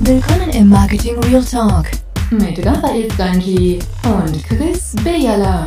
Willkommen 0.00 0.50
im 0.50 0.68
Marketing 0.68 1.18
Real 1.24 1.42
Talk 1.42 1.86
mit 2.30 2.64
Raphael 2.64 3.10
Stanji 3.10 3.80
und 4.04 4.44
Chris 4.44 4.94
Bejala. 5.02 5.66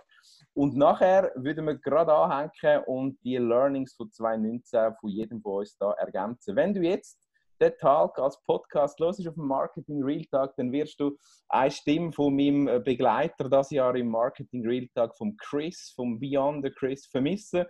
Und 0.53 0.75
nachher 0.75 1.31
würden 1.35 1.65
wir 1.65 1.75
gerade 1.75 2.13
anhängen 2.13 2.83
und 2.85 3.17
die 3.23 3.37
Learnings 3.37 3.93
von 3.95 4.11
2019 4.11 4.95
von 4.99 5.09
jedem 5.09 5.41
von 5.41 5.59
uns 5.59 5.77
da 5.77 5.91
ergänzen. 5.93 6.55
Wenn 6.55 6.73
du 6.73 6.81
jetzt 6.81 7.17
den 7.61 7.77
Tag 7.77 8.17
als 8.17 8.41
Podcast 8.43 8.99
los 8.99 9.25
auf 9.25 9.35
dem 9.35 9.45
Marketing 9.45 10.03
Real 10.03 10.25
Talk, 10.25 10.55
dann 10.57 10.71
wirst 10.71 10.99
du 10.99 11.15
eine 11.47 11.69
Stimme 11.69 12.11
von 12.11 12.35
meinem 12.35 12.83
Begleiter 12.83 13.47
das 13.49 13.69
Jahr 13.69 13.95
im 13.95 14.09
Marketing 14.09 14.65
Real 14.65 14.87
Talk, 14.95 15.15
vom 15.15 15.37
Chris, 15.37 15.93
vom 15.95 16.19
Beyond 16.19 16.65
the 16.65 16.71
Chris 16.71 17.05
vermissen. 17.05 17.65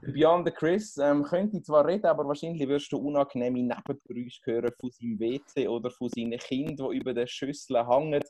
Beyond 0.00 0.46
the 0.46 0.52
Chris 0.52 0.96
ähm, 0.96 1.22
könnte 1.22 1.62
zwar 1.62 1.86
reden, 1.86 2.06
aber 2.06 2.26
wahrscheinlich 2.26 2.66
wirst 2.66 2.90
du 2.90 2.96
unangenehme 2.96 3.62
Nebengeräusche 3.62 4.40
hören 4.44 4.72
von 4.80 4.90
seinem 4.90 5.20
WC 5.20 5.68
oder 5.68 5.90
von 5.90 6.08
seinen 6.08 6.38
Kindern, 6.38 6.90
die 6.90 6.96
über 6.96 7.12
den 7.12 7.28
Schüsseln 7.28 7.86
hängen. 7.86 8.22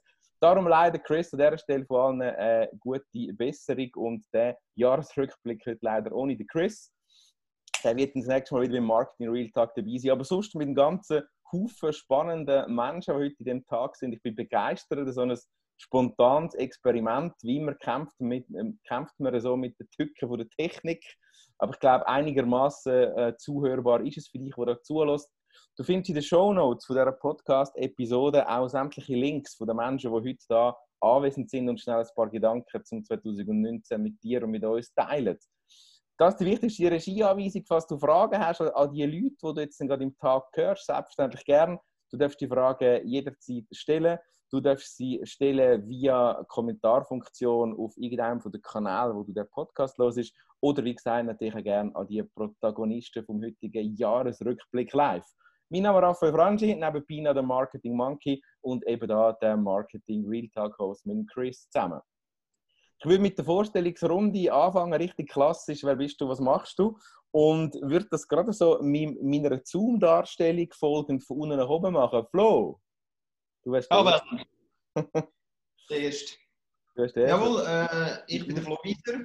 Darum 0.45 0.69
leider, 0.69 0.99
Chris, 0.99 1.33
an 1.33 1.39
dieser 1.39 1.57
Stelle 1.57 1.87
vor 1.87 2.05
allem 2.05 2.21
eine 2.21 2.69
gute 2.79 3.33
Besserung 3.33 3.89
und 3.95 4.27
der 4.31 4.59
Jahresrückblick 4.75 5.65
wird 5.65 5.83
leider 5.83 6.13
ohne 6.13 6.37
den 6.37 6.47
Chris. 6.47 6.93
Der 7.83 7.97
wird 7.97 8.15
das 8.15 8.27
nächste 8.27 8.55
Mal 8.55 8.65
wieder 8.65 8.77
im 8.77 8.85
Marketing 8.85 9.31
Real 9.31 9.49
Talk 9.55 9.75
dabei 9.75 9.97
sein. 9.97 10.11
Aber 10.11 10.23
sonst 10.23 10.55
mit 10.55 10.69
dem 10.69 10.75
ganzen 10.75 11.23
Haufen 11.51 11.95
spannenden 11.95 12.75
Menschen, 12.75 13.15
die 13.15 13.21
heute 13.21 13.37
in 13.39 13.45
diesem 13.47 13.65
Tag 13.65 13.97
sind. 13.97 14.13
Ich 14.13 14.21
bin 14.21 14.37
begeistert, 14.37 15.15
so 15.15 15.23
ein 15.23 15.35
spontanes 15.79 16.53
Experiment. 16.57 17.33
Wie 17.41 17.57
immer 17.57 17.75
kämpft, 17.77 18.21
mit, 18.21 18.45
äh, 18.51 18.71
kämpft 18.87 19.19
man 19.19 19.41
so 19.41 19.57
mit 19.57 19.81
den 19.81 19.89
Tücken 19.97 20.37
der 20.37 20.49
Technik. 20.51 21.03
Aber 21.57 21.73
ich 21.73 21.81
glaube, 21.81 22.07
einigermaßen 22.07 22.93
äh, 22.93 23.35
zuhörbar 23.39 24.03
ist 24.03 24.19
es 24.19 24.29
für 24.29 24.39
dich, 24.39 24.55
der 24.55 24.67
da 24.67 24.83
zulässt. 24.83 25.34
Du 25.77 25.83
findest 25.83 26.11
in 26.11 26.15
den 26.15 26.23
Show 26.23 26.53
Notes 26.53 26.87
von 26.87 26.97
dieser 26.97 27.13
Podcast-Episode 27.13 28.49
auch 28.49 28.69
sämtliche 28.69 29.15
Links 29.15 29.55
von 29.55 29.67
den 29.67 29.77
Menschen, 29.77 30.11
die 30.11 30.31
heute 30.31 30.45
da 30.49 30.77
anwesend 31.01 31.51
sind 31.51 31.69
und 31.69 31.81
schnell 31.81 31.99
ein 31.99 32.09
paar 32.15 32.31
Gedanken 32.31 32.85
zum 32.85 33.05
2019 33.05 34.03
mit 34.03 34.23
dir 34.23 34.43
und 34.45 34.51
mit 34.51 34.65
uns 34.65 34.93
teilen. 34.95 35.39
Das 36.17 36.35
ist 36.35 36.41
die 36.41 36.47
wichtigste 36.47 36.91
Regieanweisung, 36.91 37.65
falls 37.67 37.87
du 37.87 37.99
Fragen 37.99 38.39
hast 38.39 38.61
an 38.61 38.93
die 38.93 39.05
Leute, 39.05 39.35
die 39.43 39.55
du 39.55 39.61
jetzt 39.61 39.79
gerade 39.81 40.05
im 40.05 40.17
Tag 40.17 40.45
hörst, 40.55 40.87
selbstverständlich 40.87 41.45
gern. 41.45 41.79
Du 42.11 42.17
darfst 42.17 42.41
die 42.41 42.47
Fragen 42.47 43.07
jederzeit 43.07 43.65
stellen. 43.73 44.19
Du 44.55 44.61
darfst 44.61 44.97
sie 44.97 45.21
stellen 45.25 45.85
via 45.89 46.45
Kommentarfunktion 46.47 47.77
auf 47.77 47.97
irgendeinem 47.97 48.41
der 48.53 48.61
Kanäle, 48.61 49.13
wo 49.13 49.25
du 49.25 49.33
den 49.33 49.51
Podcast 49.51 49.99
hörst. 49.99 50.33
Oder 50.61 50.85
wie 50.85 50.95
gesagt, 50.95 51.27
natürlich 51.27 51.65
gerne 51.65 51.93
an 51.97 52.07
die 52.07 52.23
Protagonisten 52.23 53.25
vom 53.25 53.43
heutigen 53.43 53.97
Jahresrückblick 53.97 54.93
live. 54.93 55.27
Mein 55.71 55.83
Name 55.83 55.99
ist 55.99 56.05
Raphael 56.05 56.33
Frangi, 56.33 56.73
neben 56.73 57.05
Pina 57.05 57.35
der 57.35 57.43
Marketing 57.43 57.97
Monkey 57.97 58.41
und 58.61 58.87
eben 58.87 59.09
da 59.09 59.33
der 59.33 59.57
Marketing 59.57 60.25
Real 60.25 60.47
Talk 60.55 60.79
Host 60.79 61.05
mit 61.05 61.29
Chris 61.33 61.69
zusammen. 61.69 62.01
Ich 63.01 63.07
würde 63.07 63.23
mit 63.23 63.37
der 63.37 63.45
Vorstellungsrunde 63.45 64.53
anfangen, 64.53 64.93
richtig 64.93 65.31
klassisch. 65.31 65.83
Wer 65.83 65.97
bist 65.97 66.21
du, 66.21 66.29
was 66.29 66.39
machst 66.39 66.79
du? 66.79 66.97
Und 67.33 67.75
würde 67.83 68.07
das 68.09 68.29
gerade 68.29 68.53
so 68.53 68.79
meiner 68.81 69.61
Zoom-Darstellung 69.65 70.69
folgend 70.73 71.25
von 71.25 71.41
unten 71.41 71.57
nach 71.57 71.69
oben 71.69 71.95
machen. 71.95 72.25
Flo, 72.31 72.79
du 73.65 73.73
wärst 73.73 73.91
Aber 73.91 74.23
der 75.91 75.99
Erste. 75.99 76.37
Jawohl, 77.17 77.65
äh, 77.67 78.19
ich 78.29 78.47
bin 78.47 78.55
der 78.55 78.65
Flo 78.65 78.79
Wieser. 78.85 79.19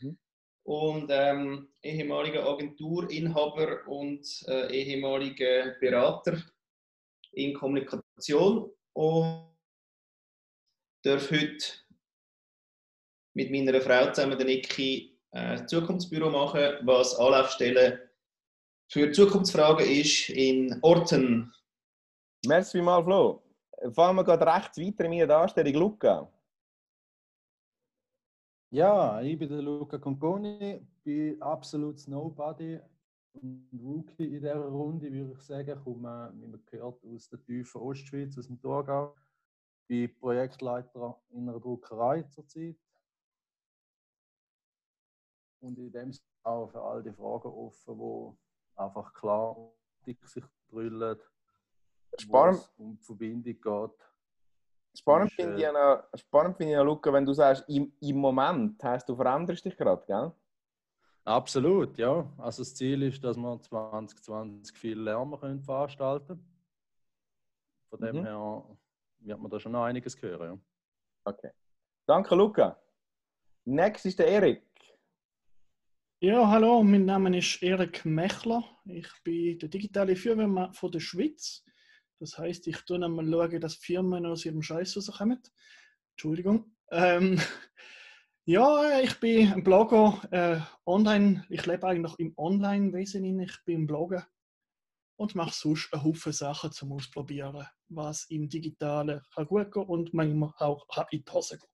Mhm 0.00 0.18
und 0.64 1.08
ähm, 1.10 1.68
ehemaliger 1.82 2.46
Agenturinhaber 2.46 3.86
und 3.86 4.26
äh, 4.46 4.72
ehemaliger 4.72 5.74
Berater 5.80 6.40
in 7.32 7.54
Kommunikation 7.54 8.70
und 8.92 9.48
darf 11.02 11.30
heute 11.30 11.64
mit 13.34 13.50
meiner 13.50 13.80
Frau 13.80 14.12
zusammen, 14.12 14.38
der 14.38 14.46
Niki, 14.46 15.18
äh, 15.32 15.64
Zukunftsbüro 15.66 16.30
machen, 16.30 16.78
was 16.82 17.16
Anlaufstelle 17.16 18.10
für 18.88 19.10
Zukunftsfragen 19.10 19.88
ist 19.88 20.28
in 20.28 20.78
Orten. 20.82 21.52
Merci 22.46 22.82
mal, 22.82 23.02
Flo. 23.02 23.42
Fangen 23.90 24.16
wir 24.16 24.24
gerade 24.24 24.46
rechts 24.46 24.78
weiter 24.78 25.04
in 25.04 25.10
meiner 25.10 25.26
Darstellung, 25.26 25.74
Luca. 25.74 26.30
Ja, 28.70 29.20
ich 29.20 29.36
bin 29.36 29.48
der 29.48 29.60
Luca 29.60 29.98
Conconi, 29.98 30.86
bin 31.02 31.42
absolut 31.42 32.06
Nobody 32.06 32.78
und 33.32 33.68
Rookie 33.72 34.24
in 34.24 34.32
dieser 34.34 34.54
Runde, 34.54 35.12
würde 35.12 35.32
ich 35.32 35.40
sagen. 35.40 35.76
Ich 35.76 35.84
komme, 35.84 36.32
wie 36.34 36.46
man 36.46 36.64
gehört, 36.64 37.04
aus 37.04 37.28
der 37.28 37.42
tiefen 37.42 37.80
Ostschweiz, 37.80 38.38
aus 38.38 38.46
dem 38.46 38.60
Thurgau. 38.60 39.16
Bin 39.88 40.14
Projektleiter 40.14 41.20
in 41.30 41.48
einer 41.48 41.58
Druckerei 41.58 42.22
zurzeit. 42.22 42.76
Und 45.60 45.76
in 45.78 45.90
dem 45.90 46.12
Sinne 46.12 46.26
auch 46.44 46.68
für 46.68 46.80
all 46.80 47.02
die 47.02 47.12
Fragen 47.12 47.48
offen, 47.48 47.98
wo 47.98 48.38
einfach 48.76 49.12
klar 49.12 49.56
sich 50.04 50.16
drüllen, 50.68 51.18
es 52.18 52.72
um 52.76 52.96
die 52.96 53.04
Verbindung 53.04 53.60
geht 53.60 54.12
Spannend 54.94 55.32
finde 55.32 55.56
ich, 55.56 55.62
ja 55.62 56.08
spannend 56.14 56.56
find 56.56 56.68
ich 56.68 56.74
ja, 56.74 56.82
Luca, 56.82 57.12
wenn 57.12 57.24
du 57.24 57.32
sagst, 57.32 57.64
im, 57.68 57.92
im 58.00 58.16
Moment 58.16 58.82
heißt 58.82 59.08
du 59.08 59.16
veränderst 59.16 59.64
dich 59.64 59.76
gerade, 59.76 60.04
gell? 60.06 60.32
Absolut, 61.24 61.96
ja. 61.98 62.30
Also 62.36 62.62
das 62.62 62.74
Ziel 62.74 63.02
ist, 63.02 63.22
dass 63.24 63.36
wir 63.36 63.60
2020 63.60 64.76
viel 64.76 65.00
Lärm 65.00 65.38
können 65.38 65.62
veranstalten 65.62 66.44
Von 67.88 68.00
dem 68.00 68.16
mhm. 68.16 68.24
her 68.24 68.78
wird 69.20 69.40
man 69.40 69.50
da 69.50 69.60
schon 69.60 69.72
noch 69.72 69.84
einiges 69.84 70.20
hören. 70.20 70.54
Ja. 70.54 70.58
Okay. 71.24 71.50
Danke, 72.06 72.34
Luca. 72.34 72.78
Next 73.64 74.04
ist 74.04 74.18
der 74.18 74.26
Erik. 74.26 74.64
Ja, 76.20 76.48
hallo, 76.48 76.82
mein 76.82 77.04
Name 77.04 77.38
ist 77.38 77.62
Erik 77.62 78.04
Mechler. 78.04 78.62
Ich 78.84 79.08
bin 79.22 79.58
der 79.58 79.68
digitale 79.68 80.16
Führermann 80.16 80.72
von 80.74 80.90
der 80.90 81.00
Schweiz. 81.00 81.64
Das 82.22 82.38
heißt, 82.38 82.68
ich 82.68 82.76
tue 82.82 83.04
einmal 83.04 83.28
schauen, 83.28 83.60
dass 83.60 83.74
Firmen 83.74 84.26
aus 84.26 84.44
ihrem 84.46 84.62
Scheiß 84.62 84.96
rauskommen. 84.96 85.42
Entschuldigung. 86.12 86.72
Ähm, 86.92 87.40
ja, 88.44 89.00
ich 89.00 89.18
bin 89.18 89.52
ein 89.52 89.64
Blogger, 89.64 90.20
äh, 90.30 90.60
online. 90.86 91.44
Ich 91.48 91.66
lebe 91.66 91.84
eigentlich 91.84 92.16
im 92.20 92.32
Online-Wesen. 92.36 93.40
Ich 93.40 93.64
bin 93.64 93.88
Blogger 93.88 94.24
und 95.16 95.34
mache 95.34 95.52
sonst 95.52 95.92
einen 95.92 96.04
Haufen 96.04 96.32
Sachen 96.32 96.70
zum 96.70 96.92
Ausprobieren, 96.92 97.66
was 97.88 98.30
im 98.30 98.48
Digitalen 98.48 99.20
kann 99.34 99.46
gut 99.48 99.72
gehen 99.72 99.82
und 99.82 100.14
manchmal 100.14 100.52
auch 100.58 100.86
in 101.10 101.24
die 101.24 101.32
Hose 101.32 101.58
gehen. 101.58 101.68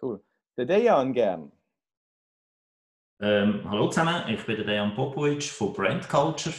Cool. 0.00 0.24
Der 0.56 0.64
Dejan 0.64 1.12
gern. 1.12 1.52
Ähm, 3.20 3.68
hallo 3.68 3.90
zusammen, 3.90 4.32
ich 4.32 4.42
bin 4.46 4.56
der 4.56 4.64
Dejan 4.64 4.94
Popovic 4.94 5.42
von 5.42 5.74
Brand 5.74 6.08
Culture. 6.08 6.54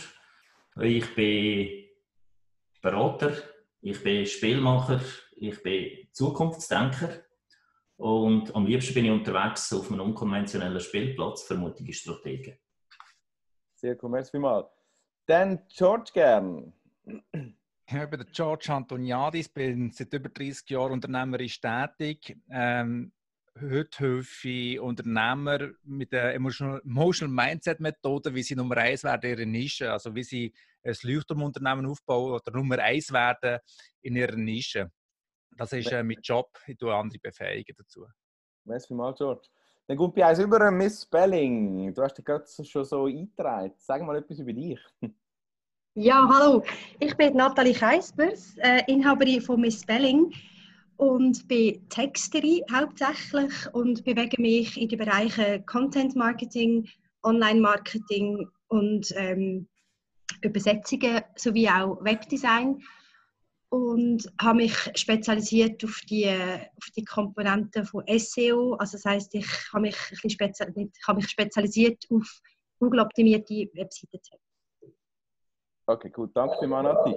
Ich 0.79 1.15
bin 1.15 1.86
Berater, 2.81 3.33
ich 3.81 4.01
bin 4.03 4.25
Spielmacher, 4.25 5.01
ich 5.35 5.61
bin 5.61 6.07
Zukunftsdenker 6.11 7.23
und 7.97 8.53
am 8.55 8.65
liebsten 8.65 8.93
bin 8.93 9.05
ich 9.05 9.11
unterwegs 9.11 9.71
auf 9.73 9.91
einem 9.91 10.01
unkonventionellen 10.01 10.79
Spielplatz, 10.79 11.43
vermutliche 11.43 11.93
Strategen. 11.93 12.57
Sehr 13.75 13.97
cool, 14.03 14.09
merci 14.09 14.39
mal. 14.39 14.69
Dann 15.25 15.67
George 15.67 16.11
gern. 16.13 16.73
Ja, 17.89 18.03
ich 18.03 18.09
bin 18.09 18.19
der 18.19 18.27
George 18.31 18.67
Antoniadis, 18.73 19.47
bin 19.47 19.91
seit 19.91 20.11
über 20.11 20.29
30 20.29 20.69
Jahren 20.69 20.93
unternehmerisch 20.93 21.61
tätig. 21.61 22.37
Ähm, 22.49 23.13
heute 23.61 23.99
helfe 23.99 24.49
ich 24.49 24.79
Unternehmer 24.79 25.69
mit 25.83 26.11
der 26.11 26.33
Emotional, 26.33 26.81
Emotional 26.83 27.33
Mindset 27.33 27.79
Methode, 27.79 28.33
wie 28.33 28.43
sie 28.43 28.55
Nummer 28.55 28.77
eins 28.77 29.03
werden 29.03 29.31
in 29.31 29.37
ihrer 29.37 29.45
Nische, 29.45 29.91
also 29.91 30.13
wie 30.13 30.23
sie 30.23 30.53
ein 30.83 30.95
Leuchtturmunternehmen 31.01 31.85
aufbauen 31.85 32.33
oder 32.33 32.51
Nummer 32.51 32.79
eins 32.79 33.11
werden 33.11 33.59
in 34.01 34.15
ihrer 34.15 34.35
Nische. 34.35 34.91
Das 35.55 35.73
ist 35.73 35.91
äh, 35.91 36.03
mein 36.03 36.19
Job. 36.21 36.49
Ich 36.67 36.77
tue 36.77 36.93
andere 36.93 37.19
befähigen 37.19 37.75
dazu. 37.77 38.05
Merci 38.65 38.93
mal, 38.93 39.13
George. 39.13 39.47
Dann 39.87 39.97
kommt 39.97 40.15
bei 40.15 40.29
uns 40.29 40.39
über 40.39 40.69
Miss 40.69 41.03
Spelling. 41.03 41.93
Du 41.93 42.01
hast 42.01 42.17
dich 42.17 42.25
gerade 42.25 42.45
schon 42.63 42.83
so 42.83 43.05
eingetragen. 43.05 43.73
Sag 43.77 44.01
mal 44.03 44.17
etwas 44.17 44.39
über 44.39 44.53
dich. 44.53 44.79
Ja, 45.99 46.29
hallo. 46.29 46.63
Ich 46.99 47.17
bin 47.17 47.35
Nathalie 47.35 47.73
Keispers, 47.73 48.55
äh, 48.57 48.83
Inhaberin 48.85 49.41
von 49.41 49.59
Miss 49.59 49.81
Spelling 49.81 50.31
und 50.97 51.47
bin 51.47 51.87
Texterin 51.89 52.63
hauptsächlich 52.71 53.53
und 53.73 54.03
bewege 54.03 54.41
mich 54.41 54.79
in 54.79 54.89
den 54.89 54.99
Bereichen 54.99 55.65
Content 55.65 56.15
Marketing, 56.15 56.87
Online 57.23 57.61
Marketing 57.61 58.47
und 58.67 59.13
ähm, 59.15 59.67
Übersetzungen 60.41 61.21
sowie 61.35 61.69
auch 61.69 62.03
Webdesign 62.03 62.81
und 63.69 64.31
habe 64.41 64.57
mich 64.57 64.75
spezialisiert 64.95 65.83
auf 65.83 66.01
die, 66.09 66.27
auf 66.27 66.89
die 66.95 67.03
Komponenten 67.03 67.85
von 67.85 68.03
SEO. 68.07 68.73
Also 68.75 68.97
das 68.97 69.05
heißt, 69.05 69.35
ich 69.35 69.47
habe 69.73 69.81
mich, 69.81 69.95
ein 70.23 70.29
spezial, 70.29 70.73
ich 70.75 71.07
habe 71.07 71.17
mich 71.17 71.29
spezialisiert 71.29 72.05
auf 72.09 72.41
Google-optimierte 72.79 73.69
Webseiten. 73.73 74.39
Okay, 75.89 76.09
gut. 76.09 76.35
Danke 76.35 76.57
für 76.59 76.67
Manati. 76.67 77.15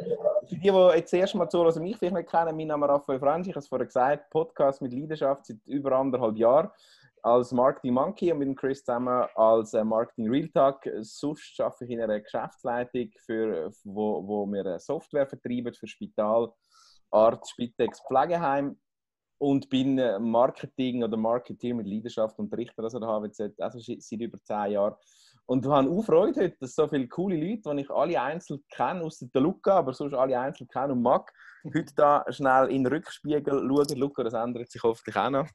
Für 0.49 0.55
die, 0.55 0.61
die 0.61 0.69
jetzt 0.69 1.13
das 1.13 1.19
erste 1.19 1.39
Mal 1.39 1.49
zuhören, 1.49 1.83
mich 1.83 1.97
vielleicht 1.97 2.15
nicht 2.15 2.31
kennen, 2.31 2.57
mein 2.57 2.69
Name 2.69 2.87
ist 2.87 2.93
Raphael 2.93 3.19
Franz. 3.19 3.49
Ich 3.49 3.53
habe 3.53 3.59
es 3.59 3.67
vorher 3.67 3.87
gesagt, 3.87 4.31
Podcast 4.31 4.81
mit 4.81 4.93
Leidenschaft 4.93 5.47
seit 5.47 5.57
über 5.67 5.91
anderthalb 5.91 6.37
Jahren 6.37 6.71
als 7.21 7.51
Marketing 7.51 7.95
Monkey 7.95 8.31
und 8.31 8.39
mit 8.39 8.57
Chris 8.57 8.85
zusammen 8.85 9.27
als 9.35 9.75
äh, 9.75 9.83
Marketing 9.83 10.31
Real 10.31 10.49
Talk. 10.51 10.89
Sonst 11.01 11.61
arbeite 11.61 11.85
ich 11.85 11.91
in 11.91 12.01
einer 12.01 12.21
Geschäftsleitung, 12.21 13.11
für, 13.27 13.73
wo, 13.83 14.25
wo 14.25 14.47
wir 14.47 14.79
Software 14.79 15.27
vertreiben 15.27 15.75
für 15.75 15.89
Spital, 15.89 16.53
Arzt, 17.11 17.51
Spitex, 17.51 18.01
Pflegeheim 18.07 18.79
und 19.39 19.69
bin 19.69 19.99
äh, 19.99 20.21
Marketing 20.21 21.03
oder 21.03 21.17
Marketing 21.17 21.79
mit 21.79 21.89
Leidenschaft 21.89 22.39
unterrichter 22.39 22.85
also 22.85 23.01
der 23.01 23.09
HWZ 23.09 23.59
also 23.59 23.81
seit 23.81 24.21
über 24.21 24.39
zehn 24.45 24.73
Jahren. 24.73 24.95
Und 25.47 25.65
wir 25.65 25.73
haben 25.73 25.89
auch 25.89 26.03
Freude 26.03 26.43
heute, 26.43 26.57
dass 26.61 26.75
so 26.75 26.87
viele 26.87 27.09
coole 27.09 27.37
Leute, 27.37 27.75
die 27.75 27.83
ich 27.83 27.91
alle 27.91 28.21
einzeln 28.21 28.63
kenne, 28.71 29.03
außer 29.03 29.27
der 29.35 29.41
Luca, 29.41 29.79
aber 29.79 29.93
sonst 29.93 30.15
alle 30.15 30.39
einzeln 30.39 30.69
kenne 30.69 30.93
und 30.93 31.03
mag, 31.03 31.33
heute 31.65 31.93
da 31.97 32.25
schnell 32.29 32.69
in 32.69 32.85
den 32.85 32.93
Rückspiegel 32.93 33.53
schauen. 33.53 33.99
Luca, 33.99 34.23
das 34.23 34.35
ändert 34.35 34.71
sich 34.71 34.83
hoffentlich 34.83 35.17
auch 35.17 35.31
noch. 35.31 35.49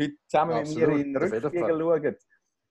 Heute 0.00 0.14
zusammen 0.26 0.52
Absolut, 0.52 0.88
mit 0.88 0.88
mir 0.88 1.04
in 1.04 1.14
den 1.14 1.22
Rückspiegel 1.22 1.78
schauen. 1.78 2.16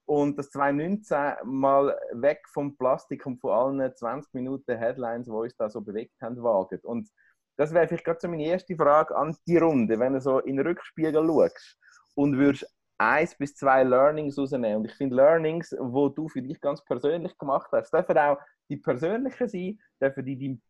Und 0.08 0.38
das 0.38 0.52
2019 0.52 1.34
mal 1.46 1.98
weg 2.14 2.42
vom 2.54 2.78
Plastik 2.78 3.26
und 3.26 3.40
von 3.40 3.52
allen 3.80 3.96
20 3.96 4.34
Minuten 4.34 4.78
Headlines, 4.78 5.26
die 5.26 5.32
uns 5.32 5.56
da 5.56 5.70
so 5.70 5.82
bewegt 5.82 6.14
haben, 6.22 6.44
wagen. 6.44 6.80
Und 6.84 7.10
das 7.58 7.74
wäre 7.74 7.88
vielleicht 7.88 8.06
gerade 8.06 8.20
so 8.22 8.28
meine 8.28 8.46
erste 8.46 8.76
Frage 8.76 9.16
an 9.16 9.36
die 9.48 9.58
Runde, 9.58 9.98
wenn 9.98 10.14
du 10.14 10.22
so 10.22 10.40
in 10.40 10.58
den 10.58 10.68
Rückspiegel 10.68 11.26
schaust 11.26 11.78
und 12.14 12.38
würdest 12.38 12.72
eins 12.98 13.36
bis 13.36 13.56
zwei 13.56 13.84
Learnings 13.84 14.38
rausnehmen. 14.38 14.78
Und 14.78 14.86
ich 14.86 14.94
finde 14.94 15.16
Learnings, 15.16 15.70
die 15.70 15.78
du 16.16 16.28
für 16.28 16.42
dich 16.42 16.60
ganz 16.62 16.84
persönlich 16.84 17.38
gemacht 17.38 17.70
hast, 17.72 17.92
dürfen 17.92 18.18
auch 18.18 18.38
die 18.70 18.78
persönlichen 18.78 19.48
sein, 19.48 19.80
dürfen 20.02 20.26
die 20.26 20.62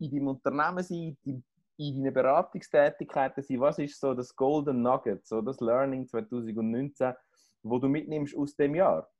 in 0.00 0.10
deinem 0.10 0.28
Unternehmen 0.28 0.82
sein, 0.82 1.16
in 1.24 1.44
deinen 1.76 2.14
Beratungstätigkeiten 2.14 3.42
sein. 3.42 3.60
Was 3.60 3.78
ist 3.78 4.00
so 4.00 4.14
das 4.14 4.34
Golden 4.34 4.82
Nugget, 4.82 5.26
so 5.26 5.40
das 5.40 5.60
Learning 5.60 6.06
2019, 6.06 7.14
wo 7.62 7.78
du 7.78 7.88
mitnimmst 7.88 8.36
aus 8.36 8.54
dem 8.54 8.74
Jahr? 8.74 9.10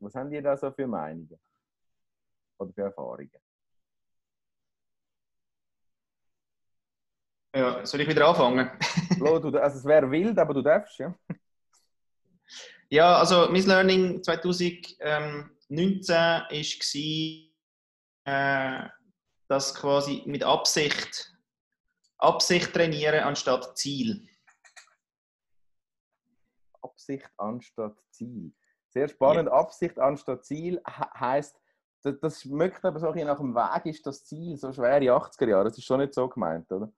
Was 0.00 0.14
haben 0.14 0.30
die 0.30 0.40
da 0.40 0.56
so 0.56 0.70
für 0.70 0.86
Meinungen 0.86 1.40
oder 2.58 2.72
für 2.72 2.82
Erfahrungen? 2.82 3.30
Ja, 7.54 7.84
soll 7.84 8.02
ich 8.02 8.08
wieder 8.08 8.28
anfangen? 8.28 8.70
Flo, 9.18 9.38
du, 9.38 9.58
also 9.58 9.78
es 9.78 9.84
wäre 9.84 10.10
wild, 10.10 10.38
aber 10.38 10.54
du 10.54 10.62
darfst, 10.62 10.98
ja. 10.98 11.14
Ja, 12.90 13.18
also 13.18 13.48
mein 13.50 13.66
Learning 13.66 14.22
2019 14.22 16.08
war, 16.08 16.48
äh, 18.24 18.88
dass 19.48 19.74
quasi 19.74 20.22
mit 20.26 20.42
Absicht, 20.42 21.34
Absicht 22.16 22.72
trainieren 22.72 23.20
anstatt 23.20 23.76
Ziel. 23.76 24.26
Absicht 26.80 27.30
anstatt 27.36 27.98
Ziel. 28.10 28.54
Sehr 28.88 29.08
spannend. 29.08 29.48
Ja. 29.48 29.52
Absicht 29.52 29.98
anstatt 29.98 30.46
Ziel 30.46 30.80
heißt, 30.86 31.60
das, 32.02 32.18
das 32.20 32.40
schmeckt 32.40 32.84
aber 32.84 33.00
so 33.00 33.12
nach 33.12 33.38
dem 33.38 33.54
Weg 33.54 33.86
ist 33.86 34.06
das 34.06 34.24
Ziel, 34.24 34.56
so 34.56 34.72
schwere 34.72 35.04
80er 35.04 35.48
Jahre. 35.48 35.64
Das 35.64 35.76
ist 35.76 35.84
schon 35.84 36.00
nicht 36.00 36.14
so 36.14 36.28
gemeint, 36.28 36.70
oder? 36.72 36.90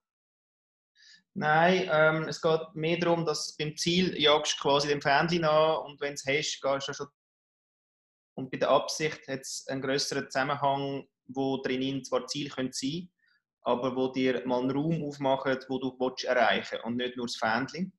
Nein, 1.34 1.88
ähm, 1.90 2.28
es 2.28 2.40
geht 2.40 2.74
mehr 2.74 2.98
darum, 2.98 3.24
dass 3.24 3.56
beim 3.56 3.76
Ziel 3.76 4.20
jagst 4.20 4.58
du 4.58 4.62
quasi 4.62 4.88
dem 4.88 5.00
Fähnchen 5.00 5.44
an 5.44 5.86
und 5.86 6.00
wenn 6.00 6.14
es 6.14 6.26
hast, 6.26 6.60
gehst 6.60 6.88
du 6.88 6.92
schon. 6.92 7.06
Und 8.36 8.50
bei 8.50 8.58
der 8.58 8.70
Absicht 8.70 9.26
hat 9.28 9.40
es 9.40 9.66
einen 9.68 9.82
größeren 9.82 10.30
Zusammenhang, 10.30 11.06
wo 11.26 11.62
drinnen 11.62 12.04
zwar 12.04 12.26
Ziel 12.26 12.50
sein 12.50 12.70
können, 12.70 13.12
aber 13.62 13.94
wo 13.94 14.08
dir 14.08 14.44
mal 14.46 14.60
einen 14.60 14.70
Raum 14.70 15.04
aufmacht, 15.04 15.66
wo 15.68 15.78
du 15.78 15.96
willst 15.98 16.24
erreichen 16.24 16.80
und 16.82 16.96
nicht 16.96 17.16
nur 17.16 17.26
das 17.26 17.36
Fähnchen. 17.36 17.92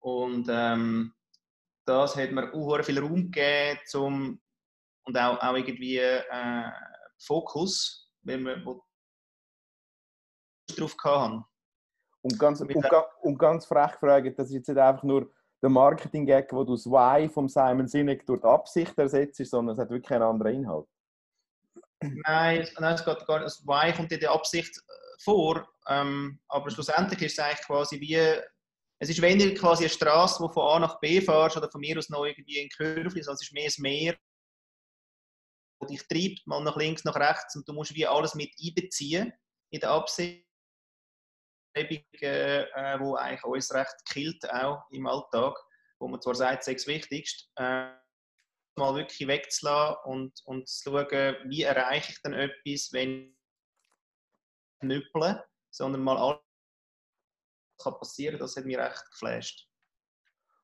Und 0.00 0.48
ähm, 0.48 1.14
das 1.84 2.16
hat 2.16 2.32
mir 2.32 2.52
auch 2.54 2.82
viel 2.82 2.98
Raum 2.98 3.30
gegeben 3.30 3.80
zum, 3.86 4.40
und 5.04 5.18
auch, 5.18 5.40
auch 5.40 5.54
irgendwie 5.54 5.98
äh, 5.98 6.70
Fokus, 7.18 8.10
wenn 8.22 8.44
wir 8.44 8.62
drauf 10.76 10.96
hatten. 11.04 11.44
Und 12.26 12.40
ganz, 12.40 12.60
und, 12.60 12.74
und 13.22 13.38
ganz 13.38 13.66
frech 13.66 13.92
fragen, 14.00 14.34
das 14.34 14.48
ist 14.48 14.54
jetzt 14.54 14.68
nicht 14.68 14.78
einfach 14.78 15.04
nur 15.04 15.30
der 15.62 15.70
Marketing-Gag, 15.70 16.52
wo 16.52 16.64
du 16.64 16.74
das 16.74 16.84
Why 16.84 17.28
von 17.28 17.48
Simon 17.48 17.86
Sinek 17.86 18.26
durch 18.26 18.40
die 18.40 18.48
Absicht 18.48 18.98
ersetzt, 18.98 19.44
sondern 19.46 19.76
es 19.76 19.80
hat 19.80 19.90
wirklich 19.90 20.10
einen 20.10 20.24
anderen 20.24 20.54
Inhalt. 20.54 20.88
Nein, 22.02 22.68
nein 22.80 22.94
es 22.94 23.04
geht 23.04 23.26
gar 23.28 23.38
nicht. 23.38 23.46
Das 23.46 23.64
Why 23.64 23.92
kommt 23.92 24.10
in 24.10 24.18
der 24.18 24.32
Absicht 24.32 24.76
äh, 24.76 25.22
vor, 25.22 25.68
ähm, 25.86 26.40
aber 26.48 26.68
schlussendlich 26.68 27.22
ist 27.22 27.38
es 27.38 27.44
eigentlich 27.44 27.64
quasi 27.64 28.00
wie, 28.00 28.16
es 28.98 29.08
ist 29.08 29.22
weniger 29.22 29.54
quasi 29.54 29.84
eine 29.84 29.90
Straße, 29.90 30.42
wo 30.42 30.48
von 30.48 30.66
A 30.66 30.78
nach 30.80 30.98
B 30.98 31.20
fährst 31.20 31.56
oder 31.56 31.70
von 31.70 31.80
mir 31.80 31.96
aus 31.96 32.08
noch 32.08 32.24
irgendwie 32.24 32.60
ein 32.60 32.68
Curve, 32.70 33.22
sondern 33.22 33.34
es 33.34 33.42
ist 33.42 33.52
mehr 33.52 33.70
ein 33.70 33.82
Meer, 33.82 34.16
das 35.78 35.90
dich 35.90 36.08
treibt, 36.08 36.44
mal 36.44 36.60
nach 36.64 36.76
links, 36.76 37.04
nach 37.04 37.14
rechts 37.14 37.54
und 37.54 37.68
du 37.68 37.72
musst 37.72 37.94
wie 37.94 38.04
alles 38.04 38.34
mit 38.34 38.50
einbeziehen 38.60 39.32
in 39.70 39.78
der 39.78 39.92
Absicht 39.92 40.45
äh, 41.76 42.98
wo 43.00 43.14
eigentlich 43.16 43.44
uns 43.44 43.72
recht 43.74 43.94
killt, 44.08 44.50
auch 44.50 44.84
im 44.90 45.06
Alltag, 45.06 45.54
wo 45.98 46.08
man 46.08 46.20
zwar 46.20 46.34
sagt, 46.34 46.62
es 46.62 46.68
ist 46.68 46.86
das 46.86 46.94
Wichtigste, 46.94 47.48
äh, 47.56 47.92
mal 48.78 48.94
wirklich 48.94 49.26
wegzulassen 49.26 49.96
und, 50.04 50.32
und 50.44 50.68
zu 50.68 50.90
schauen, 50.90 51.36
wie 51.46 51.62
erreiche 51.62 52.12
ich 52.12 52.22
denn 52.22 52.34
etwas, 52.34 52.92
wenn 52.92 53.28
ich 53.28 53.36
knüppeln, 54.80 55.40
sondern 55.70 56.02
mal 56.02 56.18
alles 56.18 56.40
kann 57.82 57.98
passieren, 57.98 58.38
das 58.38 58.56
hat 58.56 58.64
mich 58.64 58.78
recht 58.78 59.04
geflasht. 59.10 59.68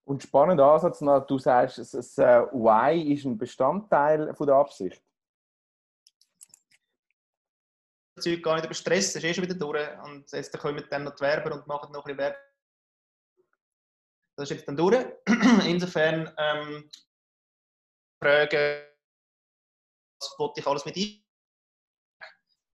Und 0.04 0.23
spannender 0.23 0.66
Ansatz, 0.66 0.99
du 0.99 1.38
sagst, 1.38 1.78
das 1.78 2.19
uh, 2.19 2.49
Why 2.52 3.14
ist 3.14 3.25
ein 3.25 3.38
Bestandteil 3.38 4.35
von 4.35 4.47
der 4.47 4.57
Absicht. 4.57 5.02
Zeug 8.23 8.43
gar 8.43 8.57
nicht 8.57 8.64
über 8.64 8.75
Stress, 8.75 9.09
es 9.09 9.17
ist 9.17 9.25
eh 9.25 9.35
schon 9.35 9.45
wieder 9.45 9.55
durch. 9.55 9.88
Und 10.05 10.31
jetzt 10.33 10.59
kommen 10.59 10.85
dann 10.91 11.05
noch 11.05 11.14
die 11.14 11.23
Werber 11.23 11.55
und 11.55 11.67
machen 11.67 11.93
noch 11.93 12.05
ein 12.07 12.17
bisschen 12.17 12.19
Werbung. 12.19 12.41
Das 14.37 14.50
ist 14.50 14.57
jetzt 14.57 14.69
dann 14.69 14.76
durch. 14.76 15.05
Insofern 15.67 16.33
ähm, 16.38 16.91
fragen, 18.23 18.87
was 20.21 20.35
wollte 20.38 20.61
ich 20.61 20.67
alles 20.67 20.85
mit 20.85 20.97
ein, 20.97 21.25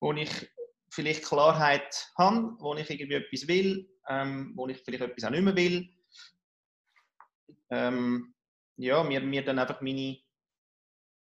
wo 0.02 0.14
ich 0.14 0.52
vielleicht 0.90 1.24
Klarheit 1.24 2.12
habe, 2.18 2.56
wo 2.60 2.75
ich 2.75 2.90
irgendwie 2.90 3.16
etwas 3.16 3.48
will, 3.48 3.90
ähm, 4.08 4.54
wo 4.56 4.68
ich 4.68 4.82
vielleicht 4.82 5.04
etwas 5.04 5.24
auch 5.25 5.30
nicht 5.30 5.44
mehr 5.44 5.56
will. 5.56 5.90
Ähm, 7.70 8.34
ja, 8.78 9.04
mir, 9.04 9.22
mir 9.22 9.44
dann 9.44 9.60
einfach 9.60 9.82
meine 9.82 10.18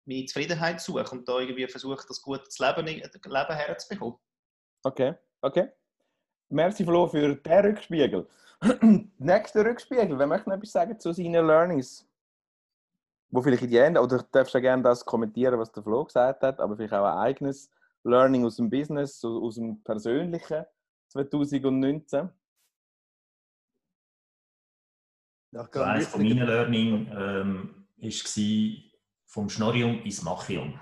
meine 0.10 0.26
Zufriedenheit 0.26 0.82
suche 0.82 1.06
und 1.12 1.28
da 1.28 1.40
irgendwie 1.40 1.68
versuche, 1.68 2.04
das 2.08 2.22
gute 2.22 2.44
Leben, 2.60 2.86
Leben 2.86 3.56
herzubekommen. 3.56 4.18
Okay, 4.84 5.14
okay. 5.42 5.70
Merci 6.50 6.84
Flo 6.84 7.08
für 7.08 7.36
den 7.36 7.66
Rückspiegel. 7.66 8.28
Nächster 9.20 9.64
Rückspiegel, 9.64 10.18
wer 10.18 10.28
möchte 10.28 10.50
noch 10.50 10.58
etwas 10.58 10.72
sagen 10.72 11.00
zu 11.00 11.14
seinen 11.14 11.46
Learnings? 11.46 12.08
Wo 13.30 13.42
vielleicht 13.42 13.64
in 13.64 13.70
die 13.70 13.78
Ende, 13.78 14.02
oder 14.02 14.18
du 14.18 14.24
darfst 14.32 14.56
ja 14.56 14.60
gerne 14.60 14.82
das 14.82 15.06
kommentieren, 15.06 15.60
was 15.60 15.72
der 15.72 15.84
Flo 15.84 16.04
gesagt 16.04 16.42
hat, 16.42 16.60
aber 16.60 16.76
vielleicht 16.76 16.94
auch 16.94 17.06
ein 17.06 17.18
eigenes 17.20 17.72
Learning 18.04 18.46
aus 18.46 18.56
dem 18.56 18.70
Business, 18.70 19.24
aus 19.24 19.56
dem 19.56 19.84
persönlichen 19.84 20.66
2019. 21.10 22.30
Ja, 25.52 25.62
eines 25.62 26.08
von 26.08 26.24
meinen 26.24 26.46
Learning 26.46 27.12
ähm, 27.12 27.88
war, 27.98 28.89
vom 29.30 29.48
Schnorrium 29.48 30.02
ins 30.04 30.24
Machium. 30.24 30.80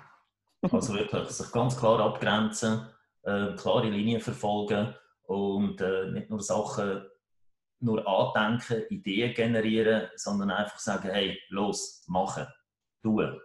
Also 0.72 0.94
wirklich 0.94 1.30
sich 1.30 1.52
ganz 1.52 1.78
klar 1.78 2.00
abgrenzen, 2.00 2.88
äh, 3.24 3.54
klare 3.56 3.90
Linien 3.90 4.22
verfolgen 4.22 4.96
Und 5.24 5.82
äh, 5.82 6.12
nicht 6.12 6.30
nur 6.30 6.42
Sachen 6.42 7.06
nur 7.80 8.08
andenken, 8.08 8.86
Ideen 8.90 9.34
generieren, 9.34 10.10
sondern 10.16 10.50
einfach 10.50 10.80
sagen, 10.80 11.10
hey, 11.10 11.40
los, 11.50 12.04
machen, 12.08 12.48
tun. 13.04 13.40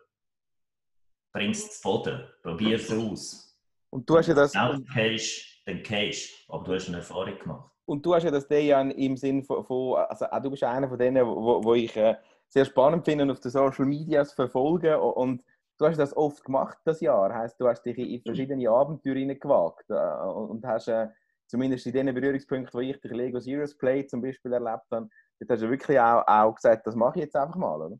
Bring 1.32 1.50
es 1.50 1.80
zu 1.80 1.82
Boden, 1.82 2.24
probier 2.42 2.76
es 2.76 2.90
aus. 2.90 3.58
Und 3.90 4.08
du 4.08 4.16
hast 4.16 4.28
ja 4.28 4.34
das... 4.34 4.52
Du 4.52 4.84
gehst, 4.94 5.44
dann 5.66 5.82
gehst 5.82 6.30
aber 6.48 6.64
du 6.64 6.74
hast 6.74 6.88
eine 6.88 6.98
Erfahrung 6.98 7.38
gemacht. 7.38 7.70
Und 7.84 8.06
du 8.06 8.14
hast 8.14 8.22
ja 8.22 8.30
das 8.30 8.46
Dejan 8.46 8.90
im 8.92 9.16
Sinn 9.16 9.42
von, 9.42 9.64
von 9.64 9.96
also 9.96 10.26
auch 10.26 10.40
du 10.40 10.50
bist 10.50 10.62
einer 10.62 10.88
von 10.88 10.98
denen, 10.98 11.26
wo, 11.26 11.62
wo 11.62 11.74
ich 11.74 11.94
äh, 11.96 12.16
sehr 12.52 12.66
spannend 12.66 13.04
finde 13.04 13.24
und 13.24 13.30
auf 13.30 13.40
den 13.40 13.50
Social 13.50 13.86
Medias 13.86 14.34
verfolge 14.34 15.00
und 15.00 15.42
du 15.78 15.86
hast 15.86 15.98
das 15.98 16.14
oft 16.14 16.44
gemacht 16.44 16.76
das 16.84 17.00
Jahr, 17.00 17.34
heißt 17.34 17.58
du 17.58 17.66
hast 17.66 17.82
dich 17.82 17.96
in 17.96 18.20
verschiedene 18.20 18.68
Abenteuer 18.68 19.34
gewagt 19.34 19.88
äh, 19.88 19.94
und 19.94 20.64
hast 20.66 20.88
äh, 20.88 21.08
zumindest 21.46 21.86
in 21.86 21.94
den 21.94 22.14
Berührungspunkten, 22.14 22.74
wo 22.74 22.80
ich 22.80 23.00
dich 23.00 23.10
Lego 23.10 23.40
Serious 23.40 23.76
Play 23.76 24.06
zum 24.06 24.20
Beispiel 24.20 24.52
erlebt 24.52 24.84
habe, 24.90 25.08
dort 25.40 25.50
hast 25.50 25.62
du 25.62 25.70
wirklich 25.70 25.98
auch, 25.98 26.24
auch 26.26 26.54
gesagt, 26.54 26.86
das 26.86 26.94
mache 26.94 27.20
ich 27.20 27.24
jetzt 27.24 27.36
einfach 27.36 27.56
mal, 27.56 27.80
oder? 27.80 27.98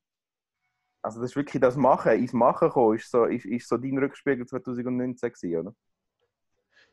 Also 1.03 1.21
das 1.21 1.31
ist 1.31 1.37
wirklich 1.37 1.61
das 1.61 1.77
Machen, 1.77 2.13
ins 2.13 2.35
Machen 2.35 2.69
kommen, 2.71 2.97
ist 2.97 3.11
so, 3.11 3.25
ist, 3.25 3.47
ist 3.47 3.69
so 3.69 3.79
dein 3.79 3.99
Rückspiegel 3.99 4.47
2019 4.47 5.33
gewesen, 5.33 5.61
oder? 5.61 5.75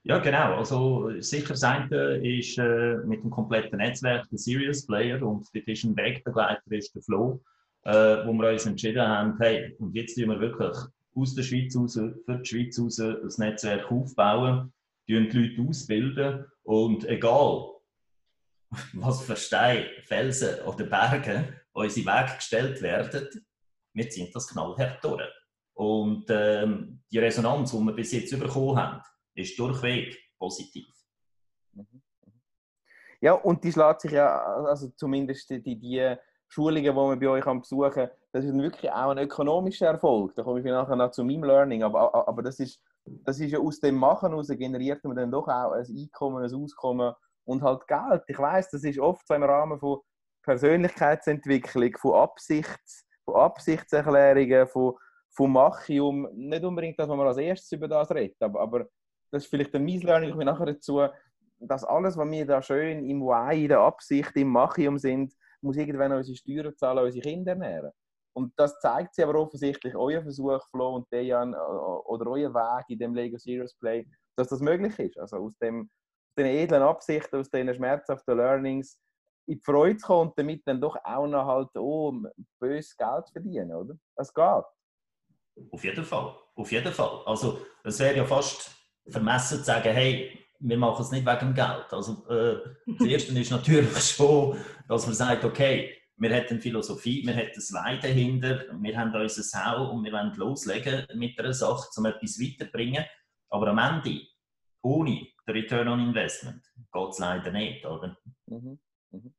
Ja, 0.04 0.20
genau. 0.20 0.56
Also 0.56 1.12
sicher 1.20 1.50
das 1.50 1.64
eine 1.64 2.18
ist 2.26 2.58
äh, 2.58 2.98
mit 3.06 3.22
dem 3.24 3.30
kompletten 3.30 3.78
Netzwerk 3.78 4.30
der 4.30 4.40
Serious 4.40 4.86
Player 4.86 5.22
und 5.22 5.46
dort 5.54 5.68
ist 5.68 5.84
ein 5.84 5.96
Wegbegleiter, 5.96 6.72
ist 6.72 6.96
der 6.96 7.02
Flo, 7.02 7.42
äh, 7.84 8.26
wo 8.26 8.34
wir 8.34 8.50
uns 8.52 8.66
entschieden 8.66 9.06
haben, 9.06 9.38
hey, 9.40 9.76
und 9.80 9.94
jetzt 9.94 10.16
tun 10.16 10.30
wir 10.30 10.40
wirklich 10.40 10.78
aus 11.16 11.36
der 11.36 11.44
Schweiz 11.44 11.76
raus, 11.76 11.96
für 11.96 12.38
die 12.38 12.46
Schweiz 12.46 12.80
raus 12.80 12.96
das 12.96 13.38
Netzwerk 13.38 13.92
aufbauen, 13.92 14.72
die 15.08 15.16
Leute 15.16 15.62
ausbilden 15.68 16.46
und 16.64 17.08
egal, 17.10 17.72
was 18.94 19.24
für 19.24 19.36
Steine, 19.36 19.88
Felsen 20.04 20.62
oder 20.66 20.86
Berge 20.86 21.62
unsere 21.74 22.06
Weg 22.06 22.36
gestellt 22.38 22.82
werden, 22.82 23.28
wir 23.94 24.10
ziehen 24.10 24.30
das 24.34 24.48
knallhart 24.48 25.04
durch. 25.04 25.28
Und 25.74 26.26
ähm, 26.30 27.02
die 27.12 27.20
Resonanz, 27.20 27.72
die 27.72 27.78
wir 27.78 27.94
bis 27.94 28.12
jetzt 28.12 28.38
bekommen 28.38 28.78
haben, 28.78 29.02
ist 29.40 29.58
durchweg 29.58 30.18
positiv. 30.38 30.88
Mhm, 31.74 31.88
mhm. 31.92 32.02
Ja, 33.22 33.34
und 33.34 33.64
die 33.64 33.72
schlägt 33.72 34.02
sich 34.02 34.12
ja, 34.12 34.42
also 34.44 34.90
zumindest 34.90 35.50
die, 35.50 35.78
die 35.78 36.16
Schulungen, 36.48 36.84
die 36.84 36.92
man 36.92 37.20
bei 37.20 37.28
euch 37.28 37.46
besuchen 37.46 37.92
kann, 37.92 38.10
das 38.32 38.46
ist 38.46 38.54
wirklich 38.54 38.92
auch 38.92 39.12
ein 39.12 39.18
ökonomischer 39.20 39.88
Erfolg. 39.88 40.36
Da 40.36 40.44
komme 40.44 40.60
ich 40.60 40.66
nachher 40.66 40.96
noch 40.96 41.12
zu 41.12 41.24
meinem 41.24 41.44
Learning. 41.44 41.84
Aber, 41.84 42.28
aber 42.28 42.42
das, 42.42 42.60
ist, 42.60 42.82
das 43.06 43.40
ist 43.40 43.52
ja 43.52 43.60
aus 43.60 43.80
dem 43.80 43.96
Machen 43.96 44.30
heraus 44.30 44.48
generiert 44.48 45.04
man 45.04 45.16
dann 45.16 45.32
doch 45.32 45.48
auch 45.48 45.72
ein 45.72 45.86
Einkommen, 45.86 46.44
ein 46.44 46.54
Auskommen 46.54 47.14
und 47.46 47.62
halt 47.62 47.88
Geld. 47.88 48.24
Ich 48.28 48.38
weiß, 48.38 48.70
das 48.72 48.84
ist 48.84 49.00
oft 49.00 49.28
so 49.28 49.34
im 49.34 49.44
Rahmen 49.44 49.80
von 49.80 50.00
Persönlichkeitsentwicklung, 50.44 51.96
von, 51.98 52.16
Absichts, 52.16 53.06
von 53.26 53.36
Absichtserklärungen, 53.36 54.68
von, 54.68 54.96
von 55.36 55.52
Machium. 55.52 56.28
Nicht 56.34 56.64
unbedingt, 56.64 57.00
dass 57.00 57.08
man 57.08 57.20
als 57.22 57.38
erstes 57.38 57.72
über 57.72 57.88
das 57.88 58.10
redet, 58.12 58.42
aber, 58.42 58.62
aber 58.62 58.88
das 59.32 59.44
ist 59.44 59.50
vielleicht 59.50 59.74
ein 59.76 59.86
mein 59.86 60.02
Learning, 60.02 60.30
ich 60.30 60.46
nachher 60.46 60.66
dazu, 60.66 61.02
dass 61.60 61.84
alles, 61.84 62.18
was 62.18 62.30
wir 62.30 62.46
da 62.46 62.62
schön 62.62 63.04
im 63.06 63.22
Why, 63.22 63.64
in 63.64 63.70
der 63.70 63.80
Absicht, 63.80 64.36
im 64.36 64.50
Machium 64.50 64.98
sind, 64.98 65.34
muss 65.62 65.78
irgendwann 65.78 66.14
unsere 66.14 66.36
Steuern 66.36 66.76
zahlen, 66.78 67.06
unsere 67.06 67.22
Kinder 67.22 67.52
ernähren. 67.52 67.92
Und 68.34 68.54
das 68.58 68.80
zeigt 68.80 69.16
sich 69.16 69.26
aber 69.26 69.40
offensichtlich, 69.40 69.96
euer 69.96 70.22
Versuch, 70.22 70.64
Flo 70.70 70.96
und 70.96 71.12
Dejan, 71.12 71.54
oder 71.54 72.28
euer 72.28 72.54
Weg 72.54 72.86
in 72.90 73.00
dem 73.00 73.14
Lego 73.14 73.38
Serious 73.38 73.76
Play, 73.76 74.08
dass 74.38 74.48
das 74.48 74.62
möglich 74.62 74.98
ist. 75.00 75.20
Also 75.20 75.38
aus, 75.38 75.58
dem, 75.58 75.90
den 76.38 76.46
edlen 76.46 76.82
Absichten, 76.82 77.38
aus 77.38 77.50
den 77.50 77.74
schmerzhaften 77.74 78.38
Learnings 78.38 78.98
in 79.48 79.58
die 79.58 79.64
Freude 79.64 79.98
zu 79.98 80.08
kommen 80.08 80.30
und 80.30 80.40
damit 80.40 80.62
dann 80.66 80.80
doch 80.80 80.96
auch 81.04 81.28
noch 81.28 81.46
halt 81.46 81.76
oh, 81.76 82.14
böses 82.60 82.96
Geld 82.96 83.30
verdienen, 83.32 83.74
oder? 83.74 83.96
Das 84.16 84.34
geht. 84.34 84.64
Auf 85.72 85.84
jeden 85.84 86.06
Fall. 86.06 86.36
Auf 86.56 86.72
jeden 86.72 86.94
Fall. 86.94 87.22
Also, 87.26 87.60
es 87.84 88.00
wäre 88.00 88.18
ja 88.18 88.26
fast 88.26 88.79
vermessen 89.12 89.60
zu 89.60 89.66
sagen, 89.66 89.94
hey, 89.94 90.40
wir 90.60 90.78
machen 90.78 91.02
es 91.02 91.12
nicht 91.12 91.26
wegen 91.26 91.40
dem 91.40 91.54
Geld. 91.54 91.86
Also, 91.92 92.28
äh, 92.28 92.58
das 92.98 93.08
Erste 93.08 93.40
ist 93.40 93.52
natürlich 93.52 93.98
schon, 94.16 94.58
dass 94.88 95.06
man 95.06 95.16
sagt, 95.16 95.46
okay, 95.46 95.96
wir 96.18 96.32
hätten 96.32 96.56
eine 96.56 96.62
Philosophie, 96.62 97.26
wir 97.26 97.34
hätten 97.34 97.60
ein 97.60 97.74
Wein 97.76 98.00
dahinter, 98.02 98.66
wir 98.80 98.98
haben 98.98 99.16
unser 99.16 99.44
Sau 99.44 99.92
und 99.92 100.04
wir 100.04 100.12
wollen 100.12 100.34
loslegen 100.36 101.06
mit 101.16 101.40
einer 101.40 101.54
Sache, 101.54 101.88
um 101.96 102.06
etwas 102.06 102.40
weiterzubringen. 102.40 103.06
Aber 103.50 103.68
am 103.68 103.78
Ende, 103.78 104.22
ohne 104.82 105.28
den 105.48 105.56
Return 105.56 105.88
on 105.88 106.02
Investment, 106.02 106.62
geht 106.92 107.10
es 107.10 107.20
leider 107.20 107.52
nicht, 107.52 107.86
oder? 107.86 108.18
Mhm. 108.48 108.80
Mhm. 109.12 109.34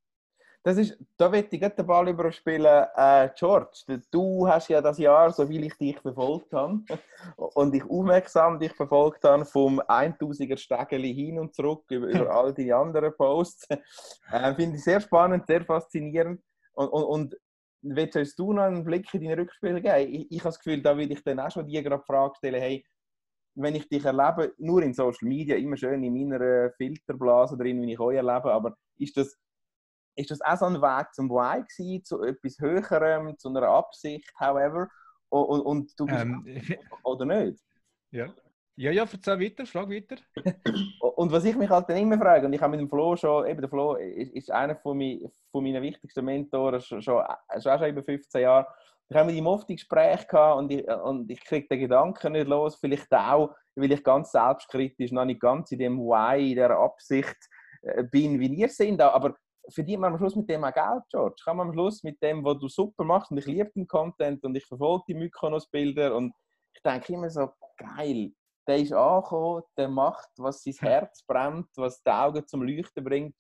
Das 0.63 0.77
ist, 0.77 0.99
da 1.17 1.31
möchte 1.31 1.57
ich 1.57 1.63
den 1.63 1.87
Ball 1.87 2.09
überspielen. 2.09 2.87
Äh, 2.95 3.31
George, 3.35 4.03
du 4.11 4.47
hast 4.47 4.69
ja 4.69 4.83
das 4.83 4.99
Jahr, 4.99 5.33
so 5.33 5.49
wie 5.49 5.65
ich 5.65 5.75
dich 5.79 5.99
verfolgt 5.99 6.53
habe 6.53 6.83
und 7.37 7.75
ich 7.75 7.83
aufmerksam 7.85 8.59
dich 8.59 8.73
verfolgt 8.73 9.25
habe, 9.25 9.47
vom 9.47 9.81
1000er 9.81 10.59
Stegeli 10.59 11.15
hin 11.15 11.39
und 11.39 11.55
zurück 11.55 11.85
über, 11.91 12.09
über 12.09 12.31
all 12.35 12.53
die 12.53 12.73
anderen 12.73 13.15
Posts. 13.17 13.69
Äh, 14.31 14.55
Finde 14.55 14.77
ich 14.77 14.85
sehr 14.85 15.01
spannend, 15.01 15.47
sehr 15.47 15.65
faszinierend. 15.65 16.43
Und, 16.75 16.89
und, 16.89 17.05
und 17.05 17.37
willst 17.81 18.39
du 18.39 18.53
noch 18.53 18.65
einen 18.65 18.85
Blick 18.85 19.13
in 19.15 19.23
deine 19.23 19.39
Rückspiele 19.39 19.81
geben? 19.81 20.15
Ich, 20.15 20.31
ich 20.31 20.41
habe 20.41 20.51
das 20.51 20.59
Gefühl, 20.59 20.83
da 20.83 20.95
würde 20.95 21.15
ich 21.15 21.23
dann 21.25 21.41
auch 21.41 21.51
schon 21.51 21.67
dir 21.67 21.83
gerade 21.83 22.03
die 22.03 22.13
Frage 22.13 22.35
stellen, 22.37 22.61
hey, 22.61 22.85
wenn 23.55 23.75
ich 23.75 23.89
dich 23.89 24.05
erlebe, 24.05 24.53
nur 24.59 24.83
in 24.83 24.93
Social 24.93 25.27
Media, 25.27 25.57
immer 25.57 25.79
schön 25.79 26.03
in 26.05 26.29
meiner 26.29 26.71
Filterblase 26.73 27.57
drin, 27.57 27.81
wie 27.83 27.95
ich 27.95 28.01
euch 28.01 28.17
erlebe, 28.17 28.53
aber 28.53 28.77
ist 28.99 29.17
das 29.17 29.37
ist 30.17 30.31
das 30.31 30.41
auch 30.41 30.57
so 30.57 30.67
ein 30.67 30.81
Weg 30.81 31.15
zum 31.15 31.31
Why 31.31 31.63
gewesen, 31.63 32.05
zu 32.05 32.23
etwas 32.23 32.59
Höherem, 32.59 33.39
zu 33.39 33.49
einer 33.49 33.69
Absicht, 33.69 34.31
however? 34.39 34.89
Und, 35.29 35.45
und, 35.45 35.61
und 35.61 36.01
du 36.01 36.07
bist 36.07 36.21
ähm, 36.21 36.45
oder 37.05 37.25
nicht? 37.25 37.63
Ja. 38.11 38.35
Ja, 38.77 38.91
ja, 38.91 39.03
erzähl 39.03 39.39
weiter, 39.39 39.67
frag 39.67 39.91
weiter. 39.91 40.17
und 41.17 41.31
was 41.31 41.45
ich 41.45 41.55
mich 41.55 41.69
halt 41.69 41.91
dann 41.91 41.99
immer 41.99 42.17
frage, 42.17 42.47
und 42.47 42.53
ich 42.55 42.61
habe 42.63 42.71
mit 42.71 42.81
dem 42.81 42.89
Flo 42.89 43.15
schon, 43.15 43.47
eben 43.47 43.61
der 43.61 43.69
Flo 43.69 43.97
ist, 43.97 44.33
ist 44.33 44.51
einer 44.51 44.75
von, 44.75 44.97
mein, 44.97 45.31
von 45.53 45.63
meinen 45.63 45.83
wichtigsten 45.83 46.25
Mentoren, 46.25 46.81
schon, 46.81 47.03
schon, 47.03 47.23
schon, 47.59 47.79
schon 47.79 47.89
über 47.91 48.03
15 48.03 48.41
Jahre. 48.41 48.67
Ich 49.11 49.17
habe 49.17 49.27
mit 49.27 49.37
ihm 49.37 49.47
oft 49.47 49.67
Gespräche 49.67 50.27
gehabt 50.27 50.59
und 50.59 50.73
ich, 50.73 50.89
und 50.89 51.31
ich 51.31 51.45
kriege 51.45 51.69
den 51.69 51.81
Gedanken 51.81 52.33
nicht 52.33 52.47
los, 52.47 52.77
vielleicht 52.77 53.13
auch, 53.13 53.55
weil 53.75 53.93
ich 53.93 54.03
ganz 54.03 54.33
selbstkritisch 54.33 55.13
noch 55.13 55.27
nicht 55.27 55.41
ganz 55.41 55.71
in 55.73 55.81
dem 55.81 55.99
Why, 55.99 56.41
in 56.41 56.55
dieser 56.55 56.79
Absicht 56.79 57.37
äh, 57.83 58.05
bin, 58.05 58.41
wie 58.41 58.55
ihr 58.55 58.69
sind. 58.69 59.03
Aber 59.03 59.35
verdient 59.71 60.01
man 60.01 60.13
am 60.13 60.19
Schluss 60.19 60.37
mit 60.37 60.49
dem 60.49 60.65
auch 60.65 60.73
Geld, 60.73 61.03
George? 61.11 61.43
Kann 61.45 61.57
man 61.57 61.69
am 61.69 61.73
Schluss 61.73 62.03
mit 62.03 62.23
dem, 62.23 62.45
was 62.45 62.59
du 62.59 62.69
super 62.69 63.05
machst, 63.05 63.31
und 63.31 63.39
ich 63.39 63.47
liebe 63.47 63.71
den 63.75 63.87
Content 63.87 64.45
und 64.45 64.55
ich 64.55 64.65
verfolge 64.67 65.05
die 65.09 65.15
Mykonos-Bilder 65.15 66.15
und 66.15 66.33
ich 66.75 66.83
denke 66.83 67.13
immer 67.13 67.31
so, 67.31 67.51
geil, 67.77 68.33
der 68.67 68.77
ist 68.77 68.93
angekommen, 68.93 69.63
der 69.77 69.89
macht, 69.89 70.29
was 70.37 70.63
sein 70.63 70.75
Herz 70.81 71.25
brennt, 71.27 71.69
was 71.77 72.03
die 72.03 72.11
Augen 72.11 72.47
zum 72.47 72.63
Leuchten 72.63 73.05
bringt. 73.05 73.35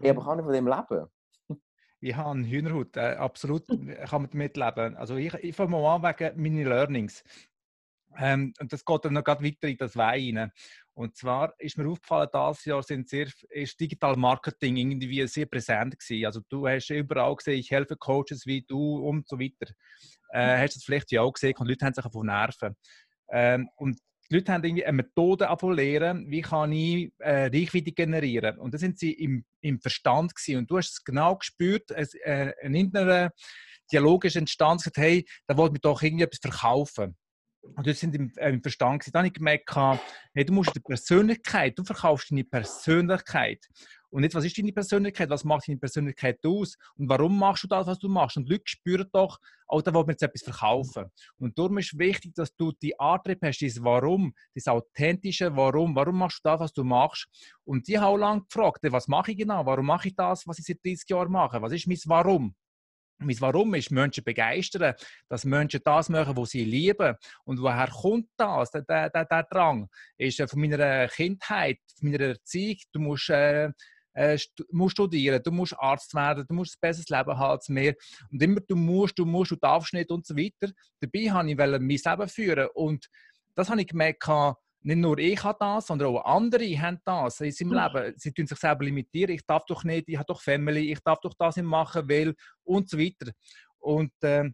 Ich 0.00 0.10
aber 0.10 0.24
kann 0.24 0.38
ich 0.38 0.44
von 0.44 0.52
dem 0.52 0.66
leben? 0.66 1.06
Ich 2.04 2.16
habe 2.16 2.30
einen 2.30 2.44
Hühnerhut, 2.44 2.96
äh, 2.96 3.14
absolut 3.14 3.68
kann 3.68 4.22
man 4.22 4.30
damit 4.32 4.56
leben. 4.56 4.96
Also 4.96 5.14
ich, 5.14 5.32
ich 5.34 5.54
fange 5.54 5.70
mal 5.70 5.94
an 5.94 6.02
wegen 6.02 6.42
meinen 6.42 6.64
Learnings. 6.64 7.22
Ähm, 8.18 8.52
und 8.60 8.72
das 8.72 8.84
geht 8.84 9.04
dann 9.04 9.12
noch 9.12 9.24
weiter 9.24 9.68
in 9.68 9.76
das 9.76 9.96
Wein 9.96 10.36
rein. 10.36 10.52
Und 10.94 11.16
zwar 11.16 11.54
ist 11.58 11.78
mir 11.78 11.88
aufgefallen, 11.88 12.28
dieses 12.34 12.64
Jahr 12.66 12.82
sind 12.82 13.08
sehr, 13.08 13.26
ist 13.48 13.80
Digital 13.80 14.16
Marketing 14.16 14.76
irgendwie 14.76 15.26
sehr 15.26 15.46
präsent 15.46 15.98
gewesen. 15.98 16.26
Also 16.26 16.40
du 16.48 16.68
hast 16.68 16.90
überall 16.90 17.34
gesehen, 17.34 17.58
ich 17.58 17.70
helfe 17.70 17.96
Coaches 17.96 18.46
wie 18.46 18.62
du 18.62 18.96
und 18.98 19.26
so 19.26 19.38
weiter. 19.38 19.72
Äh, 20.30 20.58
hast 20.58 20.74
du 20.74 20.78
das 20.78 20.84
vielleicht 20.84 21.10
ja 21.12 21.22
auch 21.22 21.32
gesehen 21.32 21.54
und 21.58 21.68
Leute 21.68 21.86
haben 21.86 21.94
sich 21.94 22.04
davon 22.04 22.26
nerven. 22.26 22.76
Ähm, 23.30 23.70
und 23.76 23.98
die 24.30 24.36
Leute 24.36 24.52
haben 24.52 24.64
irgendwie 24.64 24.84
eine 24.84 24.96
Methode 24.96 25.48
lernen, 25.74 26.30
wie 26.30 26.40
kann 26.42 26.72
ich 26.72 27.12
äh, 27.18 27.46
Reichweite 27.46 27.92
generieren. 27.92 28.58
Und 28.58 28.72
da 28.72 28.78
sind 28.78 28.98
sie 28.98 29.12
im, 29.12 29.44
im 29.60 29.80
Verstand 29.80 30.34
gewesen. 30.34 30.58
Und 30.58 30.70
du 30.70 30.78
hast 30.78 30.92
es 30.92 31.04
genau 31.04 31.36
gespürt, 31.36 31.90
es, 31.90 32.14
äh, 32.14 32.52
ein 32.62 32.74
innerer 32.74 33.30
Dialog 33.92 34.24
ist 34.24 34.36
entstanden, 34.36 34.78
gesagt, 34.78 34.96
hey, 34.96 35.26
da 35.46 35.56
wollte 35.56 35.76
ich 35.76 35.80
doch 35.82 36.00
irgendwie 36.00 36.24
etwas 36.24 36.38
verkaufen. 36.40 37.16
Und 37.62 37.86
das 37.86 38.00
sind 38.00 38.14
im, 38.14 38.32
äh, 38.36 38.50
im 38.50 38.60
Verstand. 38.60 39.04
Dann 39.12 39.20
habe 39.20 39.28
ich 39.28 39.34
gemerkt, 39.34 39.74
hey, 40.34 40.44
du 40.44 40.52
musst 40.52 40.74
die 40.74 40.80
Persönlichkeit, 40.80 41.78
du 41.78 41.84
verkaufst 41.84 42.30
deine 42.30 42.44
Persönlichkeit. 42.44 43.66
Und 44.10 44.22
nicht, 44.22 44.34
was 44.34 44.44
ist 44.44 44.58
deine 44.58 44.72
Persönlichkeit, 44.72 45.30
was 45.30 45.44
macht 45.44 45.68
deine 45.68 45.78
Persönlichkeit 45.78 46.44
aus 46.44 46.76
und 46.96 47.08
warum 47.08 47.38
machst 47.38 47.64
du 47.64 47.68
das, 47.68 47.86
was 47.86 47.98
du 47.98 48.08
machst. 48.08 48.36
Und 48.36 48.48
Leute 48.48 48.64
spüren 48.66 49.08
doch, 49.12 49.38
da 49.68 49.94
wollen 49.94 50.06
wir 50.06 50.12
jetzt 50.12 50.22
etwas 50.22 50.42
verkaufen. 50.42 51.06
Und 51.38 51.58
darum 51.58 51.78
ist 51.78 51.98
wichtig, 51.98 52.34
dass 52.34 52.54
du 52.54 52.72
die 52.72 52.98
Antrieb 53.00 53.38
hast, 53.42 53.62
das 53.62 53.82
Warum, 53.82 54.34
das 54.54 54.66
authentische 54.66 55.56
Warum. 55.56 55.96
Warum 55.96 56.18
machst 56.18 56.40
du 56.44 56.50
das, 56.50 56.60
was 56.60 56.72
du 56.74 56.84
machst? 56.84 57.26
Und 57.64 57.88
die 57.88 57.98
haben 57.98 58.04
auch 58.04 58.18
lange 58.18 58.42
gefragt, 58.42 58.80
was 58.82 59.08
mache 59.08 59.30
ich 59.30 59.38
genau? 59.38 59.64
Warum 59.64 59.86
mache 59.86 60.08
ich 60.08 60.14
das, 60.14 60.46
was 60.46 60.58
ich 60.58 60.66
seit 60.66 60.84
30 60.84 61.08
Jahren 61.08 61.32
mache? 61.32 61.62
Was 61.62 61.72
ist 61.72 61.86
mein 61.86 61.98
Warum? 62.04 62.54
Mein 63.24 63.40
Warum 63.40 63.74
ist, 63.74 63.90
Menschen 63.90 64.24
begeistern, 64.24 64.94
dass 65.28 65.44
Menschen 65.44 65.80
das 65.84 66.08
machen, 66.08 66.36
was 66.36 66.50
sie 66.50 66.64
lieben. 66.64 67.14
Und 67.44 67.60
woher 67.60 67.88
kommt 67.88 68.28
das, 68.36 68.70
der, 68.70 68.82
der, 68.82 69.10
der, 69.10 69.24
der 69.24 69.42
Drang? 69.44 69.88
Ist 70.18 70.42
von 70.48 70.60
meiner 70.60 71.08
Kindheit, 71.08 71.78
von 71.98 72.10
meiner 72.10 72.24
Erziehung. 72.28 72.76
Du 72.92 73.00
musst, 73.00 73.30
äh, 73.30 73.70
äh, 74.14 74.38
musst 74.70 74.92
studieren, 74.92 75.42
du 75.42 75.50
musst 75.50 75.78
Arzt 75.78 76.14
werden, 76.14 76.44
du 76.46 76.54
musst 76.54 76.76
ein 76.76 76.80
besseres 76.80 77.08
Leben 77.08 77.38
haben 77.38 77.52
als 77.52 77.68
mehr. 77.68 77.94
Und 78.30 78.42
immer 78.42 78.60
du 78.60 78.76
musst, 78.76 79.18
du 79.18 79.24
musst, 79.24 79.52
du 79.52 79.56
darfst 79.56 79.94
nicht 79.94 80.10
und 80.10 80.26
so 80.26 80.36
weiter. 80.36 80.72
Dabei 81.00 81.32
wollte 81.32 81.50
ich 81.50 81.56
mein 81.56 81.88
Leben 81.88 82.28
führen. 82.28 82.68
Und 82.74 83.08
das 83.54 83.70
habe 83.70 83.80
ich 83.80 83.86
gemerkt, 83.88 84.22
nicht 84.84 84.98
nur 84.98 85.18
ich 85.18 85.42
habe 85.42 85.58
das, 85.60 85.86
sondern 85.86 86.08
auch 86.08 86.24
andere 86.24 86.64
haben 86.80 87.00
das 87.04 87.40
in 87.40 87.52
seinem 87.52 87.72
Leben. 87.72 88.14
Sie 88.16 88.32
tun 88.32 88.46
sich 88.46 88.58
selber 88.58 88.84
limitieren. 88.84 89.34
Ich 89.34 89.46
darf 89.46 89.64
doch 89.66 89.84
nicht, 89.84 90.08
ich 90.08 90.16
habe 90.16 90.26
doch 90.26 90.42
Family, 90.42 90.92
ich 90.92 91.00
darf 91.00 91.20
doch 91.20 91.34
das 91.38 91.56
nicht 91.56 91.66
machen, 91.66 92.08
weil 92.08 92.34
und 92.64 92.88
so 92.88 92.98
weiter. 92.98 93.32
Und 93.78 94.12
äh, 94.22 94.50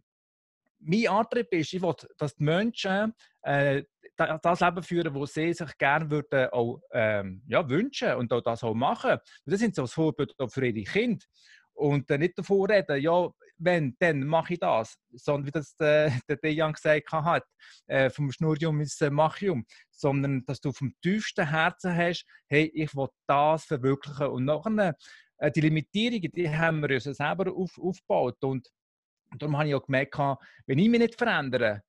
mein 0.80 1.08
Antrieb 1.08 1.52
ist, 1.52 1.72
ich 1.72 1.82
will, 1.82 1.94
dass 2.16 2.34
die 2.34 2.44
Menschen 2.44 3.14
äh, 3.42 3.82
das 4.16 4.60
Leben 4.60 4.82
führen, 4.82 5.14
das 5.14 5.34
sie 5.34 5.52
sich 5.52 5.78
gerne 5.78 6.10
würden 6.10 6.48
auch, 6.50 6.80
ähm, 6.92 7.42
ja, 7.46 7.68
wünschen 7.68 8.14
und 8.14 8.32
auch 8.32 8.40
das 8.40 8.64
auch 8.64 8.74
machen. 8.74 9.12
Und 9.12 9.52
das 9.52 9.60
sind 9.60 9.74
so 9.74 9.82
das 9.82 9.92
Vorbild 9.92 10.34
für 10.48 10.66
ihre 10.66 10.84
Kinder. 10.84 11.24
Und 11.74 12.10
äh, 12.10 12.18
nicht 12.18 12.36
davor 12.38 12.68
reden, 12.68 13.00
ja, 13.00 13.28
wenn, 13.58 13.96
dann 13.98 14.26
mache 14.26 14.54
ich 14.54 14.60
das. 14.60 14.96
Sondern 15.12 15.46
wie 15.46 15.50
das 15.50 15.74
äh, 15.80 16.10
der 16.28 16.36
Dejan 16.36 16.72
gesagt 16.72 17.12
hat, 17.12 17.44
äh, 17.86 18.10
vom 18.10 18.30
Schnurrium 18.30 18.80
ins 18.80 19.00
äh, 19.00 19.10
Machium. 19.10 19.64
Sondern, 19.90 20.44
dass 20.46 20.60
du 20.60 20.72
vom 20.72 20.94
tiefsten 21.02 21.48
Herzen 21.48 21.94
hast, 21.94 22.24
hey, 22.48 22.70
ich 22.74 22.94
will 22.94 23.08
das 23.26 23.64
verwirklichen. 23.64 24.26
Und 24.28 24.44
nachher, 24.44 24.96
äh, 25.38 25.50
die 25.50 25.60
Limitierungen, 25.60 26.30
die 26.32 26.48
haben 26.48 26.82
wir 26.82 26.94
uns 26.94 27.04
selber 27.04 27.52
auf, 27.52 27.78
aufgebaut. 27.78 28.42
Und 28.42 28.68
darum 29.38 29.56
habe 29.56 29.68
ich 29.68 29.74
auch 29.74 29.84
gemerkt, 29.84 30.18
wenn 30.66 30.78
ich 30.78 30.88
mich 30.88 31.00
nicht 31.00 31.14
verändere, 31.16 31.82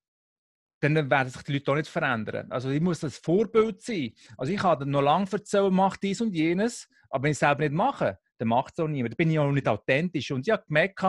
dann 0.81 1.09
werden 1.09 1.29
sich 1.29 1.41
die 1.43 1.53
Leute 1.53 1.71
auch 1.71 1.75
nicht 1.75 1.89
verändern. 1.89 2.51
Also 2.51 2.69
ich 2.69 2.81
muss 2.81 3.01
das 3.01 3.17
Vorbild 3.17 3.81
sein. 3.81 4.13
Also 4.37 4.53
ich 4.53 4.59
kann 4.59 4.89
noch 4.89 5.01
lange 5.01 5.27
erzählen, 5.31 5.73
mach 5.73 5.97
dies 5.97 6.21
und 6.21 6.33
jenes, 6.33 6.87
aber 7.09 7.23
wenn 7.23 7.31
ich 7.31 7.35
es 7.35 7.39
selber 7.39 7.61
nicht 7.61 7.73
mache, 7.73 8.17
dann 8.37 8.47
macht 8.47 8.73
es 8.73 8.83
auch 8.83 8.87
niemand. 8.87 9.13
Da 9.13 9.15
bin 9.15 9.31
ich 9.31 9.39
auch 9.39 9.51
nicht 9.51 9.67
authentisch. 9.67 10.31
Und 10.31 10.47
ich 10.47 10.53
habe 10.53 10.63
gemerkt, 10.65 11.03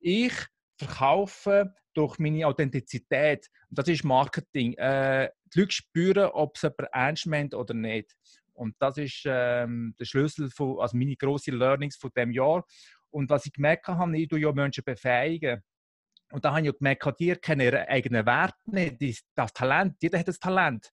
ich 0.00 0.32
verkaufe 0.78 1.74
durch 1.94 2.18
meine 2.18 2.46
Authentizität. 2.46 3.48
Das 3.70 3.88
ist 3.88 4.04
Marketing. 4.04 4.74
Äh, 4.74 5.30
die 5.52 5.60
Leute 5.60 5.72
spüren, 5.72 6.30
ob 6.32 6.56
es 6.56 6.62
jemand 6.62 6.88
ernst 6.92 7.26
meint 7.26 7.54
oder 7.54 7.74
nicht. 7.74 8.14
Und 8.52 8.74
das 8.78 8.98
ist 8.98 9.22
ähm, 9.24 9.94
der 9.98 10.04
Schlüssel, 10.04 10.50
von, 10.50 10.80
also 10.80 10.96
meine 10.96 11.16
grossen 11.16 11.58
Learnings 11.58 11.96
von 11.96 12.10
dem 12.16 12.32
Jahr. 12.32 12.64
Und 13.10 13.30
was 13.30 13.46
ich 13.46 13.52
gemerkt 13.52 13.86
habe, 13.88 14.18
ich 14.18 14.28
tue 14.28 14.40
ja 14.40 14.52
Menschen 14.52 14.84
befähigen. 14.84 15.62
Und 16.30 16.44
da 16.44 16.54
habe 16.54 16.66
ich 16.66 16.76
gemerkt, 16.76 17.20
die 17.20 17.34
kennen 17.36 17.62
ihren 17.62 17.86
eigenen 17.86 18.26
Wert 18.26 18.54
nicht, 18.66 19.24
das 19.34 19.52
Talent. 19.52 19.96
Jeder 20.02 20.18
hat 20.18 20.28
das 20.28 20.38
Talent. 20.38 20.90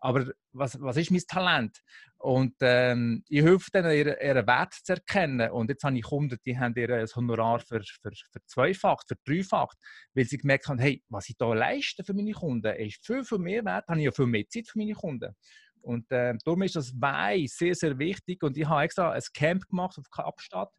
Aber 0.00 0.26
was, 0.52 0.80
was 0.80 0.96
ist 0.96 1.10
mein 1.10 1.20
Talent? 1.28 1.78
Und 2.16 2.54
ähm, 2.60 3.22
ich 3.28 3.42
helfe 3.42 3.70
denen, 3.70 3.92
ihren, 3.92 4.16
ihren 4.20 4.46
Wert 4.46 4.74
zu 4.74 4.94
erkennen. 4.94 5.50
Und 5.50 5.70
jetzt 5.70 5.84
habe 5.84 5.96
ich 5.96 6.02
Kunden, 6.02 6.38
die 6.44 6.58
haben 6.58 6.74
ihr 6.76 7.06
Honorar 7.14 7.60
für, 7.60 7.82
für, 7.82 8.10
für 8.10 8.44
zweifacht, 8.46 9.08
für 9.08 9.16
weil 10.14 10.24
sie 10.24 10.38
gemerkt 10.38 10.68
haben, 10.68 10.78
hey, 10.78 11.02
was 11.08 11.28
ich 11.28 11.36
hier 11.38 11.54
leiste 11.54 12.04
für 12.04 12.14
meine 12.14 12.32
Kunden, 12.32 12.74
ist 12.76 13.04
viel, 13.04 13.24
viel 13.24 13.38
mehr 13.38 13.64
wert, 13.64 13.88
habe 13.88 14.00
ich 14.00 14.06
ja 14.06 14.12
viel 14.12 14.26
mehr 14.26 14.48
Zeit 14.48 14.68
für 14.68 14.78
meine 14.78 14.94
Kunden. 14.94 15.34
Und 15.82 16.10
äh, 16.10 16.34
darum 16.44 16.62
ist 16.62 16.76
das 16.76 16.92
Wein 17.00 17.46
sehr, 17.46 17.74
sehr 17.74 17.98
wichtig. 17.98 18.42
Und 18.42 18.56
ich 18.56 18.68
habe 18.68 18.82
extra 18.82 19.12
ein 19.12 19.22
Camp 19.34 19.66
gemacht 19.68 19.98
auf 19.98 20.10
Kapstadt 20.10 20.70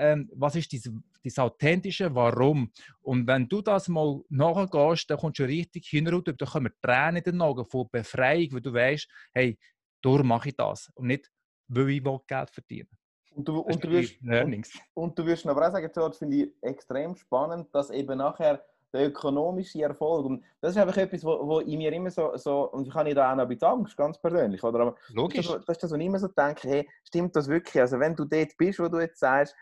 ähm, 0.00 0.30
was 0.34 0.56
ist 0.56 0.72
dieses, 0.72 0.92
dieses 1.22 1.38
authentische 1.38 2.14
Warum. 2.14 2.72
Und 3.02 3.26
wenn 3.26 3.48
du 3.48 3.60
das 3.60 3.88
mal 3.88 4.20
nachgehst, 4.28 5.10
dann 5.10 5.18
kommst 5.18 5.38
du 5.38 5.44
richtig 5.44 5.86
hinunter, 5.86 6.32
dann 6.32 6.48
kommen 6.48 6.72
Tränen 6.82 7.16
in 7.16 7.22
den 7.22 7.42
Augen 7.42 7.64
von 7.66 7.88
Befreiung, 7.90 8.52
weil 8.52 8.60
du 8.60 8.72
weißt, 8.72 9.08
hey, 9.32 9.58
darum 10.02 10.28
mache 10.28 10.48
ich 10.48 10.56
das 10.56 10.90
und 10.94 11.06
nicht, 11.06 11.30
weil 11.68 11.90
ich 11.90 12.02
Geld 12.02 12.50
verdienen 12.50 12.88
und 13.34 13.48
du, 13.48 13.58
und, 13.60 13.84
du 13.84 13.90
wirst, 13.90 14.16
und, 14.22 14.66
und, 14.94 15.18
du 15.18 15.26
wirst 15.26 15.46
aber 15.46 15.66
auch 15.66 15.72
sagen, 15.72 15.90
das 15.94 16.18
finde 16.18 16.36
ich 16.36 16.52
extrem 16.62 17.14
spannend, 17.14 17.68
dass 17.72 17.90
eben 17.90 18.18
nachher 18.18 18.64
der 18.92 19.06
ökonomische 19.06 19.82
Erfolg, 19.82 20.26
und 20.26 20.44
das 20.60 20.72
ist 20.72 20.78
einfach 20.78 20.96
etwas, 20.96 21.24
wo, 21.24 21.46
wo 21.46 21.60
in 21.60 21.78
mir 21.78 21.92
immer 21.92 22.10
so, 22.10 22.36
so, 22.36 22.70
und 22.72 22.88
ich 22.88 22.94
habe 22.94 23.14
da 23.14 23.30
auch 23.30 23.36
noch 23.36 23.44
ein 23.44 23.48
bisschen 23.48 23.68
Angst, 23.68 23.96
ganz 23.96 24.18
persönlich, 24.18 24.62
oder? 24.64 24.80
Aber 24.80 24.96
Logisch. 25.10 25.46
Das, 25.46 25.64
das 25.64 25.76
ist 25.76 25.82
das, 25.84 25.92
wo 25.92 25.94
ich 25.94 26.06
immer 26.06 26.18
so 26.18 26.26
denke, 26.26 26.68
hey, 26.68 26.88
stimmt 27.04 27.36
das 27.36 27.48
wirklich? 27.48 27.80
Also 27.80 28.00
wenn 28.00 28.16
du 28.16 28.24
dort 28.24 28.56
bist, 28.56 28.80
wo 28.80 28.88
du 28.88 28.98
jetzt 28.98 29.20
sagst, 29.20 29.54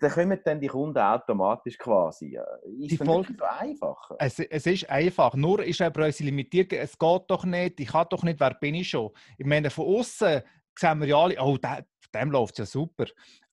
dann 0.00 0.10
kommen 0.10 0.40
dann 0.44 0.60
die 0.60 0.66
Kunden 0.66 0.98
automatisch 0.98 1.78
quasi. 1.78 2.38
Ist 2.78 2.92
die 2.92 2.96
Folge 2.96 3.34
so 3.38 3.44
einfach? 3.44 4.10
Es, 4.18 4.38
es, 4.38 4.66
ist 4.66 4.90
einfach. 4.90 5.34
Nur 5.34 5.64
ist 5.64 5.80
aber 5.80 6.06
unsere 6.06 6.24
limitiert. 6.24 6.72
Es 6.72 6.98
geht 6.98 7.22
doch 7.28 7.44
nicht. 7.44 7.80
Ich 7.80 7.88
kann 7.88 8.06
doch 8.10 8.22
nicht. 8.22 8.40
Wer 8.40 8.54
bin 8.54 8.74
ich 8.74 8.90
schon? 8.90 9.10
Ich 9.38 9.46
meine, 9.46 9.70
von 9.70 9.86
außen 9.86 10.42
sehen 10.76 11.00
wir 11.00 11.06
ja 11.06 11.16
alle, 11.16 11.40
oh, 11.40 11.56
der, 11.56 11.86
dem 12.12 12.30
läuft 12.30 12.54
es 12.54 12.58
ja 12.58 12.66
super. 12.66 13.06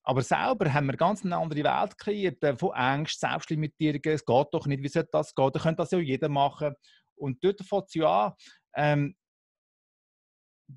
Aber 0.04 0.22
selber 0.22 0.72
haben 0.72 0.86
wir 0.86 0.96
ganz 0.96 1.24
eine 1.24 1.36
andere 1.36 1.62
Welt 1.62 1.96
kreiert. 1.96 2.42
Äh, 2.42 2.56
von 2.56 2.72
Angst, 2.72 3.20
Selbstlimitierungen. 3.20 4.02
Es 4.04 4.24
geht 4.24 4.48
doch 4.50 4.66
nicht. 4.66 4.82
Wie 4.82 4.88
soll 4.88 5.06
das 5.10 5.34
gehen? 5.34 5.50
Da 5.52 5.60
könnte 5.60 5.82
das 5.82 5.92
ja 5.92 5.98
jeder 5.98 6.28
machen. 6.28 6.74
Und 7.14 7.42
dort 7.42 7.60
fängt 7.60 7.84
es 7.86 7.94
ja 7.94 8.26
an. 8.26 8.32
Ähm, 8.74 9.16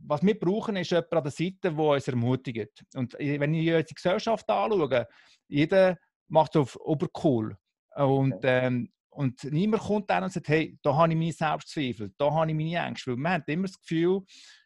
was 0.03 0.23
wir 0.23 0.37
brauchen, 0.37 0.75
ist 0.75 0.91
jemand 0.91 1.13
an 1.13 1.23
der 1.23 1.31
Seite, 1.31 1.57
der 1.61 1.77
uns 1.77 2.07
ermutigt. 2.07 2.83
Und 2.95 3.13
wenn 3.13 3.53
ich 3.53 3.67
unsere 3.67 3.93
Gesellschaft 3.93 4.49
anschaue, 4.49 5.07
jeder 5.47 5.97
macht 6.27 6.55
auf 6.57 6.75
obercool. 6.79 7.57
Und, 7.95 8.39
ähm, 8.43 8.91
und 9.09 9.43
niemand 9.45 9.83
kommt 9.83 10.09
dann 10.09 10.23
und 10.23 10.33
sagt, 10.33 10.49
hey, 10.49 10.77
da 10.81 10.95
habe 10.95 11.13
ich 11.13 11.17
meine 11.17 11.31
Selbstzweifel, 11.31 12.13
da 12.17 12.31
habe 12.31 12.51
ich 12.51 12.57
meine 12.57 12.87
Ängste. 12.87 13.11
Weil 13.11 13.17
wir 13.17 13.29
haben 13.29 13.43
immer 13.47 13.67
das 13.67 13.79
Gefühl 13.79 14.21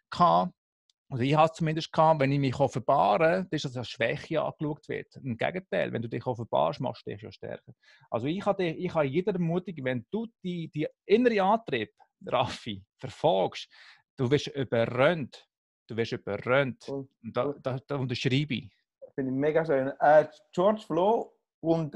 gehabt, 0.10 0.54
oder 1.12 1.24
ich 1.24 1.36
habe 1.36 1.46
es 1.46 1.54
zumindest 1.54 1.92
gehabt, 1.92 2.20
wenn 2.20 2.32
ich 2.32 2.40
mich 2.40 2.60
offenbare, 2.60 3.48
dass 3.50 3.64
das 3.64 3.76
als 3.76 3.90
Schwäche 3.90 4.42
angeschaut 4.42 4.88
wird. 4.88 5.16
Im 5.24 5.38
Gegenteil, 5.38 5.92
wenn 5.92 6.04
du 6.04 6.08
dich 6.08 6.26
offenbarst, 6.26 6.80
machst 6.82 7.06
du 7.06 7.12
dich 7.12 7.22
ja 7.22 7.32
stärker. 7.32 7.74
Also 8.12 8.28
ich 8.28 8.46
habe, 8.46 8.64
ich 8.64 8.94
habe 8.94 9.06
jeder 9.06 9.34
ermutigen, 9.34 9.86
wenn 9.86 10.06
du 10.12 10.28
die, 10.44 10.70
die 10.70 10.88
innere 11.06 11.42
Antrieb, 11.42 11.90
Raffi, 12.26 12.84
verfolgst, 12.98 13.72
du 14.20 14.30
wirst 14.30 14.48
überrannt. 14.48 15.48
Du 15.88 15.96
wirst 15.96 16.12
überrannt. 16.12 16.88
Und 16.90 17.10
da, 17.22 17.54
da, 17.64 17.80
da 17.88 17.96
unterschreibe 17.96 18.54
ich. 18.54 18.70
Finde 19.16 19.32
ich 19.32 19.38
mega 19.38 19.66
schön. 19.66 19.92
Äh, 20.00 20.28
George 20.52 20.84
Flo 20.86 21.34
und 21.62 21.96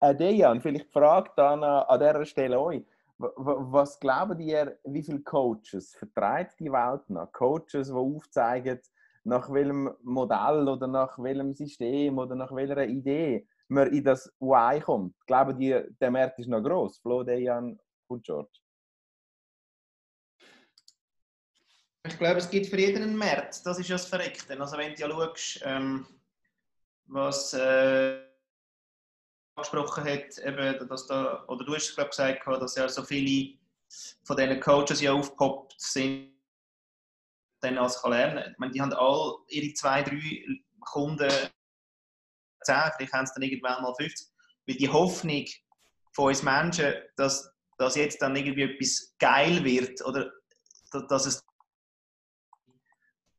äh, 0.00 0.14
Dejan, 0.14 0.60
vielleicht 0.60 0.90
fragt 0.92 1.38
dann 1.38 1.62
an, 1.62 1.84
an 1.86 2.00
dieser 2.00 2.24
Stelle 2.24 2.60
euch, 2.60 2.84
was 3.18 4.00
glauben 4.00 4.40
ihr, 4.40 4.78
wie 4.84 5.02
viele 5.02 5.20
Coaches 5.20 5.94
vertreibt 5.94 6.58
die 6.58 6.72
Welt 6.72 7.08
noch? 7.08 7.30
Coaches, 7.32 7.88
die 7.88 7.92
aufzeigen, 7.92 8.80
nach 9.24 9.52
welchem 9.52 9.94
Modell 10.02 10.68
oder 10.68 10.88
nach 10.88 11.16
welchem 11.18 11.52
System 11.52 12.18
oder 12.18 12.34
nach 12.34 12.52
welcher 12.52 12.84
Idee 12.84 13.46
man 13.68 13.92
in 13.92 14.02
das 14.02 14.32
Why 14.40 14.80
kommt. 14.80 15.14
Glauben 15.26 15.56
die, 15.56 15.80
der 16.00 16.10
Markt 16.10 16.38
ist 16.40 16.48
noch 16.48 16.62
groß? 16.62 16.98
Flo, 16.98 17.22
Dejan 17.22 17.78
und 18.08 18.24
George? 18.24 18.61
Ich 22.04 22.18
glaube, 22.18 22.38
es 22.38 22.50
gibt 22.50 22.66
für 22.66 22.78
jeden 22.78 23.02
einen 23.02 23.16
Markt. 23.16 23.64
Das 23.64 23.78
ist 23.78 23.88
ja 23.88 23.94
das 23.94 24.06
Verreckte. 24.06 24.58
Also 24.60 24.76
wenn 24.76 24.94
du 24.94 25.00
ja 25.00 25.08
schaust, 25.08 25.60
ähm, 25.64 26.06
was 27.06 27.52
äh, 27.52 28.20
angesprochen 29.54 30.04
hat, 30.04 30.38
eben, 30.38 30.88
dass 30.88 31.06
da, 31.06 31.44
oder 31.46 31.64
du 31.64 31.74
hast 31.74 31.94
glaube 31.94 32.10
gesagt, 32.10 32.44
dass 32.46 32.74
ja 32.74 32.88
so 32.88 33.04
viele 33.04 33.58
von 34.24 34.36
diesen 34.36 34.60
Coaches 34.60 35.00
ja 35.00 35.12
aufgepoppt 35.12 35.80
sind, 35.80 36.32
dann 37.60 37.78
als 37.78 38.00
kann 38.02 38.10
lernen. 38.10 38.50
Ich 38.52 38.58
meine, 38.58 38.72
die 38.72 38.80
haben 38.80 38.92
alle 38.92 39.36
ihre 39.48 39.72
zwei, 39.74 40.02
drei 40.02 40.44
Kunden, 40.80 41.30
zehn, 42.62 42.90
vielleicht 42.96 43.12
haben 43.12 43.24
es 43.24 43.34
dann 43.34 43.42
irgendwann 43.42 43.82
mal 43.82 43.94
50, 43.94 44.28
weil 44.66 44.76
die 44.76 44.88
Hoffnung 44.88 45.44
von 46.12 46.26
uns 46.26 46.42
Menschen, 46.42 46.94
dass, 47.16 47.48
dass 47.78 47.94
jetzt 47.94 48.20
dann 48.20 48.34
irgendwie 48.34 48.62
etwas 48.62 49.14
geil 49.18 49.62
wird 49.64 50.04
oder 50.04 50.32
dass 51.08 51.26
es 51.26 51.44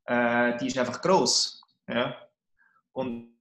äh, 0.05 0.57
die 0.57 0.67
ist 0.67 0.77
einfach 0.77 1.01
groß. 1.01 1.61
Ja? 1.87 2.15
Und 2.93 3.37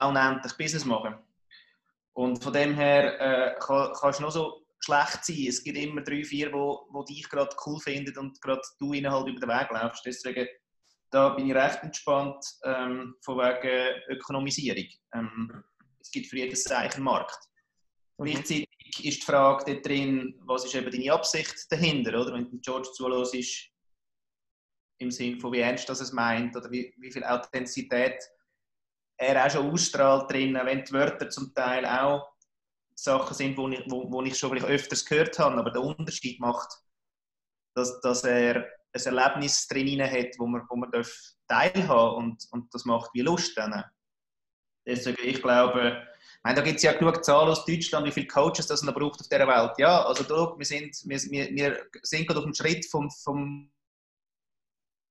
unendlich 0.00 0.56
Business 0.56 0.84
machen. 0.84 1.16
Und 2.12 2.42
von 2.42 2.52
dem 2.52 2.74
her 2.74 3.20
äh, 3.20 3.58
kann, 3.58 3.92
kannst 3.98 4.18
du 4.18 4.24
noch 4.24 4.32
so 4.32 4.66
schlecht 4.80 5.24
sein. 5.24 5.46
Es 5.48 5.62
gibt 5.62 5.78
immer 5.78 6.02
drei, 6.02 6.24
vier, 6.24 6.52
wo, 6.52 6.86
wo 6.90 7.02
dich 7.02 7.28
gerade 7.28 7.54
cool 7.66 7.80
finden 7.80 8.16
und 8.18 8.40
gerade 8.40 8.62
du 8.78 8.92
ihnen 8.92 9.10
halt 9.10 9.28
über 9.28 9.40
den 9.40 9.48
Weg 9.48 9.70
läufst. 9.70 10.04
Deswegen 10.04 10.48
da 11.10 11.30
bin 11.30 11.48
ich 11.48 11.54
recht 11.54 11.82
entspannt 11.82 12.44
ähm, 12.64 13.14
von 13.22 13.38
wegen 13.38 14.02
Ökonomisierung. 14.08 14.88
Ähm, 15.14 15.64
es 16.00 16.10
gibt 16.10 16.26
für 16.26 16.36
jedes 16.36 16.64
Zeichen 16.64 17.02
Markt. 17.02 17.38
Mhm. 18.18 18.24
Gleichzeitig 18.24 18.68
ist 19.02 19.22
die 19.22 19.26
Frage 19.26 19.72
dort 19.72 19.86
drin, 19.86 20.34
was 20.44 20.64
ist 20.64 20.74
eben 20.74 20.90
deine 20.90 21.12
Absicht 21.12 21.54
dahinter, 21.70 22.20
oder? 22.20 22.34
Wenn 22.34 22.60
George 22.60 22.90
zulässt, 22.92 23.34
ist, 23.34 23.68
im 24.98 25.10
Sinne 25.10 25.40
von 25.40 25.52
wie 25.52 25.60
ernst 25.60 25.88
das 25.88 26.00
es 26.00 26.12
meint 26.12 26.56
oder 26.56 26.70
wie, 26.70 26.92
wie 26.98 27.12
viel 27.12 27.24
Authentizität 27.24 28.22
er 29.16 29.44
auch 29.44 29.50
schon 29.50 29.70
ausstrahlt 29.70 30.30
drin, 30.30 30.54
wenn 30.54 30.84
die 30.84 30.92
Wörter 30.92 31.28
zum 31.28 31.52
Teil 31.54 31.84
auch 31.86 32.28
Sachen 32.94 33.34
sind, 33.34 33.56
wo 33.56 33.68
ich, 33.68 33.82
wo, 33.86 34.10
wo 34.10 34.22
ich 34.22 34.36
schon 34.36 34.50
vielleicht 34.50 34.66
öfters 34.66 35.04
gehört 35.04 35.38
habe, 35.38 35.56
aber 35.56 35.70
der 35.70 35.82
Unterschied 35.82 36.40
macht, 36.40 36.68
dass, 37.74 38.00
dass 38.00 38.24
er 38.24 38.66
ein 38.92 39.16
Erlebnis 39.16 39.66
drin 39.68 40.02
hat, 40.02 40.38
wo 40.38 40.46
man, 40.46 40.62
wo 40.68 40.76
man 40.76 40.90
darf 40.90 41.12
teilhaben 41.48 42.16
und, 42.16 42.46
und 42.50 42.72
das 42.74 42.84
macht 42.84 43.10
wie 43.14 43.22
Lust 43.22 43.56
dann. 43.56 43.84
Deswegen, 44.86 45.22
ich 45.22 45.42
glaube, 45.42 46.02
ich 46.20 46.44
meine, 46.44 46.56
da 46.56 46.62
gibt 46.62 46.76
es 46.76 46.82
ja 46.82 46.92
genug 46.92 47.24
Zahlen 47.24 47.50
aus 47.50 47.64
Deutschland, 47.64 48.06
wie 48.06 48.12
viele 48.12 48.26
Coaches 48.26 48.66
das 48.66 48.82
noch 48.82 48.94
braucht 48.94 49.20
auf 49.20 49.28
dieser 49.28 49.46
Welt. 49.46 49.72
Ja, 49.78 50.04
also 50.04 50.24
da, 50.24 50.54
wir 50.56 50.64
sind, 50.64 50.96
wir, 51.04 51.18
wir, 51.18 51.50
wir 51.50 51.86
sind 52.02 52.26
gerade 52.26 52.38
auf 52.38 52.46
dem 52.46 52.54
Schritt 52.54 52.86
vom, 52.86 53.10
vom 53.10 53.70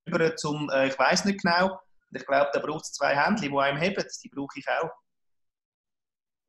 über 0.08 0.36
zum, 0.36 0.70
äh, 0.70 0.88
ich 0.88 0.98
weiß 0.98 1.26
nicht 1.26 1.44
genau. 1.44 1.80
Ich 2.12 2.26
glaube, 2.26 2.50
da 2.54 2.60
braucht 2.60 2.86
es 2.86 2.94
zwei 2.94 3.16
Händchen, 3.16 3.52
die 3.52 3.58
einem 3.58 3.78
heben. 3.78 4.04
Die 4.24 4.30
brauche 4.30 4.58
ich 4.58 4.66
auch. 4.70 4.90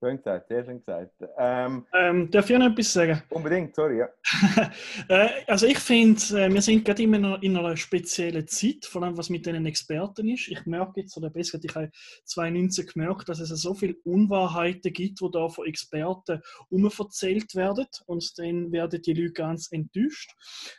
Schön 0.00 0.18
gesagt, 0.18 0.46
sehr 0.46 0.64
schön 0.64 0.78
gesagt. 0.78 1.12
Ähm, 1.38 1.84
ähm, 1.92 2.30
darf 2.30 2.48
ich 2.48 2.56
noch 2.56 2.66
etwas 2.66 2.92
sagen? 2.92 3.20
Unbedingt, 3.30 3.74
sorry, 3.74 3.98
ja. 3.98 4.08
äh, 5.08 5.28
also 5.48 5.66
ich 5.66 5.80
finde, 5.80 6.20
äh, 6.40 6.52
wir 6.52 6.62
sind 6.62 6.84
gerade 6.84 7.02
immer 7.02 7.42
in 7.42 7.56
einer 7.56 7.76
speziellen 7.76 8.46
Zeit, 8.46 8.84
vor 8.84 9.02
allem 9.02 9.18
was 9.18 9.28
mit 9.28 9.44
den 9.44 9.66
Experten 9.66 10.28
ist. 10.28 10.46
Ich 10.46 10.64
merke 10.66 11.00
jetzt, 11.00 11.16
oder 11.16 11.30
besser, 11.30 11.58
ich 11.60 11.74
habe 11.74 11.90
2019 12.26 12.86
gemerkt, 12.86 13.28
dass 13.28 13.40
es 13.40 13.48
so 13.48 13.74
viele 13.74 13.96
Unwahrheiten 14.04 14.92
gibt, 14.92 15.20
die 15.20 15.30
da 15.32 15.48
von 15.48 15.66
Experten 15.66 16.42
umverzählt 16.68 17.56
werden 17.56 17.86
und 18.06 18.38
dann 18.38 18.70
werden 18.70 19.02
die 19.02 19.14
Leute 19.14 19.32
ganz 19.32 19.72
enttäuscht. 19.72 20.30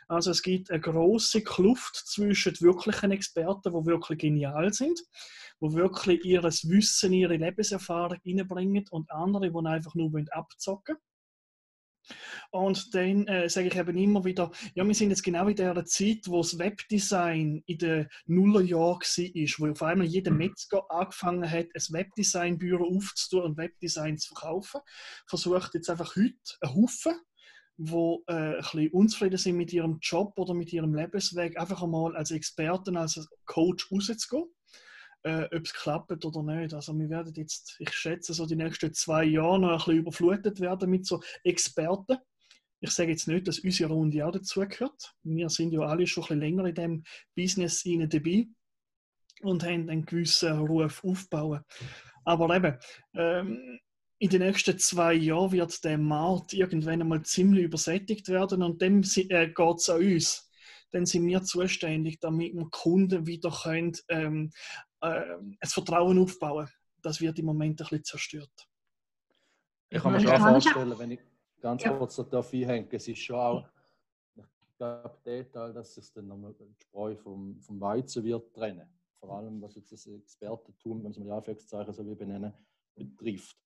Also 0.08 0.30
es 0.30 0.40
gibt 0.40 0.70
eine 0.70 0.80
große 0.80 1.42
Kluft 1.42 1.94
zwischen 1.94 2.58
wirklichen 2.62 3.10
Experten, 3.10 3.70
die 3.70 3.86
wirklich 3.86 4.18
genial 4.18 4.72
sind, 4.72 4.98
die 5.60 5.72
wirklich 5.72 6.24
ihr 6.24 6.42
Wissen, 6.42 7.12
ihre 7.12 7.36
Lebenserfahrung 7.36 8.18
reinbringen 8.24 8.84
und 8.90 9.10
andere, 9.10 9.50
die 9.50 9.66
einfach 9.66 9.94
nur 9.94 10.12
abzocken 10.30 10.96
wollen. 10.96 11.10
Und 12.50 12.94
dann 12.94 13.26
äh, 13.26 13.48
sage 13.48 13.68
ich 13.68 13.76
eben 13.76 13.96
immer 13.96 14.24
wieder, 14.24 14.50
ja, 14.74 14.86
wir 14.86 14.94
sind 14.94 15.10
jetzt 15.10 15.22
genau 15.22 15.46
in 15.48 15.56
der 15.56 15.84
Zeit, 15.84 16.26
wo 16.26 16.38
das 16.38 16.58
Webdesign 16.58 17.62
in 17.66 17.78
den 17.78 18.08
Nullerjahren 18.26 19.00
war, 19.00 19.58
wo 19.58 19.70
auf 19.70 19.82
einmal 19.82 20.06
jeder 20.06 20.32
Metzger 20.32 20.82
angefangen 20.90 21.48
hat, 21.48 21.66
ein 21.74 21.94
Webdesign-Büro 21.94 22.96
aufzutun 22.96 23.42
und 23.42 23.56
Webdesign 23.56 24.18
zu 24.18 24.34
verkaufen. 24.34 24.80
Versucht 25.26 25.74
jetzt 25.74 25.90
einfach 25.90 26.16
heute 26.16 26.34
einen 26.60 26.74
Haufen 26.74 27.14
wo 27.82 28.22
äh, 28.26 28.34
ein 28.34 28.56
bisschen 28.58 28.90
unzufrieden 28.90 29.38
sind 29.38 29.56
mit 29.56 29.72
ihrem 29.72 30.00
Job 30.02 30.34
oder 30.36 30.52
mit 30.52 30.70
ihrem 30.70 30.94
Lebensweg, 30.94 31.58
einfach 31.58 31.82
einmal 31.82 32.14
als 32.14 32.30
Experten, 32.30 32.98
als 32.98 33.26
Coach 33.46 33.90
rauszugehen 33.90 34.52
äh, 35.22 35.44
ob 35.44 35.64
es 35.64 35.72
klappt 35.72 36.24
oder 36.24 36.42
nicht. 36.42 36.74
Also 36.74 36.98
wir 36.98 37.08
werden 37.08 37.32
jetzt, 37.34 37.76
ich 37.78 37.92
schätze, 37.92 38.34
so 38.34 38.46
die 38.46 38.56
nächsten 38.56 38.92
zwei 38.92 39.24
Jahre 39.24 39.60
noch 39.60 39.70
ein 39.70 39.76
bisschen 39.76 39.98
überflutet 39.98 40.60
werden 40.60 40.90
mit 40.90 41.06
so 41.06 41.20
Experten. 41.44 42.18
Ich 42.80 42.90
sage 42.90 43.10
jetzt 43.10 43.28
nicht, 43.28 43.46
dass 43.46 43.58
unsere 43.58 43.92
Runde 43.92 44.24
auch 44.24 44.32
dazugehört. 44.32 45.14
Wir 45.22 45.50
sind 45.50 45.72
ja 45.72 45.80
alle 45.80 46.06
schon 46.06 46.24
ein 46.24 46.28
bisschen 46.28 46.40
länger 46.40 46.64
in 46.64 46.74
dem 46.74 47.04
Business 47.36 47.84
dabei 47.84 48.46
und 49.42 49.62
haben 49.64 49.90
einen 49.90 50.06
gewissen 50.06 50.58
Ruf 50.58 51.04
aufbauen. 51.04 51.60
Aber 52.24 52.54
eben, 52.54 52.78
ähm, 53.14 53.78
in 54.18 54.30
den 54.30 54.42
nächsten 54.42 54.78
zwei 54.78 55.14
Jahren 55.14 55.52
wird 55.52 55.82
der 55.82 55.96
Markt 55.98 56.52
irgendwann 56.52 57.00
einmal 57.00 57.22
ziemlich 57.22 57.64
übersättigt 57.64 58.28
werden 58.28 58.62
und 58.62 58.80
dann 58.82 59.02
äh, 59.02 59.48
geht 59.48 59.76
es 59.76 59.88
an 59.88 60.02
uns 60.02 60.50
dann 60.90 61.06
sind 61.06 61.26
wir 61.26 61.42
zuständig, 61.42 62.20
damit 62.20 62.54
wir 62.54 62.68
Kunden 62.70 63.26
wieder 63.26 63.50
können, 63.50 63.92
ähm, 64.08 64.50
äh, 65.00 65.34
ein 65.34 65.58
Vertrauen 65.64 66.18
aufbauen. 66.18 66.68
Das 67.02 67.20
wird 67.20 67.38
im 67.38 67.46
Moment 67.46 67.80
ein 67.80 67.84
bisschen 67.84 68.04
zerstört. 68.04 68.68
Ich 69.88 70.02
kann 70.02 70.12
mir 70.12 70.20
schon 70.20 70.36
vorstellen, 70.36 70.98
wenn 70.98 71.10
ich 71.12 71.20
ganz 71.60 71.82
ja. 71.82 71.96
kurz 71.96 72.16
darauf 72.16 72.52
einhänge, 72.52 72.88
es 72.92 73.08
ist 73.08 73.18
schon 73.18 73.36
auch, 73.36 73.68
ich 74.36 74.44
glaube, 74.76 75.18
der 75.24 75.50
Teil, 75.50 75.72
dass 75.72 75.96
es 75.96 76.12
dann 76.12 76.26
nochmal 76.26 76.54
die 76.54 76.74
Spreu 76.82 77.16
vom, 77.16 77.60
vom 77.60 77.80
Weizen 77.80 78.24
wird 78.24 78.54
trennen. 78.54 78.88
Vor 79.18 79.36
allem, 79.36 79.60
was 79.60 79.74
jetzt 79.74 79.92
das 79.92 80.06
Expertentum, 80.06 81.02
wenn 81.02 81.10
es 81.10 81.18
mal 81.18 81.24
die 81.24 81.30
Anführungszeichen 81.32 81.92
so 81.92 82.06
wie 82.06 82.14
benennen, 82.14 82.54
betrifft. 82.94 83.56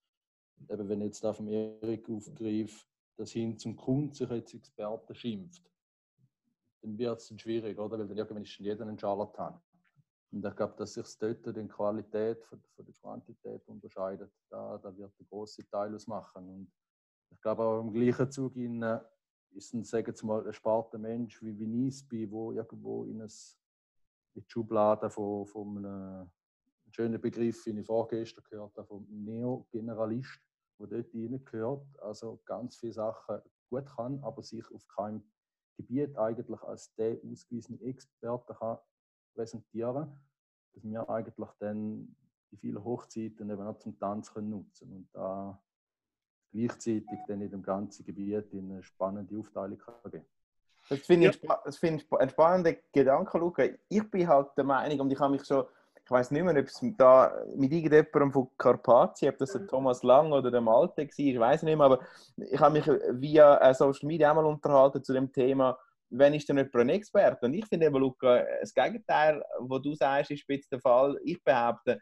Eben, 0.68 0.88
wenn 0.88 1.00
ich 1.00 1.06
jetzt 1.06 1.22
da 1.22 1.32
vom 1.32 1.48
Erik 1.48 2.08
aufgreife, 2.08 2.86
dass 3.16 3.32
hin 3.32 3.58
zum 3.58 3.76
Kunden 3.76 4.12
sich 4.12 4.28
als 4.28 4.54
Experte 4.54 5.14
schimpft, 5.14 5.70
dann 6.82 6.98
wird 6.98 7.20
es 7.20 7.40
schwierig, 7.40 7.78
oder? 7.78 7.98
Weil 7.98 8.08
dann 8.08 8.18
irgendwann 8.18 8.42
ist 8.42 8.58
jeder 8.58 8.86
ein 8.86 8.98
Charlatan. 8.98 9.60
Und 10.34 10.44
ich 10.44 10.56
glaube, 10.56 10.74
dass 10.76 10.94
sich 10.94 11.06
dort 11.20 11.46
die 11.46 11.68
Qualität 11.68 12.44
von, 12.44 12.60
von 12.74 12.84
der 12.84 12.94
Quantität 12.94 13.68
unterscheidet. 13.68 14.32
Da, 14.50 14.78
da 14.78 14.96
wird 14.96 15.16
der 15.16 15.26
große 15.26 15.64
Teil 15.68 15.94
ausmachen. 15.94 16.48
Und 16.48 16.72
ich 17.30 17.40
glaube 17.40 17.62
auch 17.62 17.80
im 17.80 17.92
gleichen 17.92 18.28
Zug 18.32 18.56
in, 18.56 18.82
äh, 18.82 18.98
ist 19.52 19.72
ein, 19.74 19.84
sagen 19.84 20.12
wir 20.12 20.26
mal, 20.26 20.44
ein 20.44 21.00
Mensch 21.00 21.40
wie 21.40 21.56
Winisby, 21.56 22.28
wo 22.28 22.50
irgendwo 22.50 23.04
in, 23.04 23.22
ein, 23.22 23.30
in 24.34 24.42
die 24.42 24.50
Schublade 24.50 25.08
von, 25.08 25.46
von 25.46 25.78
einem 25.78 26.30
schönen 26.90 27.20
Begriff, 27.20 27.62
den 27.62 27.78
ich 27.78 27.86
vorgestern 27.86 28.42
gehört 28.50 28.76
habe, 28.76 28.88
vom 28.88 29.06
Neo-Generalist, 29.08 30.40
der 30.80 30.86
dort 30.88 31.14
reingehört, 31.14 31.86
also 32.00 32.42
ganz 32.44 32.76
viele 32.76 32.92
Sachen 32.92 33.40
gut 33.70 33.86
kann, 33.86 34.18
aber 34.24 34.42
sich 34.42 34.68
auf 34.74 34.84
keinem 34.88 35.22
Gebiet 35.76 36.16
eigentlich 36.18 36.60
als 36.62 36.92
der 36.96 37.18
ausgewiesene 37.24 37.80
Experte 37.82 38.52
kann 38.54 38.78
präsentieren, 39.34 40.10
dass 40.72 40.84
wir 40.84 41.08
eigentlich 41.08 41.48
dann 41.58 42.14
die 42.50 42.56
vielen 42.56 42.84
Hochzeiten 42.84 43.50
eben 43.50 43.66
auch 43.66 43.78
zum 43.78 43.98
Tanz 43.98 44.32
können 44.32 44.50
nutzen 44.50 44.92
und 44.92 45.08
da 45.12 45.60
gleichzeitig 46.52 47.18
dann 47.26 47.40
in 47.40 47.50
dem 47.50 47.62
ganzen 47.62 48.04
Gebiet 48.04 48.52
eine 48.52 48.82
spannende 48.82 49.36
Aufteilung 49.38 49.78
kann 49.78 49.94
geben. 50.10 50.24
Das 50.88 51.00
finde 51.00 51.30
ich, 51.30 51.42
ja. 51.42 51.60
das 51.64 51.78
find 51.78 52.02
ich 52.02 52.12
ein 52.12 52.28
spannender 52.28 52.74
Gedanke, 52.92 53.38
Luca. 53.38 53.64
Ich 53.88 54.10
bin 54.10 54.28
halt 54.28 54.48
der 54.56 54.64
Meinung, 54.64 55.00
und 55.00 55.10
ich 55.10 55.18
habe 55.18 55.32
mich 55.32 55.44
schon, 55.44 55.64
ich 56.04 56.10
weiß 56.10 56.30
nicht 56.30 56.44
mehr, 56.44 56.54
ob 56.54 56.66
es 56.66 56.80
da 56.98 57.32
mit 57.56 57.72
irgendjemandem 57.72 58.32
von 58.32 58.48
Carpatien, 58.58 59.32
ob 59.32 59.38
das 59.38 59.52
der 59.52 59.66
Thomas 59.66 60.02
Lang 60.02 60.30
oder 60.30 60.50
der 60.50 60.60
Malte 60.60 61.02
war, 61.02 61.08
ich 61.16 61.40
weiß 61.40 61.62
nicht 61.62 61.76
mehr, 61.76 61.86
aber 61.86 62.00
ich 62.36 62.60
habe 62.60 62.74
mich 62.74 62.86
via 62.86 63.56
äh, 63.58 63.74
Social 63.74 64.06
Media 64.06 64.28
einmal 64.28 64.44
unterhalten 64.44 65.02
zu 65.02 65.14
dem 65.14 65.32
Thema, 65.32 65.78
wenn 66.16 66.34
ist 66.34 66.48
denn 66.48 66.58
jemand 66.58 66.76
ein 66.76 66.88
Experte? 66.90 67.46
Und 67.46 67.54
ich 67.54 67.66
finde 67.66 67.86
eben, 67.86 67.96
Luca, 67.96 68.44
das 68.60 68.72
Gegenteil, 68.72 69.42
was 69.58 69.82
du 69.82 69.94
sagst, 69.94 70.30
ist 70.30 70.44
jetzt 70.48 70.70
der 70.70 70.80
Fall. 70.80 71.18
Ich 71.24 71.42
behaupte, 71.42 72.00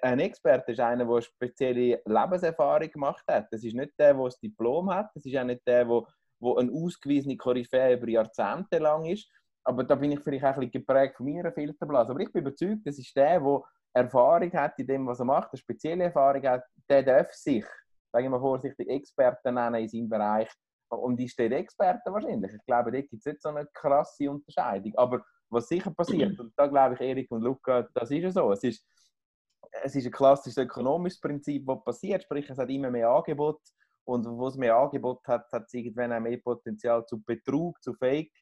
ein 0.00 0.20
Experte 0.20 0.72
ist 0.72 0.80
einer, 0.80 1.04
der 1.04 1.12
eine 1.12 1.22
spezielle 1.22 2.00
Lebenserfahrung 2.06 2.90
gemacht 2.90 3.24
hat. 3.28 3.48
Das 3.50 3.62
ist 3.62 3.74
nicht 3.74 3.92
der, 3.98 4.14
der 4.14 4.24
das 4.24 4.38
Diplom 4.40 4.90
hat. 4.90 5.10
Das 5.14 5.26
ist 5.26 5.36
auch 5.36 5.44
nicht 5.44 5.60
der, 5.66 5.84
der, 5.84 6.02
der 6.40 6.56
eine 6.56 6.72
ausgewiesene 6.72 7.36
Koryphäe 7.36 7.94
über 7.94 8.08
Jahrzehnte 8.08 8.78
lang 8.78 9.04
ist. 9.04 9.30
Aber 9.62 9.84
da 9.84 9.94
bin 9.94 10.12
ich 10.12 10.20
vielleicht 10.20 10.44
auch 10.44 10.54
ein 10.54 10.54
bisschen 10.60 10.72
geprägt 10.72 11.16
von 11.16 11.26
meiner 11.26 11.52
Filterblase. 11.52 12.12
Aber 12.12 12.20
ich 12.20 12.32
bin 12.32 12.42
überzeugt, 12.42 12.86
das 12.86 12.98
ist 12.98 13.14
der, 13.14 13.40
der 13.40 13.62
Erfahrung 13.92 14.52
hat 14.52 14.78
in 14.78 14.86
dem, 14.86 15.06
was 15.06 15.20
er 15.20 15.26
macht, 15.26 15.50
eine 15.52 15.58
spezielle 15.58 16.04
Erfahrung 16.04 16.42
hat, 16.46 16.64
der 16.88 17.02
darf 17.02 17.32
sich, 17.32 17.64
sagen 18.10 18.24
wir 18.24 18.30
mal 18.30 18.40
vorsichtig, 18.40 18.88
Experten 18.88 19.54
nennen 19.54 19.82
in 19.82 19.88
seinem 19.88 20.08
Bereich 20.08 20.50
und 20.88 21.20
ist 21.20 21.38
der 21.38 21.52
Experte 21.52 22.12
wahrscheinlich. 22.12 22.52
Ich 22.52 22.64
glaube, 22.66 22.92
da 22.92 23.00
gibt 23.00 23.14
es 23.14 23.24
nicht 23.24 23.42
so 23.42 23.48
eine 23.48 23.66
krasse 23.72 24.30
Unterscheidung. 24.30 24.92
Aber 24.96 25.24
was 25.50 25.68
sicher 25.68 25.90
passiert, 25.90 26.38
und 26.38 26.52
da 26.56 26.66
glaube 26.66 26.94
ich, 26.94 27.00
Erik 27.00 27.30
und 27.30 27.42
Luca, 27.42 27.88
das 27.94 28.10
ist 28.10 28.22
ja 28.22 28.30
so. 28.30 28.52
Es 28.52 28.62
ist, 28.62 28.86
es 29.82 29.94
ist 29.94 30.06
ein 30.06 30.12
klassisches 30.12 30.58
ökonomisches 30.58 31.20
Prinzip, 31.20 31.66
das 31.66 31.84
passiert. 31.84 32.22
Sprich, 32.22 32.48
es 32.48 32.58
hat 32.58 32.70
immer 32.70 32.90
mehr 32.90 33.08
Angebot. 33.08 33.60
Und 34.06 34.26
wo 34.26 34.48
es 34.48 34.56
mehr 34.56 34.76
Angebot 34.76 35.26
hat, 35.26 35.50
hat 35.50 35.64
es 35.66 35.74
irgendwann 35.74 36.12
auch 36.12 36.20
mehr 36.20 36.38
Potenzial 36.38 37.06
zu 37.06 37.22
Betrug, 37.22 37.82
zu 37.82 37.94
Fake. 37.94 38.32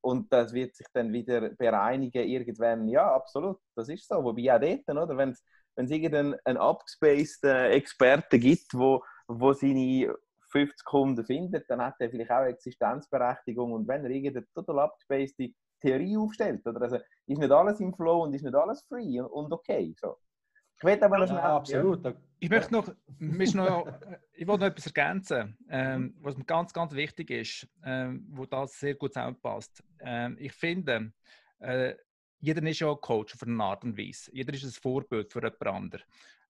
Und 0.00 0.32
das 0.32 0.52
wird 0.52 0.74
sich 0.74 0.86
dann 0.92 1.12
wieder 1.12 1.50
bereinigen 1.50 2.26
irgendwann. 2.26 2.88
Ja, 2.88 3.14
absolut, 3.14 3.60
das 3.76 3.88
ist 3.88 4.08
so. 4.08 4.16
Wobei 4.24 4.52
auch 4.52 4.60
dort, 4.60 4.88
oder? 4.88 5.16
Wenn 5.16 5.30
es 5.30 5.90
irgendeinen 5.90 6.56
abgespaced 6.56 7.44
Experten 7.44 8.40
gibt, 8.40 8.74
wo, 8.74 9.04
wo 9.28 9.52
seine 9.52 10.12
50 10.52 10.84
Kunden 10.84 11.24
findet, 11.24 11.68
dann 11.68 11.80
hat 11.82 11.96
er 11.98 12.10
vielleicht 12.10 12.30
auch 12.30 12.44
Existenzberechtigung. 12.44 13.72
Und 13.72 13.88
wenn 13.88 14.04
er 14.04 14.10
irgendeine 14.10 14.46
total 14.54 14.80
abgespacede 14.80 15.52
Theorie 15.80 16.16
aufstellt, 16.16 16.66
oder? 16.66 16.80
Also 16.82 16.96
ist 17.26 17.38
nicht 17.38 17.50
alles 17.50 17.80
im 17.80 17.94
Flow 17.94 18.22
und 18.22 18.34
ist 18.34 18.44
nicht 18.44 18.54
alles 18.54 18.84
free 18.88 19.20
und 19.20 19.52
okay. 19.52 19.94
So. 19.98 20.16
Ich 20.78 20.84
will 20.84 21.02
aber 21.02 21.18
noch 21.18 21.26
schnell. 21.26 21.38
Ja, 21.38 21.56
absolut. 21.56 22.04
Ja. 22.04 22.14
Ich 22.40 22.50
möchte 22.50 22.72
noch, 22.72 22.88
noch, 23.18 23.86
ich 24.32 24.46
wollte 24.46 24.64
noch 24.64 24.70
etwas 24.70 24.86
ergänzen, 24.86 25.56
ähm, 25.70 26.16
was 26.20 26.36
mir 26.36 26.44
ganz, 26.44 26.72
ganz 26.72 26.92
wichtig 26.92 27.30
ist, 27.30 27.68
ähm, 27.84 28.26
wo 28.30 28.46
das 28.46 28.78
sehr 28.80 28.96
gut 28.96 29.12
zusammenpasst. 29.14 29.82
Ähm, 30.00 30.36
ich 30.40 30.52
finde, 30.52 31.12
äh, 31.60 31.94
jeder 32.40 32.62
ist 32.68 32.80
ja 32.80 32.90
ein 32.90 33.00
Coach 33.00 33.34
auf 33.34 33.42
eine 33.44 33.62
Art 33.62 33.84
und 33.84 33.96
Weise. 33.96 34.30
Jeder 34.34 34.52
ist 34.52 34.64
ein 34.64 34.72
Vorbild 34.72 35.32
für 35.32 35.40
jemand 35.40 35.66
anderen. 35.66 36.02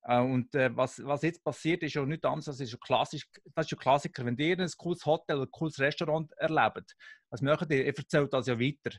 Äh, 0.04 0.20
und 0.20 0.54
äh, 0.54 0.74
was, 0.76 1.04
was 1.04 1.22
jetzt 1.22 1.44
passiert, 1.44 1.82
ist 1.82 1.94
ja 1.94 2.04
nicht 2.04 2.24
anders, 2.24 2.46
das 2.46 2.60
ist 2.60 2.74
ein, 2.74 2.80
klassisch, 2.80 3.28
das 3.54 3.66
ist 3.66 3.72
ein 3.72 3.78
Klassiker. 3.78 4.24
Wenn 4.24 4.36
ihr 4.36 4.58
ein 4.58 4.70
cooles 4.76 5.04
Hotel 5.06 5.36
oder 5.36 5.46
ein 5.46 5.50
cooles 5.50 5.78
Restaurant 5.78 6.32
erlebt, 6.36 6.96
was 7.30 7.42
möchtet 7.42 7.70
ihr? 7.70 7.86
Ihr 7.86 7.96
erzählt 7.96 8.32
das 8.32 8.46
ja 8.46 8.58
weiter. 8.58 8.96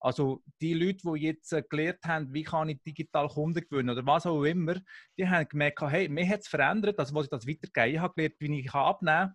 Also 0.00 0.42
die 0.60 0.74
Leute, 0.74 1.00
die 1.04 1.20
jetzt 1.22 1.52
äh, 1.52 1.62
gelernt 1.62 2.04
haben, 2.04 2.32
wie 2.32 2.42
kann 2.42 2.68
ich 2.68 2.82
digital 2.82 3.28
Kunden 3.28 3.66
gewinnen 3.68 3.90
oder 3.90 4.06
was 4.06 4.26
auch 4.26 4.44
immer, 4.44 4.76
die 5.16 5.28
haben 5.28 5.48
gemerkt, 5.48 5.80
hey, 5.82 6.08
mir 6.08 6.28
hat 6.28 6.40
es 6.40 6.48
verändert, 6.48 6.98
also 6.98 7.14
was 7.14 7.24
ich 7.24 7.30
das 7.30 7.46
weitergeben. 7.46 7.94
Ich 7.94 8.00
habe 8.00 8.14
gelernt, 8.14 8.36
wie 8.38 8.60
ich 8.60 8.74
abnehmen 8.74 9.34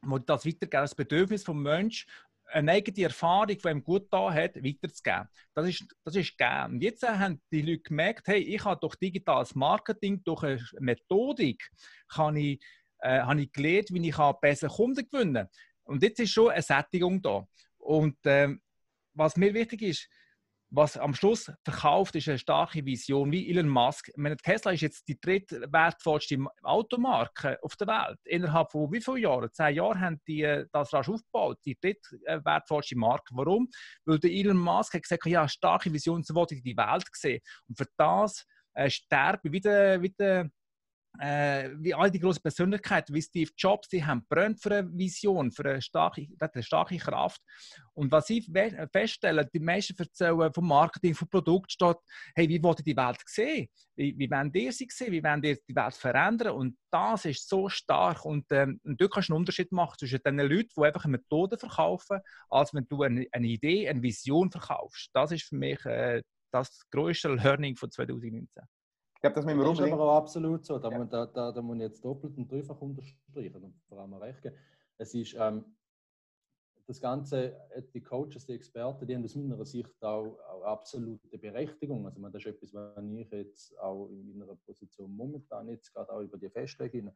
kann, 0.00 0.10
wo 0.10 0.16
ich 0.16 0.24
das 0.24 0.44
weitergeben, 0.44 0.82
das 0.82 0.94
Bedürfnis 0.94 1.44
des 1.44 1.54
Menschen 1.54 2.10
eine 2.50 2.72
eigene 2.72 3.04
Erfahrung, 3.04 3.46
die 3.48 3.68
ihm 3.68 3.84
gut 3.84 4.08
da 4.10 4.32
hat, 4.32 4.56
weiterzugeben. 4.56 5.28
Das 5.54 5.68
ist, 5.68 5.84
das 6.04 6.16
ist 6.16 6.36
gegeben. 6.36 6.74
Und 6.74 6.82
jetzt 6.82 7.06
haben 7.06 7.40
die 7.52 7.62
Leute 7.62 7.82
gemerkt, 7.82 8.26
hey, 8.26 8.38
ich 8.38 8.64
habe 8.64 8.80
durch 8.80 8.96
digitales 8.96 9.54
Marketing, 9.54 10.22
durch 10.24 10.42
eine 10.42 10.60
Methodik, 10.80 11.70
kann 12.08 12.36
ich, 12.36 12.60
äh, 13.00 13.20
habe 13.20 13.42
ich 13.42 13.52
gelernt, 13.52 13.92
wie 13.92 14.08
ich 14.08 14.16
besser 14.40 14.68
Kunden 14.68 15.08
gewinnen 15.08 15.34
kann. 15.34 15.48
Und 15.84 16.02
jetzt 16.02 16.20
ist 16.20 16.32
schon 16.32 16.50
eine 16.50 16.62
Sättigung 16.62 17.20
da. 17.22 17.46
Und 17.78 18.16
ähm, 18.24 18.60
was 19.14 19.36
mir 19.36 19.52
wichtig 19.54 19.82
ist, 19.82 20.08
was 20.70 20.96
am 20.96 21.14
Schluss 21.14 21.50
verkauft, 21.64 22.14
ist 22.16 22.28
eine 22.28 22.38
starke 22.38 22.84
Vision, 22.84 23.32
wie 23.32 23.48
Elon 23.48 23.68
Musk. 23.68 24.10
meine, 24.16 24.36
Tesla 24.36 24.72
ist 24.72 24.82
jetzt 24.82 25.08
die 25.08 25.18
drittwertvollste 25.18 26.44
Automarke 26.62 27.58
auf 27.62 27.76
der 27.76 27.86
Welt. 27.86 28.18
Innerhalb 28.24 28.70
von 28.70 28.92
wie 28.92 29.00
vielen 29.00 29.18
Jahren? 29.18 29.50
Zehn 29.52 29.74
Jahren 29.76 30.00
haben 30.00 30.20
die 30.26 30.42
äh, 30.42 30.66
das 30.72 30.92
rasch 30.92 31.08
aufgebaut, 31.08 31.58
die 31.64 31.78
drittwertvollste 31.80 32.96
Marke. 32.96 33.34
Warum? 33.34 33.68
Weil 34.04 34.18
der 34.18 34.30
Elon 34.30 34.58
Musk 34.58 34.94
hat 34.94 35.02
gesagt, 35.02 35.26
ja, 35.26 35.48
starke 35.48 35.92
Vision, 35.92 36.22
so 36.22 36.34
wollte 36.34 36.54
ich 36.54 36.62
die 36.62 36.76
Welt 36.76 37.04
sehen. 37.12 37.40
Und 37.66 37.78
für 37.78 37.86
das 37.96 38.44
äh, 38.74 38.90
sterbe 38.90 39.50
wie 39.50 39.60
der, 39.60 40.02
wie 40.02 40.14
äh, 41.20 41.70
wie 41.78 41.94
all 41.94 42.10
die 42.10 42.20
großen 42.20 42.42
Persönlichkeiten 42.42 43.14
wie 43.14 43.22
Steve 43.22 43.50
Jobs, 43.56 43.88
die 43.88 44.04
haben 44.04 44.24
brennt 44.28 44.62
für 44.62 44.76
eine 44.76 44.90
Vision, 44.92 45.50
für 45.50 45.64
eine 45.64 45.82
starke, 45.82 46.26
eine 46.38 46.62
starke 46.62 46.96
Kraft. 46.96 47.40
Und 47.94 48.12
was 48.12 48.30
ich 48.30 48.48
feststelle, 48.92 49.48
die 49.52 49.58
meisten 49.58 49.96
erzählen 49.98 50.52
vom 50.52 50.68
Marketing, 50.68 51.14
vom 51.14 51.28
Produkt 51.28 51.72
steht, 51.72 51.96
hey, 52.34 52.48
wie 52.48 52.62
wollt 52.62 52.80
ihr 52.80 52.84
die 52.84 52.96
Welt 52.96 53.18
sehen? 53.26 53.68
Wie, 53.96 54.16
wie 54.16 54.30
wollt 54.30 54.54
ihr 54.54 54.72
sie 54.72 54.86
sehen? 54.90 55.12
Wie 55.12 55.22
wollt 55.22 55.44
ihr 55.44 55.58
die 55.68 55.74
Welt 55.74 55.94
verändern? 55.94 56.54
Und 56.54 56.76
das 56.90 57.24
ist 57.24 57.48
so 57.48 57.68
stark. 57.68 58.24
Und, 58.24 58.46
ähm, 58.50 58.80
und 58.84 59.00
dort 59.00 59.12
kannst 59.12 59.30
einen 59.30 59.38
Unterschied 59.38 59.72
machen 59.72 59.96
zwischen 59.98 60.20
den 60.24 60.38
Leuten, 60.38 60.70
die 60.76 60.84
einfach 60.84 61.04
eine 61.04 61.18
Methode 61.18 61.58
verkaufen, 61.58 62.20
als 62.48 62.72
wenn 62.72 62.86
du 62.88 63.02
eine, 63.02 63.26
eine 63.32 63.46
Idee, 63.46 63.88
eine 63.88 64.02
Vision 64.02 64.50
verkaufst. 64.50 65.10
Das 65.12 65.32
ist 65.32 65.44
für 65.44 65.56
mich 65.56 65.84
äh, 65.84 66.22
das 66.52 66.80
größte 66.90 67.28
Learning 67.34 67.76
von 67.76 67.90
2019. 67.90 68.62
Ich 69.18 69.22
glaube, 69.22 69.34
das 69.34 69.44
müssen 69.46 69.58
wir 69.58 69.64
das 69.64 69.80
ist 69.80 69.92
aber 69.92 70.12
auch 70.12 70.16
absolut 70.16 70.64
so. 70.64 70.78
Da, 70.78 70.92
ja. 70.92 71.04
da, 71.04 71.26
da, 71.26 71.50
da 71.50 71.60
muss 71.60 71.74
ich 71.78 71.82
jetzt 71.82 72.04
doppelt 72.04 72.38
und 72.38 72.52
dreifach 72.52 72.80
unterstreichen 72.80 73.64
und 73.64 73.74
vor 73.88 73.98
allem 73.98 74.14
recht 74.14 74.40
geben. 74.40 74.54
Es 74.96 75.12
ist 75.12 75.34
ähm, 75.36 75.64
das 76.86 77.00
Ganze, 77.00 77.56
äh, 77.70 77.82
die 77.92 78.00
Coaches, 78.00 78.46
die 78.46 78.52
Experten, 78.52 79.08
die 79.08 79.16
haben 79.16 79.24
aus 79.24 79.34
meiner 79.34 79.64
Sicht 79.64 80.04
auch, 80.04 80.38
auch 80.48 80.62
absolute 80.62 81.36
Berechtigung. 81.36 82.06
Also, 82.06 82.20
das 82.28 82.44
ist 82.44 82.46
etwas, 82.46 82.74
was 82.74 83.04
ich 83.04 83.30
jetzt 83.32 83.76
auch 83.80 84.06
in 84.06 84.38
meiner 84.38 84.54
Position 84.54 85.12
momentan 85.16 85.68
jetzt 85.68 85.92
gerade 85.92 86.12
auch 86.12 86.20
über 86.20 86.38
die 86.38 86.48
Festlegung 86.48 87.10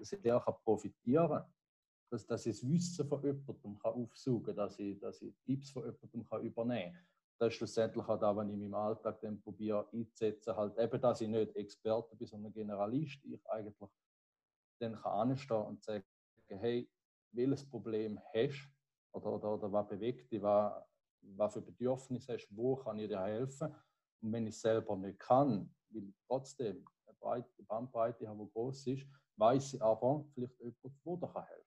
sehr 0.00 0.40
kann 0.40 0.54
profitieren 0.64 1.28
kann. 1.28 1.44
Dass, 2.10 2.26
dass 2.26 2.46
ich 2.46 2.58
das 2.58 2.68
Wissen 2.68 3.06
von 3.06 3.22
jemandem 3.22 3.78
kann 3.78 3.92
aufsaugen 3.92 4.46
kann, 4.46 4.56
dass 4.56 4.76
ich, 4.80 4.98
dass 4.98 5.22
ich 5.22 5.32
Tipps 5.46 5.70
von 5.70 5.84
jemandem 5.84 6.28
kann 6.28 6.42
übernehmen 6.42 6.94
kann 6.94 7.11
das 7.42 7.54
ist 7.54 7.58
schlussendlich 7.58 8.06
auch 8.06 8.20
da, 8.20 8.36
wenn 8.36 8.50
ich 8.50 8.54
in 8.54 8.60
meinem 8.60 8.74
Alltag 8.74 9.20
dann 9.20 9.42
probiere 9.42 9.88
einzusetzen, 9.92 10.54
halt 10.54 10.78
eben, 10.78 11.00
dass 11.00 11.20
ich 11.20 11.28
nicht 11.28 11.56
Experte 11.56 12.14
bin, 12.14 12.28
sondern 12.28 12.52
Generalist, 12.52 13.18
ich 13.24 13.44
eigentlich 13.50 13.74
dann 14.78 14.94
kann 14.94 15.30
anstehen 15.30 15.56
und 15.56 15.82
sagen, 15.82 16.04
hey, 16.46 16.88
welches 17.32 17.68
Problem 17.68 18.20
hast 18.32 18.70
oder, 19.12 19.32
oder, 19.32 19.54
oder 19.54 19.72
was 19.72 19.88
bewegt 19.88 20.30
dich, 20.30 20.40
was, 20.40 20.84
was 21.20 21.54
für 21.54 21.62
Bedürfnisse 21.62 22.34
hast, 22.34 22.46
wo 22.50 22.76
kann 22.76 23.00
ich 23.00 23.08
dir 23.08 23.20
helfen? 23.20 23.74
Und 24.20 24.32
wenn 24.32 24.46
ich 24.46 24.54
es 24.54 24.60
selber 24.60 24.96
nicht 24.96 25.18
kann, 25.18 25.74
weil 25.90 26.04
ich 26.04 26.14
trotzdem 26.28 26.86
eine 27.06 27.16
breite 27.18 27.62
Bandbreite 27.64 28.28
habe, 28.28 28.44
die 28.44 28.52
groß 28.52 28.86
ist, 28.86 29.06
weiß 29.34 29.74
ich 29.74 29.82
aber 29.82 30.24
vielleicht 30.32 30.60
jemand, 30.60 30.76
der 31.04 31.16
da 31.16 31.46
helfen 31.48 31.64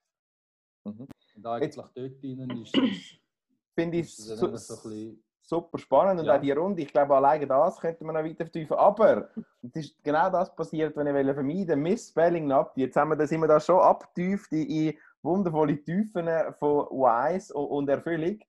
kann. 0.83 0.93
Mhm. 0.93 1.07
Und 1.35 1.45
eigentlich 1.45 1.75
dort 1.75 2.23
drinnen 2.23 2.61
ist 2.61 2.77
es, 2.77 3.19
finde 3.75 3.97
ich 3.97 4.15
so, 4.15 4.55
so, 4.57 4.89
ein 4.89 5.24
super 5.47 5.77
spannend 5.77 6.19
und 6.19 6.25
ja. 6.25 6.35
auch 6.35 6.41
die 6.41 6.51
Runde, 6.51 6.81
ich 6.81 6.91
glaube, 6.91 7.15
alleine 7.15 7.45
das 7.45 7.79
könnte 7.79 8.03
man 8.03 8.15
noch 8.15 8.23
weiter 8.23 8.45
vertiefen. 8.45 8.75
Aber 8.77 9.29
es 9.61 9.75
ist 9.75 10.03
genau 10.03 10.29
das 10.29 10.53
passiert, 10.55 10.95
wenn 10.97 11.07
ich 11.07 11.33
vermeiden 11.33 11.81
Misspelling 11.81 12.51
ab. 12.51 12.73
Jetzt 12.75 12.95
haben 12.95 13.09
wir, 13.09 13.15
da 13.15 13.27
sind 13.27 13.41
wir 13.41 13.47
da 13.47 13.59
schon 13.59 13.79
abgetieft 13.79 14.51
in, 14.51 14.93
wundervolle 15.21 15.83
Tiefen 15.83 16.27
von 16.59 16.85
Wise 16.87 17.53
und 17.53 17.89
Erfüllung. 17.89 18.39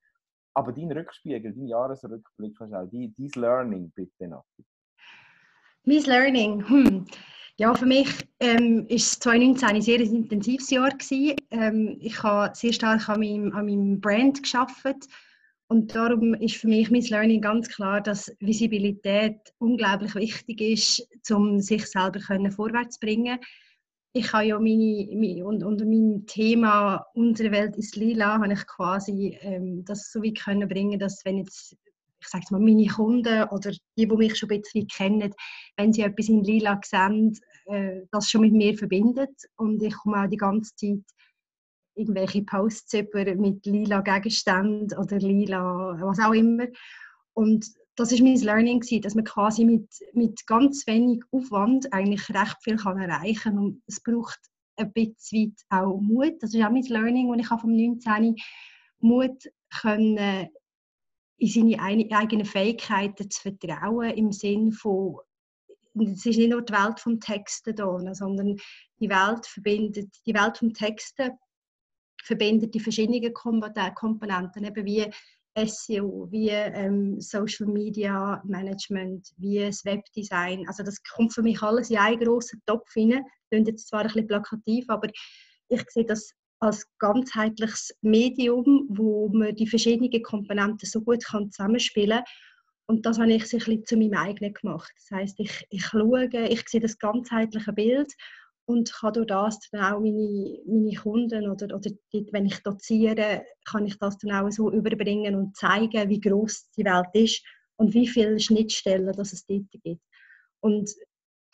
Aber 0.54 0.72
dein 0.72 0.92
Rückspiegel, 0.92 1.52
dein 1.52 1.66
Jahresrückblick, 1.66 2.56
dein, 2.58 2.70
dein 2.70 3.30
Learning 3.34 3.92
bitte 3.94 4.28
noch. 4.28 4.44
Mein 5.84 6.02
Learning, 6.02 6.68
hm. 6.68 7.06
Ja, 7.58 7.74
für 7.74 7.86
mich 7.86 8.08
ähm, 8.40 8.84
ist 8.88 9.22
2019 9.22 9.68
ein 9.68 9.80
sehr 9.80 10.00
intensives 10.00 10.68
Jahr 10.68 10.90
gewesen. 10.90 11.36
Ähm, 11.50 11.96
ich 12.00 12.22
habe 12.22 12.54
sehr 12.54 12.72
stark 12.72 13.08
an 13.08 13.20
meinem, 13.20 13.50
an 13.54 13.64
meinem 13.64 13.98
Brand 13.98 14.42
geschafft 14.42 15.08
und 15.68 15.94
darum 15.94 16.34
ist 16.34 16.56
für 16.56 16.68
mich 16.68 16.90
mein 16.90 17.02
Learning 17.02 17.40
ganz 17.40 17.68
klar, 17.68 18.00
dass 18.00 18.32
Visibilität 18.38 19.36
unglaublich 19.58 20.14
wichtig 20.14 20.60
ist, 20.60 21.32
um 21.32 21.60
sich 21.60 21.86
selber 21.86 22.20
können 22.20 22.52
vorwärts 22.52 22.98
zu 22.98 23.00
bringen. 23.00 23.38
Ich 24.12 24.32
habe 24.32 24.44
ja 24.44 24.58
meine, 24.58 25.08
meine 25.12 25.44
unter 25.44 25.84
meinem 25.84 26.24
Thema 26.26 27.04
Unsere 27.14 27.50
Welt 27.50 27.76
ist 27.76 27.96
lila, 27.96 28.38
habe 28.40 28.52
ich 28.52 28.66
quasi 28.66 29.36
ähm, 29.42 29.84
das 29.84 30.10
so 30.10 30.22
weit 30.22 30.38
können 30.38 30.68
bringen, 30.68 30.98
dass 30.98 31.24
wenn 31.24 31.38
jetzt 31.38 31.76
ich 32.20 32.28
sage 32.28 32.46
mal, 32.50 32.60
meine 32.60 32.86
Kunden 32.86 33.44
oder 33.50 33.70
die, 33.70 34.06
die 34.08 34.16
mich 34.16 34.36
schon 34.36 34.50
ein 34.50 34.62
bisschen 34.62 34.86
kennen, 34.88 35.34
wenn 35.76 35.92
sie 35.92 36.02
etwas 36.02 36.28
in 36.28 36.42
Lila 36.42 36.80
sehen, 36.84 37.38
äh, 37.66 38.02
das 38.10 38.30
schon 38.30 38.40
mit 38.40 38.52
mir 38.52 38.76
verbindet. 38.76 39.34
Und 39.56 39.82
ich 39.82 39.94
komme 39.94 40.24
auch 40.24 40.28
die 40.28 40.36
ganze 40.36 40.74
Zeit 40.76 41.04
irgendwelche 41.96 42.42
Posts 42.42 42.94
über 42.94 43.34
mit 43.34 43.66
lila 43.66 44.00
Gegenständen 44.00 44.96
oder 44.98 45.18
lila 45.18 45.96
was 46.00 46.20
auch 46.20 46.32
immer. 46.32 46.66
Und 47.34 47.66
das 47.96 48.12
ist 48.12 48.22
mein 48.22 48.36
Learning 48.36 48.80
gewesen, 48.80 49.02
dass 49.02 49.14
man 49.14 49.24
quasi 49.24 49.64
mit, 49.64 49.88
mit 50.12 50.46
ganz 50.46 50.86
wenig 50.86 51.22
Aufwand 51.32 51.92
eigentlich 51.92 52.28
recht 52.30 52.56
viel 52.62 52.76
kann 52.76 53.00
erreichen 53.00 53.42
kann. 53.42 53.58
Und 53.58 53.82
es 53.86 54.02
braucht 54.02 54.38
ein 54.76 54.92
bisschen 54.92 55.56
auch 55.70 55.98
Mut. 55.98 56.34
Das 56.40 56.54
ist 56.54 56.62
auch 56.62 56.70
mein 56.70 56.82
Learning, 56.82 57.32
das 57.32 57.40
ich 57.40 57.60
vom 57.60 57.74
19. 57.74 58.36
Mut 59.00 59.42
können 59.80 60.48
in 61.38 61.48
seine 61.48 61.80
eigenen 61.80 62.46
Fähigkeiten 62.46 63.30
zu 63.30 63.42
vertrauen, 63.42 64.10
im 64.10 64.32
Sinne 64.32 64.72
von, 64.72 65.16
es 65.94 66.26
ist 66.26 66.38
nicht 66.38 66.50
nur 66.50 66.62
die 66.62 66.72
Welt 66.72 67.00
vom 67.00 67.20
Texten 67.20 67.74
da, 67.74 68.14
sondern 68.14 68.56
die 69.00 69.08
Welt 69.08 69.46
verbindet, 69.46 70.14
die 70.26 70.34
Welt 70.34 70.58
vom 70.58 70.72
Texten 70.72 71.32
verbindet 72.26 72.74
die 72.74 72.80
verschiedenen 72.80 73.32
Komponenten, 73.32 74.64
eben 74.64 74.84
wie 74.84 75.06
SEO, 75.56 76.28
wie 76.30 76.50
ähm, 76.50 77.18
Social 77.20 77.66
Media 77.66 78.42
Management, 78.44 79.32
wie 79.38 79.60
das 79.60 79.84
Webdesign. 79.84 80.66
Also 80.68 80.82
das 80.82 81.02
kommt 81.02 81.32
für 81.32 81.42
mich 81.42 81.62
alles 81.62 81.90
in 81.90 81.98
einen 81.98 82.20
grossen 82.20 82.60
Topf 82.66 82.94
rein. 82.96 83.24
Klingt 83.50 83.68
jetzt 83.68 83.88
zwar 83.88 84.00
ein 84.00 84.08
bisschen 84.08 84.26
plakativ, 84.26 84.84
aber 84.88 85.08
ich 85.68 85.82
sehe 85.88 86.04
das 86.04 86.32
als 86.60 86.86
ganzheitliches 86.98 87.94
Medium, 88.02 88.86
wo 88.90 89.28
man 89.28 89.54
die 89.54 89.66
verschiedenen 89.66 90.22
Komponenten 90.22 90.88
so 90.88 91.00
gut 91.00 91.24
kann 91.24 91.50
zusammenspielen 91.50 92.18
kann. 92.18 92.24
Und 92.88 93.04
das 93.04 93.18
habe 93.18 93.32
ich 93.32 93.42
ein 93.42 93.58
bisschen 93.58 93.84
zu 93.86 93.96
meinem 93.96 94.14
eigenen 94.14 94.54
gemacht. 94.54 94.92
Das 94.94 95.18
heißt, 95.18 95.40
ich, 95.40 95.66
ich 95.70 95.84
schaue, 95.84 96.28
ich 96.48 96.68
sehe 96.68 96.80
das 96.80 96.98
ganzheitliche 96.98 97.72
Bild 97.72 98.12
und 98.66 98.92
kann 98.92 99.12
durch 99.12 99.26
das 99.28 99.60
dann 99.70 99.94
auch 99.94 100.00
meine, 100.00 100.58
meine 100.66 100.94
Kunden 100.94 101.48
oder, 101.48 101.74
oder 101.74 101.90
die, 102.12 102.26
wenn 102.32 102.46
ich 102.46 102.62
doziere, 102.62 103.44
kann 103.64 103.86
ich 103.86 103.98
das 103.98 104.18
dann 104.18 104.32
auch 104.32 104.50
so 104.50 104.70
überbringen 104.70 105.36
und 105.36 105.56
zeigen, 105.56 106.08
wie 106.08 106.20
groß 106.20 106.70
die 106.76 106.84
Welt 106.84 107.08
ist 107.14 107.44
und 107.76 107.94
wie 107.94 108.08
viele 108.08 108.38
Schnittstellen 108.40 109.12
dass 109.12 109.32
es 109.32 109.46
dort 109.46 109.70
gibt. 109.70 110.02
Und 110.60 110.90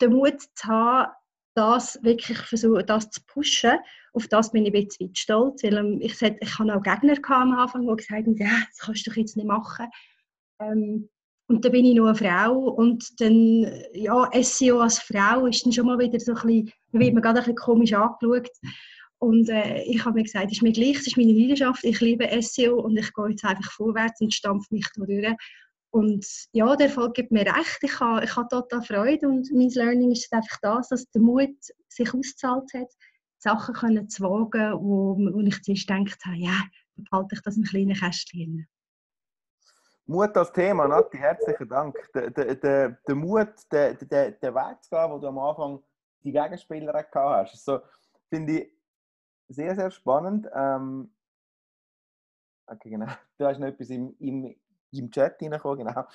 den 0.01 0.13
Mut 0.13 0.41
zu 0.55 0.67
haben, 0.67 1.11
das 1.55 1.99
wirklich 2.01 2.37
versuchen, 2.39 2.85
das 2.87 3.11
zu 3.11 3.21
pushen, 3.27 3.77
auf 4.13 4.27
das 4.27 4.51
bin 4.51 4.65
ich 4.65 4.73
ein 4.73 4.87
bisschen 4.87 5.15
stolz. 5.15 5.63
Weil, 5.63 5.77
ähm, 5.77 5.99
ich, 6.01 6.19
ich 6.19 6.59
hatte 6.59 6.75
auch 6.75 6.81
Gegner 6.81 7.15
am 7.29 7.51
Anfang, 7.53 7.87
die 7.87 7.95
gesagt 7.95 8.25
haben, 8.25 8.35
ja, 8.37 8.63
das 8.69 8.79
kannst 8.79 9.05
du 9.05 9.11
jetzt 9.11 9.37
nicht 9.37 9.45
machen. 9.45 9.87
Ähm, 10.59 11.09
und 11.47 11.65
dann 11.65 11.71
bin 11.71 11.85
ich 11.85 11.95
noch 11.95 12.07
eine 12.07 12.15
Frau 12.15 12.57
und 12.69 13.19
dann, 13.19 13.67
ja, 13.93 14.29
SEO 14.41 14.79
als 14.79 14.99
Frau 14.99 15.45
ist 15.45 15.65
dann 15.65 15.73
schon 15.73 15.87
mal 15.87 15.99
wieder 15.99 16.19
so 16.19 16.33
ein 16.33 16.35
bisschen, 16.35 16.71
wird 16.91 17.13
man 17.13 17.21
gerade 17.21 17.39
ein 17.39 17.43
bisschen 17.43 17.55
komisch 17.55 17.93
angeschaut. 17.93 18.49
Und 19.19 19.49
äh, 19.49 19.83
ich 19.83 20.03
habe 20.03 20.15
mir 20.15 20.23
gesagt, 20.23 20.47
es 20.47 20.53
ist 20.53 20.61
mir 20.61 20.73
gleich, 20.73 20.97
es 20.97 21.07
ist 21.07 21.17
meine 21.17 21.33
Leidenschaft, 21.33 21.83
ich 21.83 21.99
liebe 22.01 22.27
SEO 22.41 22.81
und 22.81 22.97
ich 22.97 23.13
gehe 23.13 23.29
jetzt 23.29 23.45
einfach 23.45 23.71
vorwärts 23.71 24.21
und 24.21 24.33
stampfe 24.33 24.73
mich 24.73 24.85
da 24.95 25.05
durch. 25.05 25.35
Und 25.91 26.25
ja, 26.53 26.75
der 26.75 26.87
Erfolg 26.87 27.13
gibt 27.13 27.31
mir 27.31 27.45
recht. 27.45 27.79
Ich 27.83 27.99
habe, 27.99 28.23
ich 28.25 28.35
habe 28.35 28.47
total 28.49 28.81
Freude 28.81 29.27
und 29.27 29.49
mein 29.53 29.69
Learning 29.69 30.11
ist 30.11 30.31
einfach 30.33 30.57
das, 30.61 30.89
dass 30.89 31.09
der 31.11 31.21
Mut 31.21 31.55
sich 31.87 32.13
ausgezahlt 32.13 32.73
hat, 32.73 32.89
Sachen 33.37 33.75
können 33.75 34.09
zu 34.09 34.23
wagen, 34.23 34.73
wo, 34.81 35.15
wo 35.17 35.39
ich 35.41 35.61
zuerst 35.61 35.87
gedacht 35.87 36.25
habe, 36.25 36.37
ja, 36.37 36.57
dann 36.95 37.05
behalte 37.09 37.35
ich 37.35 37.41
das 37.41 37.57
in 37.57 37.63
kleinen 37.63 37.95
Kästchen. 37.95 38.67
Mut 40.05 40.35
als 40.35 40.51
Thema, 40.51 40.87
Nati, 40.87 41.17
herzlichen 41.17 41.69
Dank. 41.69 41.95
Der, 42.13 42.29
der, 42.29 42.89
der, 42.89 43.15
Mut, 43.15 43.53
der, 43.71 43.93
der, 43.93 44.31
der 44.31 44.55
Weg 44.55 44.83
zu 44.83 44.89
gehen, 44.89 45.11
wo 45.11 45.17
du 45.17 45.27
am 45.27 45.39
Anfang 45.39 45.81
die 46.23 46.31
Gegenspieler 46.31 46.91
gehabt 46.91 47.15
hast, 47.15 47.63
so, 47.63 47.79
finde 48.29 48.59
ich 48.59 48.73
sehr, 49.47 49.75
sehr 49.75 49.91
spannend. 49.91 50.47
Ähm, 50.53 51.13
okay, 52.67 52.89
genau. 52.89 53.07
Du 53.37 53.45
hast 53.45 53.59
noch 53.59 53.67
etwas 53.67 53.89
im, 53.89 54.13
im, 54.19 54.55
im 54.91 55.09
Chat 55.09 55.41
reingekommen, 55.41 55.85
genau. 55.85 56.05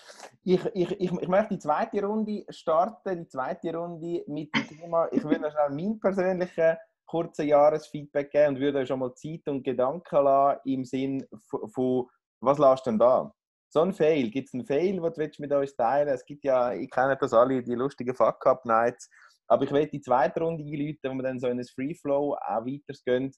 Ich, 0.44 0.64
ich, 0.74 0.90
ich, 1.00 1.12
ich 1.12 1.28
möchte 1.28 1.54
die 1.54 1.58
zweite 1.58 2.04
Runde 2.04 2.44
starten, 2.50 3.20
die 3.20 3.28
zweite 3.28 3.74
Runde 3.74 4.22
mit 4.26 4.54
dem 4.54 4.68
Thema, 4.68 5.08
ich 5.12 5.24
würde 5.24 5.40
noch 5.40 5.52
schnell 5.52 5.70
mein 5.70 5.98
persönlichen 5.98 6.76
kurzen 7.06 7.46
Jahresfeedback 7.46 8.30
geben 8.30 8.56
und 8.56 8.60
würde 8.60 8.80
euch 8.80 8.88
schon 8.88 8.98
mal 8.98 9.14
Zeit 9.14 9.48
und 9.48 9.62
Gedanken 9.62 10.24
lassen 10.24 10.60
im 10.64 10.84
Sinn 10.84 11.26
von, 11.48 11.68
von 11.70 12.06
was 12.40 12.58
lasst 12.58 12.86
denn 12.86 12.98
da? 12.98 13.34
So 13.70 13.82
ein 13.82 13.92
Fail, 13.92 14.30
gibt 14.30 14.48
es 14.48 14.54
einen 14.54 14.64
Fail, 14.64 14.94
den 14.94 15.02
du 15.02 15.42
mit 15.42 15.52
uns 15.52 15.76
teilen 15.76 16.08
Es 16.08 16.24
gibt 16.24 16.44
ja, 16.44 16.72
ich 16.72 16.90
kenne 16.90 17.18
das 17.20 17.34
alle, 17.34 17.62
die 17.62 17.74
lustigen 17.74 18.14
Fuck-Up-Nights, 18.14 19.10
aber 19.46 19.64
ich 19.64 19.72
werde 19.72 19.90
die 19.90 20.00
zweite 20.00 20.40
Runde 20.40 20.64
einläuten, 20.64 21.10
wo 21.10 21.14
wir 21.16 21.22
dann 21.22 21.38
so 21.38 21.48
in 21.48 21.58
ein 21.58 21.64
Free-Flow 21.64 22.34
auch 22.34 22.66
weitergehen. 22.66 23.32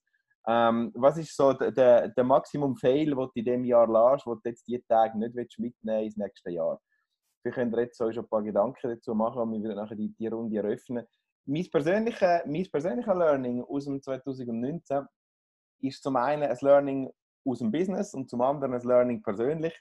Ähm, 0.47 0.93
was 0.95 1.19
ist 1.19 1.37
so 1.37 1.53
der, 1.53 2.09
der 2.09 2.25
Maximum 2.25 2.77
Fail, 2.77 3.07
den 3.07 3.17
du 3.17 3.31
in 3.35 3.45
diesem 3.45 3.65
Jahr 3.65 3.87
lässt, 3.87 4.27
den 4.27 4.35
du 4.35 4.49
jetzt 4.49 4.67
diese 4.67 4.87
Tage 4.87 5.19
nicht 5.19 5.35
mitnehmen 5.59 5.75
willst 5.85 6.17
ins 6.17 6.17
nächste 6.17 6.51
Jahr? 6.51 6.81
Wir 7.43 7.53
können 7.53 7.75
jetzt 7.75 7.99
so 7.99 8.07
ein 8.07 8.29
paar 8.29 8.43
Gedanken 8.43 8.91
dazu 8.91 9.15
machen 9.15 9.43
und 9.43 9.53
wir 9.53 9.69
werden 9.69 9.77
nachher 9.77 9.97
die, 9.97 10.15
die 10.19 10.27
Runde 10.29 10.57
eröffnen. 10.57 11.07
Mein 11.47 11.69
persönliches 11.71 12.43
mein 12.47 12.69
persönliche 12.71 13.13
Learning 13.13 13.65
aus 13.65 13.85
dem 13.85 14.01
2019 14.01 15.07
ist 15.81 16.03
zum 16.03 16.17
einen 16.17 16.45
ein 16.45 16.59
Learning 16.61 17.11
aus 17.45 17.59
dem 17.59 17.73
Business 17.73 18.15
und 18.15 18.29
zum 18.29 18.43
anderen 18.43 18.75
ein 18.75 18.83
Learning 18.83 19.23
persönlich. 19.23 19.75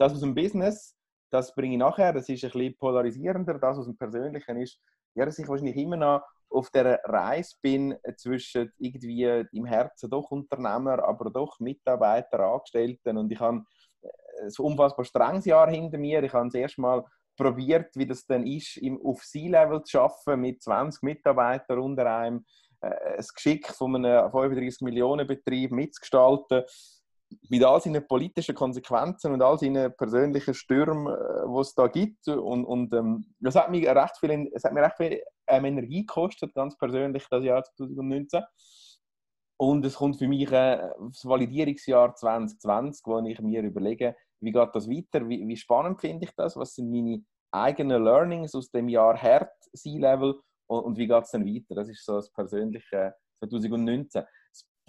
Das 0.00 0.14
aus 0.14 0.20
dem 0.20 0.34
Business, 0.34 0.96
das 1.30 1.54
bringe 1.54 1.74
ich 1.74 1.78
nachher, 1.78 2.14
das 2.14 2.26
ist 2.26 2.42
ein 2.42 2.50
bisschen 2.50 2.76
polarisierender. 2.78 3.58
Das 3.58 3.76
aus 3.76 3.84
dem 3.84 3.98
Persönlichen 3.98 4.56
ist, 4.56 4.80
ja, 5.14 5.26
dass 5.26 5.38
ich 5.38 5.46
wahrscheinlich 5.46 5.76
immer 5.76 5.98
noch 5.98 6.22
auf 6.48 6.70
der 6.70 7.00
Reise 7.04 7.54
bin 7.60 7.94
zwischen 8.16 8.72
irgendwie 8.78 9.24
im 9.52 9.66
Herzen 9.66 10.08
doch 10.08 10.30
Unternehmer, 10.30 11.04
aber 11.04 11.30
doch 11.30 11.60
Mitarbeiter, 11.60 12.40
Angestellten 12.40 13.18
und 13.18 13.30
ich 13.30 13.38
habe 13.38 13.62
ein 14.42 14.50
unfassbar 14.58 15.04
strenges 15.04 15.44
Jahr 15.44 15.68
hinter 15.68 15.98
mir. 15.98 16.22
Ich 16.22 16.32
habe 16.32 16.46
das 16.46 16.54
erste 16.54 16.80
Mal 16.80 17.04
probiert, 17.36 17.94
wie 17.94 18.06
das 18.06 18.24
dann 18.24 18.46
ist, 18.46 18.80
auf 19.04 19.20
C-Level 19.22 19.82
zu 19.82 20.00
arbeiten 20.00 20.40
mit 20.40 20.62
20 20.62 21.02
Mitarbeitern 21.02 21.78
unter 21.78 22.06
einem, 22.06 22.46
äh, 22.80 23.16
das 23.18 23.34
Geschick 23.34 23.68
von 23.68 23.96
einem 23.96 24.30
35 24.30 24.80
Millionen 24.80 25.26
Betrieb 25.26 25.72
mitzugestalten 25.72 26.64
mit 27.48 27.64
all 27.64 27.80
seinen 27.80 28.06
politischen 28.06 28.54
Konsequenzen 28.54 29.32
und 29.32 29.42
all 29.42 29.58
seinen 29.58 29.94
persönlichen 29.96 30.54
Stürmen, 30.54 31.06
äh, 31.06 31.46
die 31.46 31.60
es 31.60 31.74
da 31.74 31.86
gibt. 31.86 32.28
Und, 32.28 32.64
und 32.64 32.92
ähm, 32.94 33.26
das 33.38 33.56
hat 33.56 33.70
mir 33.70 33.94
recht 33.94 34.16
viel, 34.18 34.50
es 34.52 34.64
hat 34.64 34.72
mir 34.72 34.82
recht 34.82 34.96
viel 34.96 35.22
ähm, 35.46 35.64
Energie 35.64 36.06
gekostet, 36.06 36.54
ganz 36.54 36.76
persönlich, 36.76 37.26
das 37.30 37.44
Jahr 37.44 37.64
2019. 37.64 38.42
Und 39.56 39.84
es 39.84 39.94
kommt 39.96 40.16
für 40.16 40.28
mich 40.28 40.50
äh, 40.50 40.88
das 40.98 41.24
Validierungsjahr 41.24 42.14
2020, 42.14 43.06
wo 43.06 43.18
ich 43.20 43.40
mir 43.40 43.62
überlege, 43.62 44.16
wie 44.40 44.52
geht 44.52 44.74
das 44.74 44.88
weiter, 44.88 45.28
wie, 45.28 45.46
wie 45.46 45.56
spannend 45.56 46.00
finde 46.00 46.24
ich 46.24 46.34
das, 46.34 46.56
was 46.56 46.74
sind 46.74 46.90
meine 46.90 47.22
eigenen 47.52 48.02
Learnings 48.02 48.54
aus 48.54 48.70
dem 48.70 48.88
Jahr 48.88 49.16
Herd 49.16 49.52
C-Level 49.74 50.40
und, 50.66 50.80
und, 50.84 50.96
wie 50.96 51.06
geht 51.06 51.24
es 51.24 51.30
dann 51.30 51.44
weiter. 51.44 51.74
Das 51.74 51.88
ist 51.88 52.04
so 52.04 52.14
das 52.14 52.30
persönliche 52.32 53.14
2019 53.40 54.22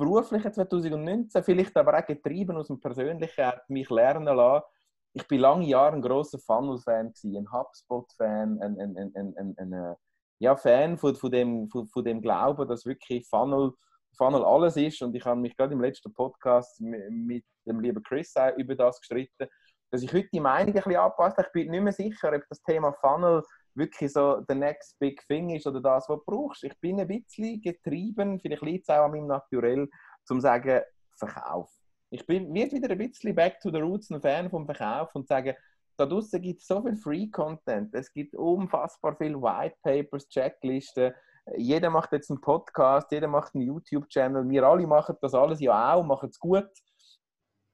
berufliche 0.01 0.51
2019, 0.51 1.43
vielleicht 1.43 1.77
aber 1.77 1.99
auch 1.99 2.05
getrieben 2.05 2.57
aus 2.57 2.67
dem 2.67 2.79
Persönlichen, 2.79 3.45
hat 3.45 3.69
mich 3.69 3.89
lernen 3.89 4.35
lassen. 4.35 4.65
Ich 5.13 5.27
bin 5.27 5.41
lange 5.41 5.65
Jahre 5.65 5.95
ein 5.95 6.01
großer 6.01 6.39
Funnel-Fan, 6.39 7.13
ein 7.23 7.51
HubSpot-Fan, 7.51 8.59
ein, 8.61 8.79
ein, 8.79 8.97
ein, 8.97 9.35
ein, 9.37 9.55
ein, 9.57 9.73
äh, 9.73 9.95
ja, 10.39 10.55
Fan 10.55 10.97
von, 10.97 11.15
von, 11.15 11.31
dem, 11.31 11.69
von, 11.69 11.85
von 11.85 12.03
dem 12.03 12.19
Glauben, 12.19 12.67
dass 12.67 12.85
wirklich 12.85 13.27
Funnel, 13.29 13.73
Funnel 14.17 14.43
alles 14.43 14.75
ist. 14.75 15.03
Und 15.03 15.15
ich 15.15 15.23
habe 15.23 15.39
mich 15.39 15.55
gerade 15.55 15.73
im 15.73 15.81
letzten 15.81 16.11
Podcast 16.13 16.81
mit 16.81 17.45
dem 17.67 17.79
lieben 17.79 18.01
Chris 18.01 18.33
über 18.57 18.75
das 18.75 18.99
gestritten, 18.99 19.47
dass 19.91 20.01
ich 20.01 20.11
heute 20.11 20.29
die 20.33 20.39
Meinung 20.39 20.69
ein 20.69 20.73
bisschen 20.73 20.95
anpasst. 20.95 21.37
Ich 21.39 21.51
bin 21.51 21.69
nicht 21.69 21.83
mehr 21.83 21.93
sicher, 21.93 22.33
ob 22.33 22.41
das 22.49 22.63
Thema 22.63 22.91
Funnel 22.93 23.43
wirklich 23.75 24.11
so 24.11 24.41
der 24.41 24.55
next 24.55 24.97
big 24.99 25.25
thing 25.27 25.49
ist 25.51 25.67
oder 25.67 25.81
das, 25.81 26.07
was 26.09 26.19
du 26.19 26.23
brauchst. 26.25 26.63
Ich 26.63 26.77
bin 26.79 26.99
ein 26.99 27.07
bisschen 27.07 27.61
getrieben, 27.61 28.39
vielleicht 28.39 28.61
liegt 28.61 28.89
es 28.89 28.95
auch 28.95 29.05
an 29.05 29.11
meinem 29.11 29.27
Naturell, 29.27 29.87
zum 30.25 30.39
zu 30.39 30.41
sagen, 30.41 30.81
Verkauf. 31.17 31.69
Ich 32.09 32.25
bin 32.25 32.53
wird 32.53 32.73
wieder 32.73 32.89
ein 32.89 32.97
bisschen 32.97 33.35
back 33.35 33.59
to 33.61 33.69
the 33.69 33.79
roots, 33.79 34.09
ein 34.09 34.21
Fan 34.21 34.49
vom 34.49 34.65
Verkauf 34.65 35.13
und 35.15 35.27
sagen, 35.27 35.55
da 35.97 36.05
draußen 36.05 36.41
gibt 36.41 36.61
es 36.61 36.67
so 36.67 36.81
viel 36.81 36.95
Free 36.95 37.27
Content, 37.27 37.93
es 37.93 38.11
gibt 38.11 38.35
unfassbar 38.35 39.15
viele 39.15 39.41
White 39.41 39.75
Papers, 39.83 40.27
Checklisten. 40.27 41.13
Jeder 41.57 41.89
macht 41.89 42.11
jetzt 42.11 42.29
einen 42.29 42.41
Podcast, 42.41 43.11
jeder 43.11 43.27
macht 43.27 43.55
einen 43.55 43.65
YouTube-Channel. 43.65 44.47
Wir 44.49 44.63
alle 44.63 44.87
machen 44.87 45.15
das 45.21 45.33
alles 45.33 45.59
ja 45.59 45.93
auch, 45.93 46.03
machen 46.03 46.29
es 46.29 46.39
gut. 46.39 46.69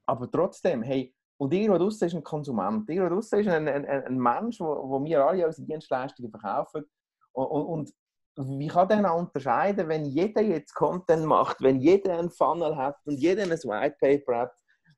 Aber 0.06 0.30
trotzdem, 0.30 0.82
hey, 0.82 1.14
und 1.38 1.54
irgendwo 1.54 1.78
draußen 1.78 2.08
ist 2.08 2.14
ein 2.14 2.24
Konsument, 2.24 2.88
irgendwo 2.90 3.14
draußen 3.14 3.40
ist 3.40 3.48
ein, 3.48 3.68
ein, 3.68 3.86
ein 3.86 4.18
Mensch, 4.18 4.58
wo, 4.60 4.66
wo 4.66 5.04
wir 5.04 5.24
alle 5.24 5.46
unsere 5.46 5.66
Dienstleistungen 5.66 6.30
verkaufen. 6.30 6.84
Und, 7.32 7.46
und, 7.46 7.92
und 8.36 8.58
wie 8.58 8.66
kann 8.66 8.88
der 8.88 9.14
unterscheiden, 9.14 9.88
wenn 9.88 10.04
jeder 10.04 10.42
jetzt 10.42 10.74
Content 10.74 11.24
macht, 11.24 11.60
wenn 11.60 11.80
jeder 11.80 12.18
einen 12.18 12.30
Funnel 12.30 12.76
hat 12.76 12.96
und 13.04 13.18
jeder 13.18 13.44
ein 13.44 13.50
White 13.50 13.96
Paper 14.00 14.38
hat, 14.38 14.52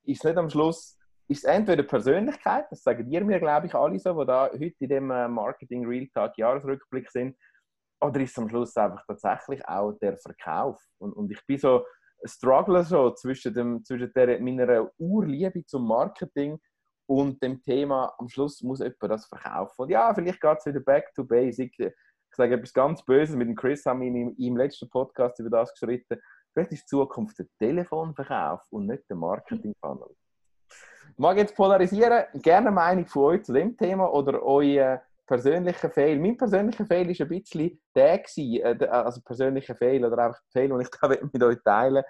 ist 0.05 0.19
es 0.19 0.25
nicht 0.25 0.39
am 0.39 0.49
Schluss, 0.49 0.97
ist 1.29 1.45
es 1.45 1.45
entweder 1.45 1.83
Persönlichkeit, 1.83 2.67
das 2.71 2.83
sagen 2.83 3.09
dir 3.09 3.23
mir, 3.23 3.39
glaube 3.39 3.67
ich, 3.67 3.75
alle 3.75 3.99
so, 3.99 4.19
die 4.19 4.27
da 4.27 4.51
heute 4.51 4.75
in 4.79 4.89
dem 4.89 5.11
äh, 5.11 5.29
Marketing 5.29 5.87
Real 5.87 6.09
Talk 6.15 6.37
Jahresrückblick 6.39 7.11
sind, 7.11 7.37
oder 8.01 8.19
ist 8.21 8.31
es 8.31 8.39
am 8.39 8.49
Schluss 8.49 8.77
einfach 8.77 9.05
tatsächlich 9.07 9.67
auch 9.69 9.93
der 9.93 10.17
Verkauf? 10.17 10.83
Und, 10.99 11.13
und 11.13 11.31
ich 11.31 11.45
bin 11.47 11.59
so, 11.59 11.85
struggle 12.25 12.83
so 12.85 13.11
zwischen, 13.13 13.55
dem, 13.55 13.85
zwischen 13.85 14.13
der, 14.15 14.41
meiner 14.41 14.91
Urliebe 14.99 15.65
zum 15.65 15.87
Marketing 15.87 16.59
und 17.07 17.43
dem 17.43 17.61
Thema, 17.63 18.15
am 18.19 18.29
Schluss 18.29 18.63
muss 18.63 18.79
jemand 18.79 19.03
das 19.03 19.27
verkaufen. 19.27 19.83
Und 19.83 19.91
ja, 19.91 20.15
vielleicht 20.15 20.41
geht 20.41 20.59
es 20.59 20.67
wieder 20.67 20.81
back 20.81 21.13
to 21.15 21.25
basic. 21.25 21.77
Ich 21.79 22.37
sage 22.37 22.55
etwas 22.55 22.73
ganz 22.73 23.05
Böses. 23.05 23.35
Mit 23.35 23.49
dem 23.49 23.57
Chris 23.57 23.85
haben 23.85 24.01
wir 24.01 24.09
im, 24.09 24.37
im 24.37 24.57
letzten 24.57 24.89
Podcast 24.89 25.39
über 25.41 25.51
das 25.51 25.73
geschritten. 25.73 26.21
Vielleicht 26.53 26.73
ist 26.73 26.83
die 26.83 26.87
Zukunft 26.87 27.39
der 27.39 27.47
Telefonverkauf 27.59 28.63
und 28.71 28.87
nicht 28.87 29.09
der 29.09 29.17
Marketing-Funnel. 29.17 30.15
Mag 31.17 31.37
jetzt 31.37 31.57
polarisieren. 31.57 32.25
Gerne 32.35 32.69
eine 32.69 32.75
Meinung 32.75 33.07
von 33.07 33.25
euch 33.25 33.43
zu 33.43 33.53
dem 33.53 33.77
Thema 33.77 34.13
oder 34.13 34.43
euer 34.43 35.03
persönlicher 35.31 35.89
Fail. 35.91 36.19
Mein 36.19 36.37
persönlicher 36.37 36.85
Fail 36.85 37.07
war 37.07 37.15
ein 37.25 37.29
bisschen 37.29 37.81
der, 37.95 38.19
gewesen, 38.19 38.81
äh, 38.81 38.87
also 38.87 39.21
persönlicher 39.21 39.77
Fail 39.77 40.05
oder 40.05 40.19
einfach 40.19 40.41
der 40.53 40.61
Fail, 40.61 40.69
den 40.69 40.81
ich 40.81 40.91
mit 41.33 41.43
euch 41.45 41.59
teile, 41.65 42.05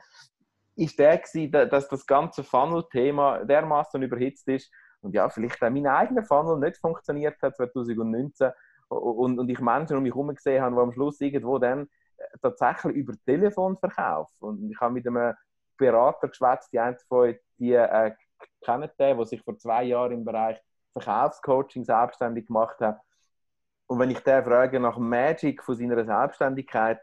ist 0.74 0.98
der 0.98 1.18
gewesen, 1.18 1.52
dass 1.68 1.87
das 1.87 2.06
ganze 2.06 2.42
Funnel-Thema 2.42 3.44
dermaßen 3.44 4.02
überhitzt 4.02 4.48
ist 4.48 4.72
und 5.02 5.14
ja, 5.14 5.28
vielleicht 5.28 5.62
auch 5.62 5.68
mein 5.68 5.87
eigener 5.87 6.22
Funnel 6.22 6.59
nicht 6.59 6.78
funktioniert 6.78 7.37
hat 7.42 7.56
2019 7.56 8.52
und, 8.88 9.38
und 9.38 9.48
ich 9.50 9.61
Menschen 9.61 9.98
um 9.98 10.02
mich 10.02 10.14
herum 10.14 10.35
gesehen 10.35 10.62
habe, 10.62 10.74
die 10.74 10.80
am 10.80 10.92
Schluss 10.92 11.20
irgendwo 11.20 11.59
dann 11.59 11.88
äh, 12.16 12.24
tatsächlich 12.40 12.96
über 12.96 13.12
Telefon 13.26 13.76
verkaufen. 13.76 14.35
Und 14.40 14.70
ich 14.70 14.80
habe 14.80 14.94
mit 14.94 15.06
einem 15.06 15.35
Berater 15.76 16.28
geschwätzt, 16.28 16.72
die 16.72 16.78
einen 16.78 16.96
von 17.06 17.18
euch, 17.18 17.40
die 17.59 17.74
äh, 17.74 18.12
kennen 18.64 18.90
der 18.98 19.26
sich 19.26 19.42
vor 19.42 19.59
zwei 19.59 19.85
Jahren 19.85 20.12
im 20.12 20.24
Bereich 20.24 20.59
Verkaufscoaching 20.94 21.85
selbstständig 21.85 22.46
gemacht 22.46 22.80
hat. 22.80 22.98
Und 23.90 23.98
wenn 23.98 24.11
ich 24.12 24.20
den 24.20 24.44
frage 24.44 24.79
nach 24.79 24.98
Magic 24.98 25.64
von 25.64 25.74
seiner 25.74 26.05
Selbstständigkeit, 26.05 27.00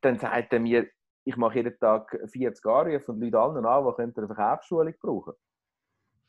dann 0.00 0.18
sagt 0.18 0.54
er 0.54 0.58
mir, 0.58 0.88
ich 1.22 1.36
mache 1.36 1.56
jeden 1.56 1.78
Tag 1.78 2.18
40 2.32 2.64
Anrufe 2.64 3.12
und 3.12 3.20
Leute 3.20 3.38
allen 3.38 3.66
an, 3.66 3.94
die 3.94 4.16
eine 4.16 4.26
Verkaufsschulung 4.26 4.94
brauchen. 4.98 5.34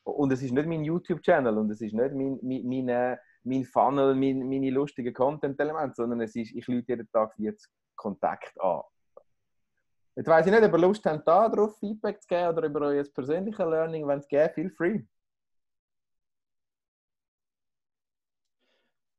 Und 0.03 0.33
es 0.33 0.41
ist 0.41 0.51
nicht 0.51 0.67
mein 0.67 0.83
YouTube-Channel 0.83 1.57
und 1.57 1.71
es 1.71 1.79
ist 1.79 1.93
nicht 1.93 2.13
mein, 2.13 2.39
mein, 2.41 2.67
mein, 2.67 2.89
äh, 2.89 3.17
mein 3.43 3.63
Funnel, 3.63 4.15
mein, 4.15 4.39
meine 4.39 4.69
lustigen 4.69 5.13
Content-Elemente, 5.13 5.95
sondern 5.95 6.19
es 6.19 6.35
ist, 6.35 6.53
ich 6.53 6.67
lüte 6.67 6.91
jeden 6.91 7.09
Tag 7.09 7.33
40 7.35 7.71
Kontakte 7.95 8.61
an. 8.61 8.81
Jetzt 10.17 10.27
weiss 10.27 10.45
ich 10.45 10.51
nicht, 10.51 10.63
ob 10.63 10.73
ihr 10.73 10.77
Lust 10.77 11.05
habt, 11.05 11.25
da 11.25 11.47
drauf 11.47 11.77
Feedback 11.79 12.21
zu 12.21 12.27
geben 12.27 12.49
oder 12.49 12.67
über 12.67 12.81
euer 12.81 13.05
persönliches 13.05 13.65
Learning, 13.65 14.05
wenn 14.05 14.19
es 14.19 14.27
geht, 14.27 14.55
feel 14.55 14.69
free. 14.71 15.05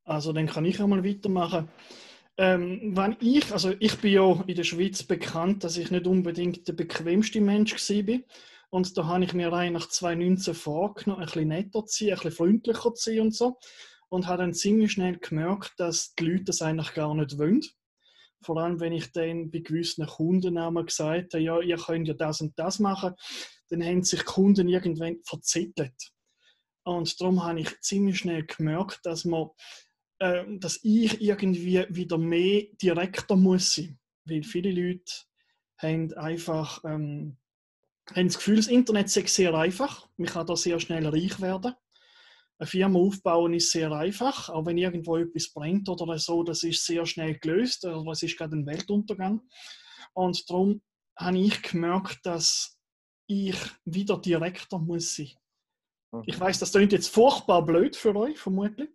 Also 0.07 0.32
dann 0.32 0.46
kann 0.46 0.64
ich 0.64 0.80
auch 0.80 0.86
mal 0.86 1.04
weitermachen. 1.04 1.68
Ähm, 2.38 2.96
wenn 2.96 3.16
ich, 3.20 3.52
also 3.52 3.74
ich 3.80 3.96
bin 3.98 4.12
ja 4.12 4.44
in 4.46 4.54
der 4.54 4.64
Schweiz 4.64 5.02
bekannt, 5.02 5.64
dass 5.64 5.76
ich 5.76 5.90
nicht 5.90 6.07
unbedingt 6.07 6.68
der 6.68 6.74
bequemste 6.74 7.40
Mensch 7.40 7.74
war. 7.74 8.18
Und 8.70 8.96
da 8.96 9.07
habe 9.07 9.24
ich 9.24 9.34
mir 9.34 9.52
eigentlich 9.52 9.88
2019 9.88 10.54
vorgenommen, 10.54 11.22
ein 11.22 11.26
bisschen 11.26 11.48
netter 11.48 11.84
zu 11.86 12.04
sein, 12.04 12.11
ein 12.11 12.14
bisschen 12.16 12.32
freundlicher 12.32 12.94
zu 12.94 13.11
sein 13.11 13.20
und 13.20 13.34
so. 13.34 13.59
Und 14.09 14.28
habe 14.28 14.42
dann 14.42 14.54
ziemlich 14.54 14.92
schnell 14.92 15.18
gemerkt, 15.18 15.72
dass 15.78 16.14
die 16.14 16.24
Leute 16.24 16.44
das 16.44 16.62
eigentlich 16.62 16.94
gar 16.94 17.12
nicht 17.14 17.36
wollen. 17.38 17.62
Vor 18.42 18.59
allem, 18.59 18.78
wenn 18.78 18.92
ich 18.92 19.11
dann 19.11 19.50
bei 19.50 19.59
gewissen 19.59 20.07
Kundennamen 20.07 20.86
gesagt 20.86 21.34
habe, 21.34 21.42
ja, 21.42 21.61
ihr 21.61 21.78
könnt 21.78 22.07
ja 22.07 22.14
das 22.14 22.40
und 22.40 22.57
das 22.57 22.78
machen, 22.78 23.14
dann 23.70 23.82
haben 23.82 24.04
sich 24.04 24.24
Kunden 24.24 24.68
irgendwann 24.68 25.18
verzettelt. 25.24 26.12
Und 26.84 27.20
darum 27.20 27.42
habe 27.42 27.61
ich 27.61 27.80
ziemlich 27.80 28.18
schnell 28.18 28.46
gemerkt, 28.46 29.00
dass, 29.02 29.24
man, 29.24 29.48
äh, 30.18 30.44
dass 30.58 30.80
ich 30.82 31.20
irgendwie 31.20 31.86
wieder 31.88 32.18
mehr 32.18 32.64
direkter 32.80 33.36
muss 33.36 33.74
sein. 33.74 33.98
Weil 34.24 34.42
viele 34.42 34.70
Leute 34.70 35.12
haben 35.78 36.12
einfach 36.14 36.82
ähm, 36.84 37.36
haben 38.14 38.28
das 38.28 38.36
Gefühl, 38.36 38.56
das 38.56 38.68
Internet 38.68 39.10
sei 39.10 39.26
sehr 39.26 39.54
einfach. 39.54 40.08
Man 40.16 40.28
kann 40.28 40.46
da 40.46 40.56
sehr 40.56 40.78
schnell 40.78 41.06
reich 41.06 41.40
werden. 41.40 41.74
Eine 42.58 42.66
Firma 42.66 42.98
aufbauen 42.98 43.52
ist 43.52 43.70
sehr 43.70 43.92
einfach, 43.92 44.48
auch 44.48 44.64
wenn 44.64 44.78
irgendwo 44.78 45.18
etwas 45.18 45.52
brennt 45.52 45.88
oder 45.88 46.18
so, 46.18 46.42
das 46.42 46.62
ist 46.62 46.86
sehr 46.86 47.04
schnell 47.04 47.38
gelöst, 47.38 47.84
oder 47.84 48.10
es 48.12 48.22
ist 48.22 48.38
gerade 48.38 48.56
ein 48.56 48.66
Weltuntergang. 48.66 49.42
Und 50.14 50.48
darum 50.48 50.80
habe 51.18 51.38
ich 51.38 51.60
gemerkt, 51.62 52.20
dass 52.24 52.78
ich 53.26 53.56
wieder 53.84 54.18
direkter 54.18 54.78
muss 54.78 55.16
sein. 55.16 55.32
Mhm. 56.12 56.22
Ich 56.24 56.40
weiß, 56.40 56.58
das 56.58 56.72
klingt 56.72 56.92
jetzt 56.92 57.08
furchtbar 57.08 57.64
blöd 57.66 57.94
für 57.94 58.16
euch, 58.16 58.38
vermutlich. 58.38 58.88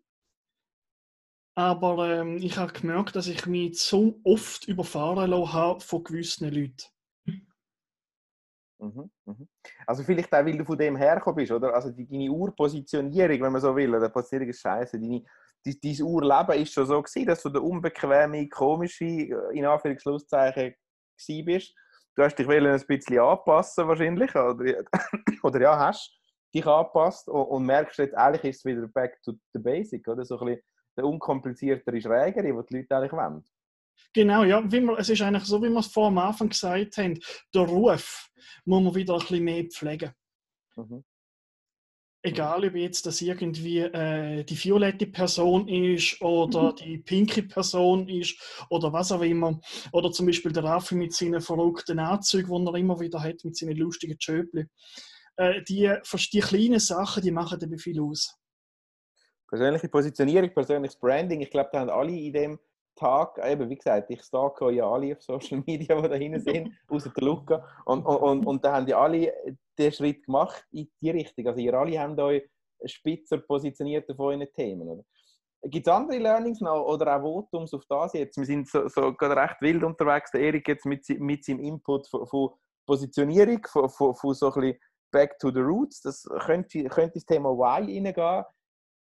Aber 1.62 2.09
ähm, 2.09 2.38
ich 2.38 2.57
habe 2.57 2.74
gemerkt, 2.74 3.16
dass 3.16 3.28
ich 3.28 3.45
mich 3.45 3.80
so 3.80 4.20
oft 4.24 4.68
überfahren 4.68 5.32
habe 5.53 5.80
von 5.80 6.03
gewissen 6.03 6.51
Leuten. 6.51 6.88
Mhm, 8.80 9.12
mhm. 9.26 9.47
Also 9.86 10.03
vielleicht 10.03 10.34
auch, 10.34 10.43
weil 10.43 10.57
du 10.57 10.66
von 10.66 10.76
dem 10.76 10.95
hergekommen 10.95 11.36
bist, 11.36 11.51
oder? 11.51 11.72
Also 11.76 11.91
deine 11.91 12.32
Urpositionierung, 12.32 13.41
wenn 13.41 13.51
man 13.51 13.62
so 13.62 13.76
will, 13.76 13.93
oder 13.93 14.09
Positionierung 14.09 14.49
ist 14.49 14.62
scheiße. 14.62 14.99
Deine, 14.99 15.24
dein, 15.64 15.76
dein 15.84 16.01
Urleben 16.01 16.62
ist 16.64 16.74
schon 16.74 16.88
so 16.88 16.99
gewesen, 16.99 17.28
dass 17.28 17.43
du 17.43 17.49
der 17.49 17.64
unbequeme, 17.64 18.49
komische, 18.49 19.05
äh, 19.05 19.36
in 19.53 19.66
Anführungszeichen, 19.66 20.74
gewesen 21.16 21.45
bist. 21.45 21.76
Du 22.16 22.24
hast 22.24 22.36
dich 22.39 22.49
ein 22.49 22.84
bisschen 22.88 23.20
anpassen 23.20 23.88
wahrscheinlich, 23.88 24.34
oder, 24.36 24.84
oder 25.43 25.62
ja, 25.62 25.78
hast 25.78 26.12
dich 26.55 26.66
angepasst 26.66 27.30
und, 27.30 27.43
und, 27.43 27.66
merkst 27.68 27.99
jetzt, 27.99 28.16
eigentlich 28.16 28.45
ist 28.45 28.57
es 28.57 28.66
wieder 28.66 28.88
back 28.88 29.22
to 29.22 29.34
the 29.53 29.59
basic, 29.59 30.07
oder? 30.07 30.26
So 30.26 30.39
ein 30.39 30.47
bisschen 30.47 30.64
der 30.98 31.06
unkompliziertere 31.06 32.02
Schräger, 32.02 32.44
den 32.44 32.64
die 32.70 32.78
Leute 32.78 32.98
eigentlich 32.98 33.12
wollen. 33.12 33.44
Genau, 34.14 34.44
ja. 34.44 34.64
Wie 34.72 34.82
wir, 34.82 34.98
es 34.98 35.10
ist 35.10 35.22
eigentlich 35.22 35.46
so, 35.46 35.62
wie 35.62 35.70
wir 35.70 35.80
es 35.80 35.88
vor 35.88 36.08
am 36.08 36.18
Anfang 36.18 36.50
gesagt 36.50 36.98
haben, 36.98 37.20
der 37.54 37.62
Ruf 37.62 38.30
muss 38.66 38.84
man 38.84 38.96
wieder 38.96 39.14
ein 39.14 39.20
bisschen 39.20 39.44
mehr 39.44 39.64
pflegen. 39.66 40.12
Mhm. 40.76 41.04
Egal, 42.24 42.66
ob 42.66 42.76
jetzt 42.76 43.08
das 43.08 43.20
irgendwie 43.22 43.80
äh, 43.80 44.44
die 44.44 44.64
violette 44.64 45.08
Person 45.08 45.68
ist 45.68 46.22
oder 46.22 46.72
mhm. 46.72 46.76
die 46.76 46.98
pinke 47.00 47.44
Person 47.44 48.08
ist 48.08 48.39
oder 48.70 48.94
was 48.94 49.12
auch 49.12 49.24
immer. 49.24 49.60
Oder 49.92 50.12
zum 50.12 50.28
Beispiel 50.28 50.52
der 50.52 50.64
Raffi 50.64 50.94
mit 50.96 51.14
seinen 51.14 51.42
verrückten 51.42 51.98
Anzügen, 51.98 52.66
die 52.66 52.72
er 52.72 52.76
immer 52.78 53.00
wieder 53.00 53.24
hat, 53.24 53.44
mit 53.44 53.58
seinen 53.58 53.78
lustigen 53.78 54.18
Schöpli. 54.20 54.68
Äh, 55.38 55.64
die, 55.64 55.92
die 56.32 56.39
kleinen 56.42 56.80
Sachen, 56.80 57.24
die 57.24 57.32
machen 57.32 57.60
eben 57.62 57.80
viel 57.80 58.00
aus. 58.00 58.38
Persönliche 59.52 59.89
Positionierung, 59.89 60.49
persönliches 60.54 60.97
Branding, 60.97 61.41
ich 61.41 61.52
glaube, 61.52 61.70
da 61.74 61.82
haben 61.82 61.89
alle 61.89 62.18
in 62.18 62.32
dem 62.32 62.60
Tag, 62.95 63.38
eben 63.45 63.70
wie 63.70 63.76
gesagt, 63.76 64.10
ich 64.10 64.22
stalke 64.24 64.72
ja 64.72 64.89
alle 64.89 65.12
auf 65.12 65.22
Social 65.22 65.62
Media, 65.68 66.02
die 66.02 66.08
da 66.08 66.16
hinten 66.16 66.39
sind, 66.39 66.72
außer 66.88 67.10
der 67.10 67.24
Luca. 67.24 67.68
Und, 67.86 68.06
und, 68.06 68.16
und, 68.16 68.45
und 68.45 68.64
da 68.64 68.74
haben 68.74 68.86
die 68.86 68.93
alle 68.93 69.34
den 69.78 69.91
Schritt 69.91 70.26
gemacht 70.26 70.66
in 70.72 70.89
die 71.02 71.10
Richtung. 71.10 71.47
Also 71.47 71.60
ihr 71.60 71.74
alle 71.74 71.99
habt 71.99 72.18
euch 72.20 72.49
spitzer 72.86 73.39
positioniert 73.39 74.10
auf 74.10 74.20
euren 74.20 74.47
Themen. 74.54 75.04
Gibt 75.64 75.86
es 75.86 75.93
andere 75.93 76.18
Learnings 76.18 76.62
noch 76.62 76.86
oder 76.86 77.18
auch 77.18 77.22
Votums 77.22 77.74
auf 77.74 77.86
das 77.89 78.14
jetzt? 78.14 78.38
Wir 78.38 78.45
sind 78.45 78.70
so, 78.70 78.88
so 78.88 79.14
gerade 79.14 79.36
recht 79.36 79.62
wild 79.62 79.84
unterwegs. 79.84 80.32
Der 80.32 80.41
Erik 80.41 80.68
jetzt 80.68 80.86
mit, 80.86 81.08
mit 81.20 81.43
seinem 81.43 81.60
Input 81.60 82.08
von, 82.08 82.26
von 82.26 82.52
Positionierung, 82.88 83.62
von, 83.68 83.89
von, 83.89 84.16
von, 84.16 84.34
so 84.34 84.47
ein 84.54 84.62
bisschen 84.62 84.80
Back 85.12 85.38
to 85.39 85.52
the 85.52 85.60
Roots. 85.60 86.02
Das 86.02 86.24
könnte, 86.45 86.86
könnte 86.86 87.16
das 87.16 87.26
Thema 87.26 87.49
Why 87.49 87.97
reingehen 87.97 88.45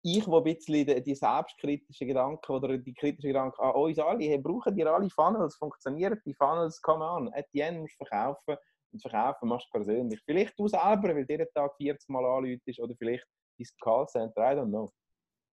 ich, 0.06 0.26
wo 0.26 0.38
ein 0.38 0.44
bisschen 0.44 0.86
die, 1.02 1.14
selbstkritischen 1.14 2.06
Gedanken 2.06 2.52
oder 2.52 2.78
die 2.78 2.94
kritischen 2.94 3.28
Gedanken 3.28 3.60
an 3.60 3.72
uns 3.72 3.98
alle, 3.98 4.24
hey, 4.24 4.38
brauchen 4.38 4.74
die 4.74 4.84
alle 4.84 5.10
Funnels, 5.10 5.56
funktionieren 5.56 6.20
die 6.24 6.34
Funnels, 6.34 6.80
come 6.80 7.04
on, 7.04 7.32
end 7.32 7.80
musst 7.80 8.00
du 8.00 8.04
verkaufen 8.04 8.56
und 8.92 9.00
verkaufen 9.02 9.48
machst 9.48 9.66
du 9.72 9.78
persönlich. 9.78 10.20
Vielleicht 10.24 10.56
du 10.58 10.68
selber, 10.68 11.14
weil 11.14 11.26
dir 11.26 11.38
jeden 11.38 11.52
Tag 11.52 11.72
40 11.76 12.08
Mal 12.08 12.24
anläutest 12.24 12.78
oder 12.78 12.94
vielleicht 12.96 13.26
dein 13.58 13.66
Callcenter, 13.82 14.52
I 14.52 14.56
don't 14.56 14.68
know. 14.68 14.92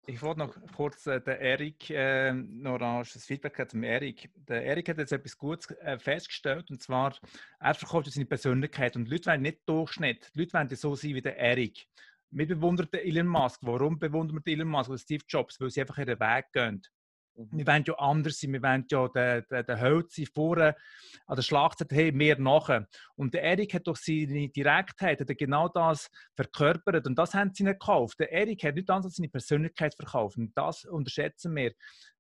Ich 0.06 0.22
wollte 0.22 0.40
noch 0.40 0.54
kurz 0.76 1.08
äh, 1.08 1.22
den 1.22 1.40
Erik 1.40 1.90
äh, 1.90 2.34
noch 2.34 2.78
das 2.78 3.24
Feedback 3.24 3.70
zum 3.70 3.84
Erik. 3.84 4.30
Der 4.36 4.62
Erik 4.66 4.90
hat 4.90 4.98
jetzt 4.98 5.14
etwas 5.14 5.38
Gutes 5.38 5.72
äh, 5.78 5.98
festgestellt 5.98 6.70
und 6.70 6.82
zwar, 6.82 7.18
er 7.60 7.74
verkauft 7.74 8.12
seine 8.12 8.26
Persönlichkeit 8.26 8.98
und 8.98 9.06
die 9.06 9.12
Leute 9.12 9.28
wollen 9.28 9.44
nicht 9.44 9.62
Durchschnitt. 9.66 10.30
Die 10.36 10.40
Leute 10.40 10.54
wollen 10.54 10.70
so 10.76 10.94
sein 10.96 11.16
wie 11.16 11.22
der 11.22 11.38
Erik. 11.38 11.88
Wir 12.36 12.48
bewundern 12.48 12.88
Elon 12.92 13.28
Musk. 13.28 13.60
Warum 13.64 14.00
bewundern 14.00 14.40
wir 14.44 14.54
Elon 14.54 14.68
Musk 14.68 14.90
oder 14.90 15.00
Steve 15.00 15.24
Jobs? 15.28 15.60
Weil 15.60 15.70
sie 15.70 15.82
einfach 15.82 16.00
ihren 16.00 16.20
Weg 16.20 16.46
gehen. 16.52 16.82
Mhm. 17.36 17.50
Wir 17.52 17.68
wollen 17.68 17.84
ja 17.86 17.94
anders 17.96 18.40
sein, 18.40 18.54
wir 18.54 18.62
wollen 18.62 18.86
ja 18.90 19.08
den, 19.08 19.44
den, 19.50 19.66
den 19.66 19.82
Hölz 19.82 20.22
vorne 20.34 20.76
an 21.28 21.36
der 21.36 21.44
Schlacht 21.44 21.84
hey, 21.92 22.12
mehr 22.12 22.40
nachher. 22.40 22.88
Und 23.16 23.34
der 23.34 23.44
Erik 23.44 23.74
hat 23.74 23.88
durch 23.88 24.00
seine 24.00 24.50
Direktheit 24.50 25.20
hat 25.20 25.38
genau 25.38 25.68
das 25.68 26.10
verkörpert 26.36 27.06
und 27.08 27.16
das 27.16 27.34
haben 27.34 27.54
sie 27.54 27.64
nicht 27.64 27.80
gekauft. 27.80 28.20
Der 28.20 28.32
Erik 28.32 28.64
hat 28.64 28.76
nicht 28.76 28.90
anders 28.90 29.16
seine 29.16 29.30
Persönlichkeit 29.30 29.96
verkauft 29.96 30.38
und 30.38 30.52
das 30.56 30.86
unterschätzen 30.86 31.56
wir, 31.56 31.74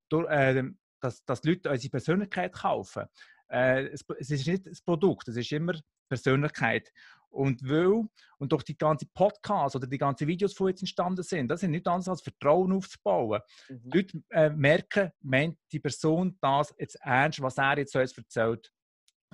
durch, 0.09 0.30
äh, 0.30 0.64
dass, 0.99 1.24
dass 1.26 1.43
Leute 1.43 1.70
unsere 1.70 1.91
Persönlichkeit 1.91 2.53
kaufen. 2.53 3.05
Äh, 3.49 3.88
es, 3.88 4.05
es, 4.18 4.32
ist 4.32 4.47
nicht 4.47 4.68
das 4.68 4.82
Produkt, 4.82 5.28
es 5.28 5.36
ist 5.36 5.51
immer 5.51 5.74
Persönlichkeit. 6.09 6.91
Und 7.34 7.67
weil, 7.67 8.07
und 8.38 8.51
durch 8.51 8.63
die 8.63 8.77
ganzen 8.77 9.09
Podcasts 9.11 9.75
oder 9.75 9.88
die 9.88 9.97
ganzen 9.97 10.27
Videos, 10.27 10.53
die 10.53 10.65
jetzt 10.65 10.81
entstanden 10.81 11.23
sind, 11.23 11.47
das 11.47 11.61
sind 11.61 11.71
nicht 11.71 11.88
anders 11.88 12.07
als 12.07 12.21
Vertrauen 12.21 12.71
aufzubauen. 12.71 13.41
Mhm. 13.67 13.81
Die 13.89 13.97
Leute 13.97 14.23
äh, 14.29 14.49
merken, 14.51 15.11
meint 15.21 15.57
die 15.71 15.79
Person 15.79 16.38
das 16.39 16.73
jetzt 16.77 16.95
ernst, 17.01 17.41
was 17.41 17.57
er 17.57 17.79
jetzt 17.79 17.95
uns 17.95 18.15
erzählt. 18.15 18.71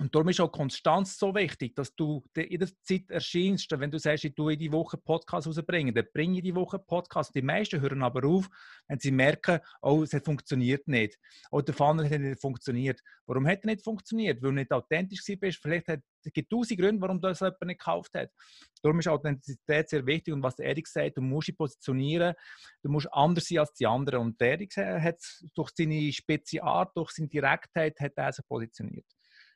Und 0.00 0.14
darum 0.14 0.30
ist 0.30 0.40
auch 0.40 0.50
Konstanz 0.50 1.18
so 1.18 1.34
wichtig, 1.34 1.74
dass 1.76 1.94
du 1.94 2.24
in 2.34 2.58
der 2.58 2.70
Zeit 2.84 3.10
erscheinst. 3.10 3.70
Wenn 3.78 3.90
du 3.90 3.98
sagst, 3.98 4.24
ich 4.24 4.34
tue 4.34 4.56
die 4.56 4.72
Woche 4.72 4.96
Podcast 4.96 5.46
rausbringen, 5.46 5.94
dann 5.94 6.06
bringe 6.14 6.38
ich 6.38 6.42
die 6.42 6.54
Woche 6.54 6.78
Podcast. 6.78 7.34
Die 7.34 7.42
meisten 7.42 7.82
hören 7.82 8.02
aber 8.02 8.26
auf, 8.26 8.48
wenn 8.88 8.98
sie 8.98 9.10
merken, 9.10 9.60
oh, 9.82 10.02
es 10.02 10.16
funktioniert 10.24 10.88
nicht. 10.88 11.18
Oder 11.50 11.66
der 11.66 11.74
Funnel 11.74 12.08
hat 12.08 12.18
nicht 12.18 12.40
funktioniert. 12.40 12.98
Warum 13.26 13.46
hat 13.46 13.60
er 13.60 13.66
nicht 13.66 13.84
funktioniert? 13.84 14.40
Weil 14.40 14.52
du 14.52 14.54
nicht 14.54 14.72
authentisch 14.72 15.20
bist. 15.38 15.58
Vielleicht 15.60 15.88
hat, 15.88 16.00
es 16.24 16.32
gibt 16.32 16.50
tausend 16.50 16.80
Gründe, 16.80 17.02
warum 17.02 17.20
das 17.20 17.40
jemand 17.40 17.60
nicht 17.66 17.80
gekauft 17.80 18.14
hat. 18.14 18.30
Darum 18.82 19.00
ist 19.00 19.08
Authentizität 19.08 19.90
sehr 19.90 20.06
wichtig. 20.06 20.32
Und 20.32 20.42
was 20.42 20.56
der 20.56 20.64
Erik 20.64 20.88
sagt, 20.88 21.18
du 21.18 21.20
musst 21.20 21.48
dich 21.48 21.58
positionieren, 21.58 22.32
du 22.82 22.88
musst 22.88 23.12
anders 23.12 23.44
sein 23.44 23.58
als 23.58 23.74
die 23.74 23.86
anderen. 23.86 24.20
Und 24.20 24.40
der 24.40 24.52
Erik 24.52 24.74
hat 24.78 25.20
durch 25.54 25.72
seine 25.76 26.10
spitze 26.10 26.62
Art, 26.62 26.96
durch 26.96 27.10
seine 27.10 27.28
Direktheit, 27.28 28.00
hat 28.00 28.12
er 28.16 28.32
sich 28.32 28.46
positioniert. 28.48 29.04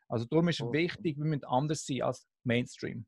Also 0.09 0.25
darum 0.27 0.49
ist 0.49 0.61
es 0.61 0.73
wichtig, 0.73 1.17
wir 1.17 1.25
müssen 1.25 1.45
anders 1.45 1.85
sein 1.87 2.03
als 2.03 2.27
Mainstream. 2.45 3.07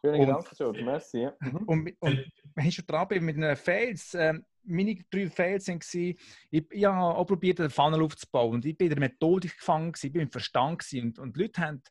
Schöne 0.00 0.18
Gedanken, 0.18 0.54
George. 0.56 0.82
Merci. 0.82 1.18
Ja. 1.22 1.34
Mhm. 1.40 1.56
Und, 1.66 1.92
und 2.00 2.32
wenn 2.54 2.66
ich 2.66 2.74
schon 2.74 2.86
dran 2.86 3.08
bin 3.08 3.24
mit 3.24 3.36
den 3.36 3.54
Fails, 3.56 4.14
ähm, 4.14 4.44
meine 4.64 4.96
drei 5.10 5.28
Fails 5.28 5.68
waren, 5.68 5.80
ich, 6.50 6.64
ich 6.70 6.84
habe 6.84 7.16
auch 7.16 7.24
probiert, 7.26 7.58
den 7.58 7.70
Funnel 7.70 8.02
aufzubauen. 8.02 8.54
Und 8.54 8.64
ich 8.64 8.76
bin 8.76 8.86
in 8.86 8.94
der 8.94 9.00
Methodik 9.00 9.56
gefangen, 9.58 9.92
ich 10.00 10.12
bin 10.12 10.22
im 10.22 10.30
Verstand. 10.30 10.84
Und, 10.94 11.18
und 11.18 11.36
die 11.36 11.42
Leute 11.42 11.60
haben 11.60 11.82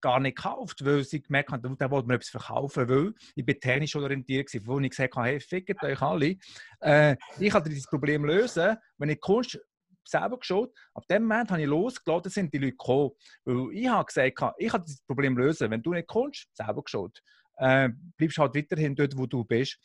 gar 0.00 0.18
nicht 0.20 0.36
gekauft, 0.36 0.84
weil 0.84 1.04
sie 1.04 1.22
gemerkt 1.22 1.52
haben, 1.52 1.76
da 1.78 1.90
wollte 1.90 2.08
man 2.08 2.16
etwas 2.16 2.30
verkaufen, 2.30 2.88
weil 2.88 3.14
ich 3.34 3.44
bin 3.44 3.60
technisch 3.60 3.94
orientiert 3.94 4.52
war, 4.54 4.66
wo 4.66 4.80
ich 4.80 4.90
gesagt 4.90 5.14
habe, 5.16 5.28
hey, 5.28 5.40
fickt 5.40 5.82
euch 5.82 6.02
alle. 6.02 6.36
Äh, 6.80 7.16
ich 7.38 7.52
kann 7.52 7.64
dieses 7.64 7.86
Problem 7.86 8.24
lösen, 8.24 8.76
wenn 8.98 9.10
ich 9.10 9.20
Kunst 9.20 9.60
selber 10.04 10.38
geschaut. 10.38 10.72
Ab 10.94 11.04
dem 11.08 11.22
Moment 11.22 11.50
habe 11.50 11.62
ich 11.62 11.66
losgelassen, 11.66 12.30
sind 12.30 12.52
die 12.54 12.58
Leute 12.58 12.72
gekommen. 12.72 13.10
Weil 13.44 13.68
ich 13.72 13.88
habe 13.88 14.04
gesagt, 14.04 14.54
ich 14.58 14.70
kann 14.70 14.82
das 14.82 15.02
Problem 15.06 15.36
lösen. 15.36 15.70
Wenn 15.70 15.82
du 15.82 15.92
nicht 15.92 16.08
kommst, 16.08 16.48
selber 16.54 16.82
geschaut. 16.82 17.22
Äh, 17.56 17.90
bleibst 18.16 18.38
halt 18.38 18.54
weiterhin 18.54 18.94
dort, 18.94 19.16
wo 19.16 19.26
du 19.26 19.44
bist. 19.44 19.78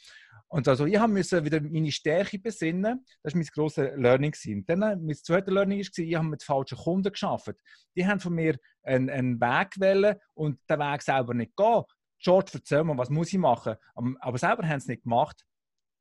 Und 0.49 0.67
also 0.67 0.85
ich 0.85 0.99
musste 1.07 1.43
wieder 1.43 1.59
meine 1.61 1.91
Stärke 1.91 2.39
besinnen. 2.39 3.05
Das 3.21 3.33
war 3.33 3.39
mein 3.39 3.47
grosses 3.53 3.91
Learning. 3.97 4.33
Und 4.47 4.69
dann, 4.69 4.81
äh, 4.81 4.95
mein 4.95 5.15
zweites 5.15 5.53
Learning 5.53 5.79
war, 5.79 6.05
ich 6.05 6.15
habe 6.15 6.27
mit 6.27 6.43
falschen 6.43 6.77
Kunden 6.77 7.11
geschafft. 7.11 7.55
Die 7.95 8.07
haben 8.07 8.19
von 8.19 8.33
mir 8.33 8.57
einen, 8.83 9.09
einen 9.09 9.41
Weg 9.41 9.71
gewählt 9.71 10.17
und 10.33 10.59
den 10.69 10.79
Weg 10.79 11.01
selber 11.01 11.33
nicht 11.33 11.55
gehen. 11.55 11.83
George, 12.19 12.51
erzähl 12.55 12.83
mir, 12.83 12.97
was 12.97 13.09
muss 13.09 13.33
ich 13.33 13.39
machen? 13.39 13.75
Aber 13.93 14.37
selber 14.37 14.63
haben 14.63 14.79
sie 14.79 14.85
es 14.85 14.87
nicht 14.87 15.03
gemacht. 15.03 15.45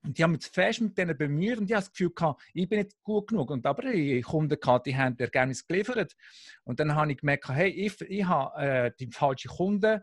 Und 0.07 0.17
die 0.17 0.23
haben 0.23 0.33
mich 0.33 0.47
fest 0.47 0.81
mit 0.81 0.97
denen 0.97 1.17
bemüht 1.17 1.59
und 1.59 1.65
ich 1.69 1.75
habe 1.75 1.83
das 1.83 1.91
Gefühl 1.91 2.13
gehabt, 2.15 2.41
ich 2.55 2.69
bin 2.69 2.79
nicht 2.79 3.03
gut 3.03 3.29
genug. 3.29 3.51
Und 3.51 3.67
aber 3.67 3.91
die 3.91 4.21
Kunden 4.21 4.59
gehabt, 4.59 4.87
die 4.87 4.97
haben 4.97 5.19
Ergebnis 5.19 5.67
geliefert. 5.67 6.17
Und 6.65 6.79
dann 6.79 6.95
habe 6.95 7.11
ich 7.11 7.19
gemerkt, 7.19 7.49
hey, 7.49 7.71
ich, 7.71 8.01
ich 8.03 8.25
habe 8.25 8.57
äh, 8.61 8.93
die 8.99 9.11
falschen 9.11 9.51
Kunden 9.51 10.01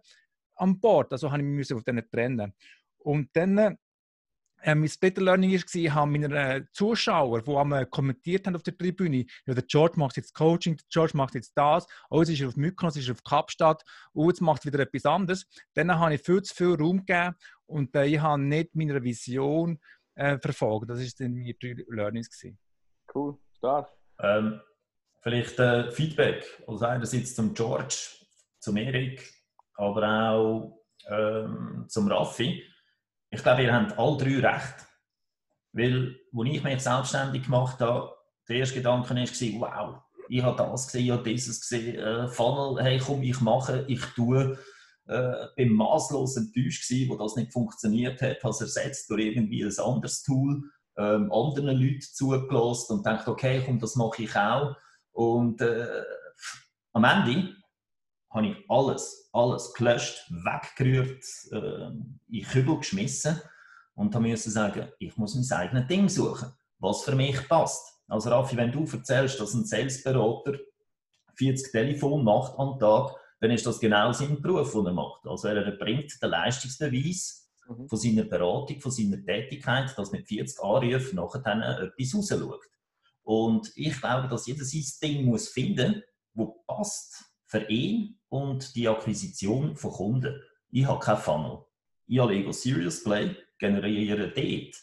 an 0.56 0.80
Bord. 0.80 1.14
Also 1.14 1.32
habe 1.32 1.42
ich 1.42 1.48
mich 1.48 1.74
auf 1.74 1.84
denen 1.84 2.04
trennen. 2.12 2.54
Und 2.98 3.30
dann 3.34 3.78
äh, 4.64 4.76
mein 4.76 4.88
Splitter 4.88 5.22
Learning 5.22 5.52
war, 5.52 5.96
haben 5.96 6.12
meine 6.12 6.68
Zuschauer, 6.72 7.42
die 7.42 7.52
haben 7.52 7.90
kommentiert 7.90 8.48
haben 8.48 8.56
auf 8.56 8.64
der 8.64 8.78
Tribüne, 8.78 9.26
ja, 9.46 9.54
der 9.54 9.64
George 9.64 9.96
macht 9.98 10.18
jetzt 10.18 10.34
Coaching, 10.34 10.78
der 10.78 10.86
George 10.90 11.12
macht 11.16 11.36
jetzt 11.36 11.52
das, 11.56 11.86
oh, 12.10 12.20
jetzt 12.20 12.30
ist 12.30 12.42
er 12.42 12.48
auf 12.48 12.56
Mykonos, 12.56 12.96
jetzt 12.96 13.04
ist 13.04 13.10
er 13.10 13.14
auf 13.14 13.24
Kapstadt, 13.24 13.84
oh, 14.14 14.30
jetzt 14.30 14.42
macht 14.42 14.66
wieder 14.66 14.80
etwas 14.80 15.06
anderes. 15.06 15.46
Dann 15.74 15.94
habe 15.98 16.16
ich 16.16 16.22
viel 16.22 16.42
zu 16.42 16.56
viel 16.56 16.76
Raum 16.76 17.06
gegeben 17.06 17.36
und 17.66 17.96
äh, 17.96 18.06
ich 18.06 18.20
habe 18.20 18.42
nicht 18.42 18.76
meine 18.76 19.04
Vision 19.04 19.80
äh, 20.16 20.38
verfolgt. 20.38 20.90
Das 20.90 21.00
waren 21.00 21.34
meine 21.34 21.54
drei 21.54 21.76
Learnings. 21.90 22.30
Gewesen. 22.30 22.58
Cool, 23.14 23.38
stark. 23.58 23.92
Ähm, 24.20 24.62
vielleicht 25.22 25.60
äh, 25.60 25.92
Feedback, 25.92 26.64
also 26.68 26.86
einerseits 26.86 27.36
zum 27.36 27.54
George, 27.54 27.96
zum 28.60 28.78
Erik, 28.78 29.30
aber 29.76 30.32
auch 30.32 30.84
ähm, 31.10 31.86
zum 31.90 32.08
Raffi 32.08 32.64
ich 33.34 33.42
glaube, 33.42 33.64
ihr 33.64 33.74
habt 33.74 33.98
alle 33.98 34.18
drei 34.18 34.48
recht. 34.48 34.76
Weil, 35.72 36.16
als 36.38 36.50
ich 36.50 36.64
mich 36.64 36.82
selbstständig 36.82 37.44
gemacht 37.44 37.80
habe, 37.80 38.14
der 38.48 38.58
erste 38.58 38.76
Gedanke 38.76 39.16
war, 39.16 39.60
wow, 39.60 40.02
ich 40.30 40.44
habe 40.44 40.58
das 40.58 40.86
gesehen, 40.86 41.06
ich 41.06 41.12
habe 41.12 41.24
dieses 41.24 41.62
gesehen, 41.62 41.96
äh, 42.00 42.28
Funnel, 42.28 42.84
hey 42.84 43.00
komm, 43.00 43.24
ich 43.24 43.42
mache, 43.42 43.86
ich 43.88 44.02
tue. 44.16 44.58
Äh, 45.06 45.48
bin 45.58 45.74
maßlos 45.74 46.38
enttäuscht 46.38 46.90
wo 47.10 47.18
das 47.18 47.36
nicht 47.36 47.52
funktioniert 47.52 48.22
hat, 48.22 48.42
habe 48.42 48.52
es 48.52 48.62
ersetzt 48.62 49.10
durch 49.10 49.26
irgendwie 49.26 49.62
ein 49.62 49.86
anderes 49.86 50.24
Tool, 50.24 50.64
ähm, 50.98 51.30
anderen 51.30 51.78
Leuten 51.78 52.00
zugelassen 52.00 52.94
und 52.94 53.06
dachte, 53.06 53.30
okay, 53.32 53.62
komm, 53.66 53.80
das 53.80 53.98
mache 53.98 54.24
ich 54.24 54.34
auch. 54.36 54.78
Und 55.12 55.60
äh, 55.60 56.04
am 56.94 57.04
Ende 57.04 57.54
habe 58.34 58.48
ich 58.48 58.56
alles, 58.68 59.30
alles 59.32 59.74
gelöscht, 59.74 60.26
weggerührt, 60.30 61.24
äh, 61.52 62.38
in 62.38 62.44
Kübel 62.44 62.78
geschmissen 62.78 63.40
und 63.96 64.14
habe 64.16 64.28
müssen 64.28 64.52
sagen, 64.52 64.90
ich 65.00 65.16
muss 65.18 65.36
mein 65.36 65.60
eigenes 65.60 65.88
Ding 65.88 66.10
suchen, 66.10 66.52
was 66.80 67.04
für 67.04 67.16
mich 67.16 67.48
passt. 67.48 68.02
Also 68.08 68.30
Raffi, 68.30 68.58
wenn 68.58 68.72
du 68.72 68.86
erzählst, 68.86 69.40
dass 69.40 69.54
ein 69.54 69.66
Salesberater 69.66 70.58
40 71.36 71.72
Telefone 71.72 72.24
macht 72.24 72.58
am 72.58 72.78
Tag, 72.80 73.16
dann 73.40 73.52
ist 73.52 73.66
das 73.66 73.80
genau 73.80 74.12
sein 74.12 74.42
Beruf, 74.42 74.74
den 74.74 74.86
er 74.86 74.94
macht. 74.94 75.26
Also 75.26 75.48
er 75.48 75.72
bringt 75.72 76.22
den 76.22 76.30
Leistungsbeweis 76.30 77.52
mhm. 77.68 77.88
von 77.88 78.00
seiner 78.00 78.24
Beratung, 78.24 78.80
von 78.80 78.92
seiner 78.92 79.24
Tätigkeit, 79.24 79.94
dass 79.98 80.12
mit 80.12 80.28
40 80.28 80.64
Anrufen 80.64 81.16
nachher 81.16 81.80
etwas 81.82 82.16
rausschaut. 82.16 82.62
Und 83.24 83.72
ich 83.76 84.00
glaube, 84.00 84.28
dass 84.28 84.48
jeder 84.48 84.66
sein 84.66 84.84
Ding 85.02 85.26
muss 85.26 85.50
finden, 85.50 86.04
wo 86.34 86.64
passt 86.68 87.33
für 87.54 87.70
ihn 87.70 88.18
und 88.30 88.76
die 88.76 88.88
Akquisition 88.88 89.76
von 89.76 89.92
Kunden. 89.92 90.42
Ich 90.72 90.88
habe 90.88 91.00
keinen 91.00 91.18
Funnel. 91.18 91.60
Ich 92.08 92.18
habe 92.18 92.34
Lego 92.34 92.52
Serious 92.52 93.04
Play, 93.04 93.36
generiere 93.60 94.32
dort 94.32 94.76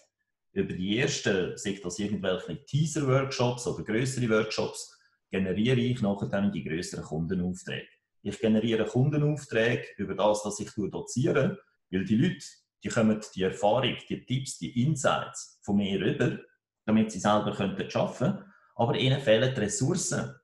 über 0.52 0.72
die 0.72 0.98
ersten, 0.98 1.56
sei 1.56 1.80
das 1.82 1.98
irgendwelche 1.98 2.64
Teaser-Workshops 2.64 3.66
oder 3.66 3.82
größere 3.82 4.28
Workshops, 4.28 4.96
generiere 5.30 5.80
ich 5.80 6.00
nachher 6.00 6.28
dann 6.28 6.52
die 6.52 6.62
größeren 6.62 7.04
Kundenaufträge. 7.04 7.88
Ich 8.22 8.38
generiere 8.38 8.84
Kundenaufträge 8.84 9.86
über 9.96 10.14
das, 10.14 10.42
was 10.44 10.60
ich 10.60 10.70
doziere, 10.72 11.58
weil 11.90 12.04
die 12.04 12.16
Leute, 12.16 12.46
die 12.84 12.88
kommen 12.88 13.20
die 13.34 13.42
Erfahrung, 13.42 13.96
die 14.08 14.24
Tipps, 14.24 14.58
die 14.58 14.80
Insights 14.84 15.58
von 15.62 15.76
mir 15.76 16.00
rüber, 16.00 16.38
damit 16.86 17.10
sie 17.10 17.18
selber 17.18 17.52
arbeiten 17.58 17.88
können, 17.88 18.44
aber 18.76 18.94
ihnen 18.96 19.20
fehlen 19.20 19.52
die 19.56 19.60
Ressourcen 19.60 20.36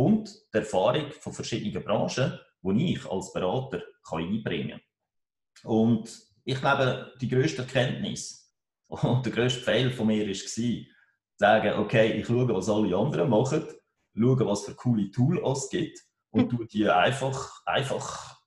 und 0.00 0.34
die 0.54 0.58
Erfahrung 0.58 1.10
von 1.12 1.32
verschiedenen 1.34 1.84
Branchen, 1.84 2.38
die 2.62 2.94
ich 2.94 3.06
als 3.06 3.32
Berater 3.34 3.82
kann 4.08 4.22
einbringen 4.22 4.80
kann. 5.62 5.70
Und 5.70 6.08
ich 6.44 6.58
glaube, 6.58 7.12
die 7.20 7.28
grösste 7.28 7.62
Erkenntnis 7.62 8.50
und 8.88 9.26
der 9.26 9.32
grösste 9.32 9.60
Fehler 9.60 9.90
von 9.90 10.06
mir 10.06 10.26
war, 10.26 10.34
zu 10.34 10.84
sagen, 11.36 11.78
okay, 11.78 12.18
ich 12.18 12.26
schaue, 12.26 12.48
was 12.48 12.70
alle 12.70 12.96
anderen 12.96 13.28
machen, 13.28 13.66
schaue, 14.14 14.46
was 14.46 14.64
für 14.64 14.74
coole 14.74 15.10
Tools 15.10 15.64
es 15.64 15.68
gibt 15.68 16.00
und 16.30 16.50
hm. 16.58 16.66
die 16.68 16.88
einfach, 16.88 17.62
einfach 17.66 18.40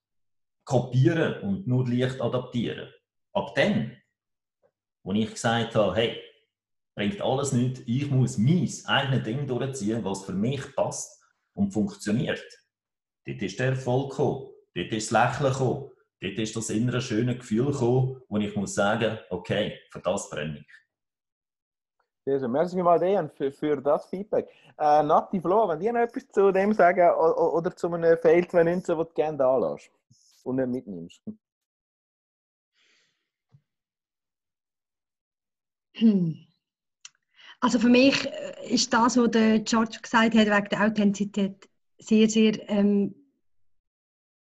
kopieren 0.65 1.39
und 1.43 1.67
nur 1.67 1.87
leicht 1.87 2.19
adaptieren. 2.19 2.89
Ab 3.33 3.53
dann, 3.53 3.95
wo 5.03 5.13
ich 5.13 5.29
gesagt 5.29 5.75
habe, 5.75 5.95
hey, 5.95 6.21
bringt 6.95 7.21
alles 7.21 7.51
nichts, 7.51 7.81
ich 7.85 8.09
muss 8.09 8.39
mein 8.39 8.69
eigenes 8.85 9.23
Ding 9.23 9.45
durchziehen, 9.45 10.03
was 10.03 10.25
für 10.25 10.33
mich 10.33 10.75
passt, 10.75 11.22
und 11.53 11.71
funktioniert. 11.71 12.43
Dort 13.25 13.41
ist 13.41 13.59
der 13.59 13.67
Erfolg 13.67 14.11
gekommen, 14.11 14.49
dort 14.75 14.91
ist 14.91 15.11
das 15.11 15.31
Lächeln 15.31 15.53
gekommen, 15.53 15.91
dort 16.21 16.37
ist 16.39 16.55
das 16.55 16.69
innere 16.69 17.01
schöne 17.01 17.37
Gefühl 17.37 17.71
gekommen, 17.71 18.21
wo 18.27 18.37
ich 18.37 18.55
muss 18.55 18.75
sagen, 18.75 19.17
okay, 19.29 19.79
für 19.89 19.99
das 19.99 20.29
brenne 20.29 20.59
ich. 20.59 20.73
Also, 22.25 22.47
merci 22.47 22.81
mal 22.81 22.99
Dejan 22.99 23.29
für, 23.29 23.51
für 23.51 23.81
das 23.81 24.05
Feedback. 24.05 24.47
Äh, 24.77 25.03
Nati, 25.03 25.41
Flo, 25.41 25.67
wenn 25.67 25.81
ihr 25.81 25.91
noch 25.91 26.01
etwas 26.01 26.25
zu 26.29 26.51
dem 26.51 26.73
sagen 26.73 27.09
oder, 27.09 27.53
oder 27.53 27.75
zu 27.75 27.93
einem 27.93 28.17
Feld 28.17 28.49
2019, 28.49 28.97
das 28.97 29.07
du 29.07 29.13
gerne 29.13 29.37
da 29.37 29.57
lässt 29.57 29.91
und 30.43 30.55
nicht 30.55 30.67
mitnimmst. 30.67 31.21
Hm. 35.95 36.52
Also 37.63 37.79
für 37.79 37.87
mich 37.87 38.25
äh, 38.25 38.73
ist 38.73 38.93
das, 38.93 39.15
was 39.15 39.31
der 39.31 39.59
George 39.59 39.97
gesagt 40.01 40.35
hat, 40.35 40.47
wegen 40.47 40.69
der 40.69 40.85
Authentizität 40.85 41.69
sehr, 41.97 42.29
sehr 42.29 42.69
ähm, 42.69 43.15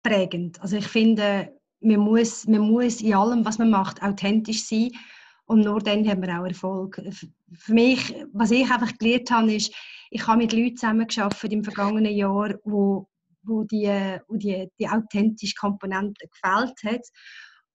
prägend. 0.02 0.60
Also 0.60 0.78
ich 0.78 0.88
finde, 0.88 1.56
man 1.78 2.00
muss, 2.00 2.48
man 2.48 2.62
muss 2.62 3.00
in 3.00 3.14
allem, 3.14 3.44
was 3.44 3.58
man 3.58 3.70
macht, 3.70 4.02
authentisch 4.02 4.64
sein 4.64 4.90
und 5.44 5.60
nur 5.60 5.78
dann 5.78 6.08
haben 6.08 6.20
wir 6.20 6.40
auch 6.40 6.46
Erfolg. 6.46 7.00
Für 7.52 7.72
mich, 7.72 8.12
was 8.32 8.50
ich 8.50 8.68
einfach 8.68 8.98
gelernt 8.98 9.30
habe, 9.30 9.54
ist, 9.54 9.72
ich 10.10 10.26
habe 10.26 10.38
mit 10.38 10.52
Leuten 10.52 10.76
zusammengearbeitet 10.76 11.52
im 11.52 11.62
vergangenen 11.62 12.12
Jahr, 12.12 12.56
wo, 12.64 13.08
wo, 13.44 13.62
die, 13.62 13.86
wo 14.26 14.34
die, 14.34 14.68
die 14.80 14.88
authentische 14.88 15.54
Komponente 15.54 16.26
gefällt 16.26 16.82
hat 16.82 17.06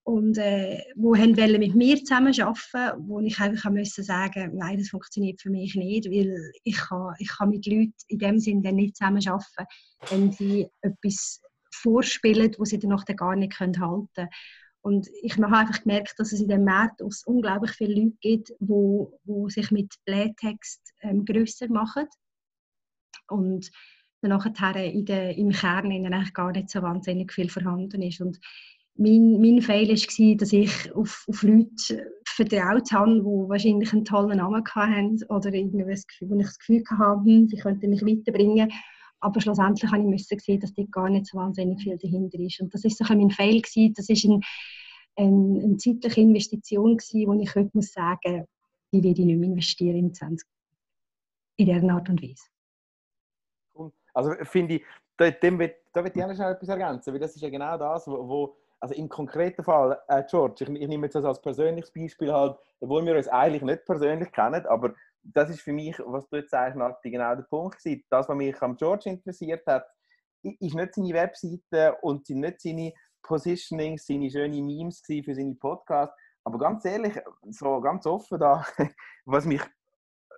und 0.03 0.37
äh, 0.37 0.81
wo 0.95 1.15
haben 1.15 1.35
mit 1.59 1.75
mir 1.75 1.97
zusammen 1.97 2.33
arbeiten, 2.41 3.07
wo 3.07 3.19
ich 3.19 3.39
einfach 3.39 3.69
müssen 3.69 4.03
sagen, 4.03 4.51
nein, 4.55 4.77
das 4.77 4.89
funktioniert 4.89 5.39
für 5.41 5.51
mich 5.51 5.75
nicht, 5.75 6.05
weil 6.09 6.51
ich 6.63 6.77
kann, 6.77 7.13
ich 7.19 7.29
kann 7.29 7.49
mit 7.49 7.65
Leuten 7.67 7.93
in 8.07 8.17
dem 8.17 8.39
Sinne 8.39 8.73
nicht 8.73 8.97
zusammen 8.97 9.25
arbeiten, 9.27 9.67
wenn 10.09 10.31
sie 10.31 10.67
etwas 10.81 11.41
vorspielen, 11.73 12.55
wo 12.57 12.65
sie 12.65 12.79
dann 12.79 12.89
noch 12.89 13.05
gar 13.05 13.35
nicht 13.35 13.55
können 13.55 13.79
halten. 13.79 14.27
Und 14.81 15.07
ich 15.21 15.37
habe 15.37 15.55
einfach 15.55 15.83
gemerkt, 15.83 16.15
dass 16.17 16.33
es 16.33 16.41
in 16.41 16.47
dem 16.47 16.63
Markt 16.63 17.01
unglaublich 17.25 17.71
viele 17.71 18.01
Leute 18.01 18.17
gibt, 18.19 18.51
wo, 18.59 19.19
wo 19.23 19.47
sich 19.47 19.69
mit 19.69 19.93
Playtext 20.05 20.81
ähm, 21.01 21.23
grösser 21.23 21.69
machen. 21.69 22.07
Und 23.27 23.69
dann 24.21 24.31
in 24.75 25.05
der, 25.05 25.37
im 25.37 25.51
Kern 25.51 25.91
gar 26.33 26.51
nicht 26.51 26.69
so 26.69 26.81
wahnsinnig 26.81 27.31
viel 27.31 27.49
vorhanden 27.49 28.01
ist. 28.01 28.21
Und 28.21 28.39
mein, 29.01 29.41
mein 29.41 29.61
Fehler 29.61 29.95
war, 29.95 30.35
dass 30.37 30.53
ich 30.53 30.95
auf, 30.95 31.25
auf 31.27 31.43
Leute 31.43 32.11
vertraut 32.25 32.91
habe, 32.91 33.15
die 33.15 33.49
wahrscheinlich 33.49 33.91
einen 33.93 34.05
tollen 34.05 34.37
Namen 34.37 34.63
hatten 34.63 35.23
oder 35.29 35.51
irgendwas, 35.53 36.05
wo 36.21 36.35
ich 36.35 36.45
das 36.45 36.59
Gefühl 36.59 36.83
hatte, 36.89 37.25
hm, 37.25 37.47
sie 37.47 37.57
könnten 37.57 37.89
mich 37.89 38.05
weiterbringen. 38.05 38.71
Aber 39.19 39.41
schlussendlich 39.41 39.91
habe 39.91 40.13
ich 40.13 40.27
sehen, 40.27 40.59
dass 40.59 40.73
dort 40.73 40.91
gar 40.91 41.09
nicht 41.09 41.27
so 41.27 41.37
wahnsinnig 41.37 41.81
viel 41.81 41.97
dahinter 41.97 42.39
ist. 42.39 42.61
Und 42.61 42.73
das 42.73 42.85
ist 42.85 42.97
so 42.97 43.03
mein 43.13 43.29
Fehler. 43.31 43.61
Das 43.95 44.09
ist 44.09 44.23
ein, 44.25 44.41
ein, 45.15 45.61
eine 45.63 45.77
zeitliche 45.77 46.21
Investition, 46.21 46.97
wo 46.97 47.33
ich 47.41 47.55
heute 47.55 47.71
muss 47.73 47.91
sagen 47.91 48.45
die 48.93 49.03
werde 49.03 49.21
ich 49.21 49.25
nicht 49.25 49.39
mehr 49.39 49.49
investieren 49.49 49.95
in 49.95 50.13
20 50.13 50.45
in 51.57 51.65
dieser 51.65 51.89
Art 51.93 52.09
und 52.09 52.21
Weise. 52.21 52.43
Also 54.13 54.33
finde 54.43 54.75
ich, 54.75 54.85
da, 55.15 55.31
dem 55.31 55.57
da 55.93 56.03
wird 56.03 56.17
ich 56.17 56.21
noch 56.21 56.29
etwas 56.29 56.67
ergänzen, 56.67 57.13
weil 57.13 57.19
das 57.19 57.35
ist 57.35 57.41
ja 57.41 57.49
genau 57.49 57.77
das, 57.77 58.05
wo, 58.07 58.27
wo 58.27 58.61
also 58.82 58.95
im 58.95 59.07
konkreten 59.07 59.63
Fall, 59.63 59.99
äh, 60.07 60.23
George, 60.29 60.65
ich, 60.65 60.69
ich, 60.69 60.88
nehme 60.88 61.05
jetzt 61.05 61.15
das 61.15 61.23
als 61.23 61.39
persönliches 61.39 61.93
Beispiel 61.93 62.34
halt, 62.34 62.57
obwohl 62.79 63.05
wir 63.05 63.15
uns 63.15 63.27
eigentlich 63.27 63.61
nicht 63.61 63.86
persönlich 63.86 64.32
kennen, 64.32 64.65
aber 64.65 64.93
das 65.23 65.51
ist 65.51 65.61
für 65.61 65.71
mich, 65.71 65.97
was 66.03 66.27
du 66.29 66.38
jetzt 66.38 66.49
sagst, 66.49 66.75
genau 67.03 67.36
der 67.36 67.43
Punkt 67.43 67.77
gewesen. 67.77 68.03
Das, 68.09 68.27
was 68.27 68.36
mich 68.36 68.59
am 68.61 68.75
George 68.75 69.07
interessiert 69.11 69.65
hat, 69.67 69.86
ist 70.41 70.73
nicht 70.73 70.95
seine 70.95 71.13
Webseite 71.13 71.95
und 72.01 72.25
sind 72.25 72.39
nicht 72.39 72.59
seine 72.59 72.91
Positionings, 73.21 74.07
seine 74.07 74.32
schönen 74.32 74.65
Memes 74.65 75.03
für 75.05 75.36
seine 75.36 75.53
Podcasts, 75.53 76.15
aber 76.43 76.57
ganz 76.57 76.84
ehrlich, 76.86 77.13
so 77.51 77.79
ganz 77.82 78.07
offen 78.07 78.39
da, 78.39 78.65
was 79.25 79.45
mich, 79.45 79.61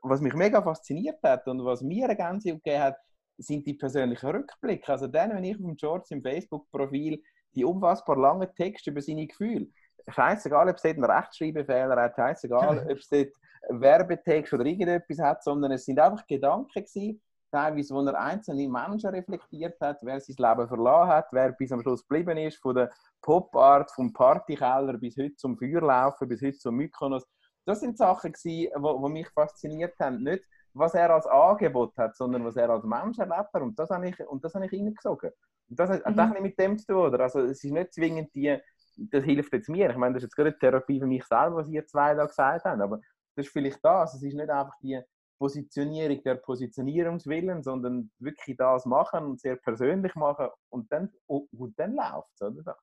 was 0.01 0.19
mich 0.19 0.33
mega 0.33 0.61
fasziniert 0.61 1.23
hat 1.23 1.47
und 1.47 1.63
was 1.63 1.81
mir 1.81 2.05
eine 2.05 2.17
ganze 2.17 2.49
gegeben 2.49 2.81
hat, 2.81 2.97
sind 3.37 3.65
die 3.65 3.73
persönlichen 3.73 4.29
Rückblicke. 4.29 4.91
Also 4.91 5.07
dann, 5.07 5.31
wenn 5.31 5.45
ich 5.45 5.55
auf 5.55 5.61
dem 5.61 5.77
George 5.77 6.07
im 6.09 6.21
Facebook-Profil 6.21 7.23
die 7.55 7.65
unfassbar 7.65 8.17
langen 8.17 8.53
Texte 8.55 8.91
über 8.91 9.01
seine 9.01 9.27
Gefühle. 9.27 9.67
Scheißegal, 10.07 10.69
ob 10.69 10.75
es 10.75 10.81
dort 10.81 10.95
einen 10.95 11.05
Rechtschreibfehler 11.05 12.01
hat, 12.01 12.15
scheißegal, 12.15 12.87
ob 12.89 12.97
es 12.97 13.07
dort 13.07 13.29
einen 13.69 13.81
Werbetext 13.81 14.53
oder 14.53 14.65
irgendetwas 14.65 15.19
hat, 15.19 15.43
sondern 15.43 15.71
es 15.71 15.85
sind 15.85 15.99
einfach 15.99 16.27
Gedanken 16.27 16.67
gewesen, 16.73 17.21
teilweise, 17.51 17.93
wo 17.93 18.01
er 18.01 18.19
einzelne 18.19 18.67
Menschen 18.67 19.11
reflektiert 19.11 19.79
hat, 19.79 19.99
wer 20.01 20.19
sein 20.19 20.35
Leben 20.37 20.67
verloren 20.67 21.07
hat, 21.07 21.27
wer 21.31 21.51
bis 21.51 21.71
am 21.71 21.81
Schluss 21.81 22.05
geblieben 22.05 22.37
ist, 22.37 22.57
von 22.57 22.75
der 22.75 22.91
Pop-Art, 23.21 23.91
vom 23.91 24.11
Partykeller 24.11 24.97
bis 24.97 25.15
heute 25.17 25.35
zum 25.35 25.57
Feuerlaufen, 25.57 26.27
bis 26.27 26.41
heute 26.41 26.57
zum 26.57 26.75
Mykonos. 26.75 27.23
Das 27.65 27.79
sind 27.79 27.97
Sachen, 27.97 28.33
die 28.43 28.69
mich 29.09 29.29
fasziniert 29.29 29.93
haben. 29.99 30.23
Nicht, 30.23 30.43
was 30.73 30.95
er 30.95 31.11
als 31.11 31.27
Angebot 31.27 31.95
hat, 31.97 32.17
sondern 32.17 32.43
was 32.43 32.57
er 32.57 32.69
als 32.69 32.83
Mensch 32.83 33.19
erlebt 33.19 33.53
hat. 33.53 33.61
Und 33.61 33.77
das 33.79 33.89
habe 33.91 34.09
ich, 34.09 34.19
und 34.27 34.43
das 34.43 34.55
habe 34.55 34.65
ich 34.65 34.73
reingezogen. 34.73 35.31
Und 35.73 35.79
das 35.79 35.89
hat 35.89 36.05
mhm. 36.07 36.19
auch 36.19 36.29
nicht 36.29 36.41
mit 36.41 36.59
dem 36.59 36.77
zu 36.77 36.85
tun. 36.85 37.07
Oder? 37.07 37.21
Also, 37.21 37.39
es 37.39 37.63
ist 37.63 37.71
nicht 37.71 37.93
zwingend 37.93 38.33
die, 38.35 38.55
das 38.95 39.23
hilft 39.23 39.51
jetzt 39.53 39.69
mir. 39.69 39.89
Ich 39.89 39.97
meine, 39.97 40.13
das 40.13 40.21
ist 40.21 40.27
jetzt 40.27 40.35
gerade 40.35 40.57
Therapie 40.57 40.99
für 40.99 41.07
mich 41.07 41.23
selber, 41.25 41.55
was 41.55 41.69
ihr 41.69 41.85
zwei 41.87 42.13
da 42.13 42.25
gesagt 42.27 42.65
habt. 42.65 42.79
Aber 42.79 42.99
das 43.35 43.47
ist 43.47 43.51
vielleicht 43.51 43.83
das. 43.83 44.13
Es 44.13 44.21
ist 44.21 44.35
nicht 44.35 44.49
einfach 44.49 44.77
die 44.81 45.01
Positionierung 45.39 46.21
der 46.23 46.35
Positionierungswillen, 46.35 47.63
sondern 47.63 48.11
wirklich 48.19 48.55
das 48.55 48.85
machen 48.85 49.25
und 49.25 49.41
sehr 49.41 49.55
persönlich 49.55 50.13
machen 50.13 50.47
und 50.69 50.91
dann, 50.91 51.11
und 51.25 51.77
dann 51.79 51.95
läuft 51.95 52.29
es. 52.35 52.41
Oder? 52.41 52.77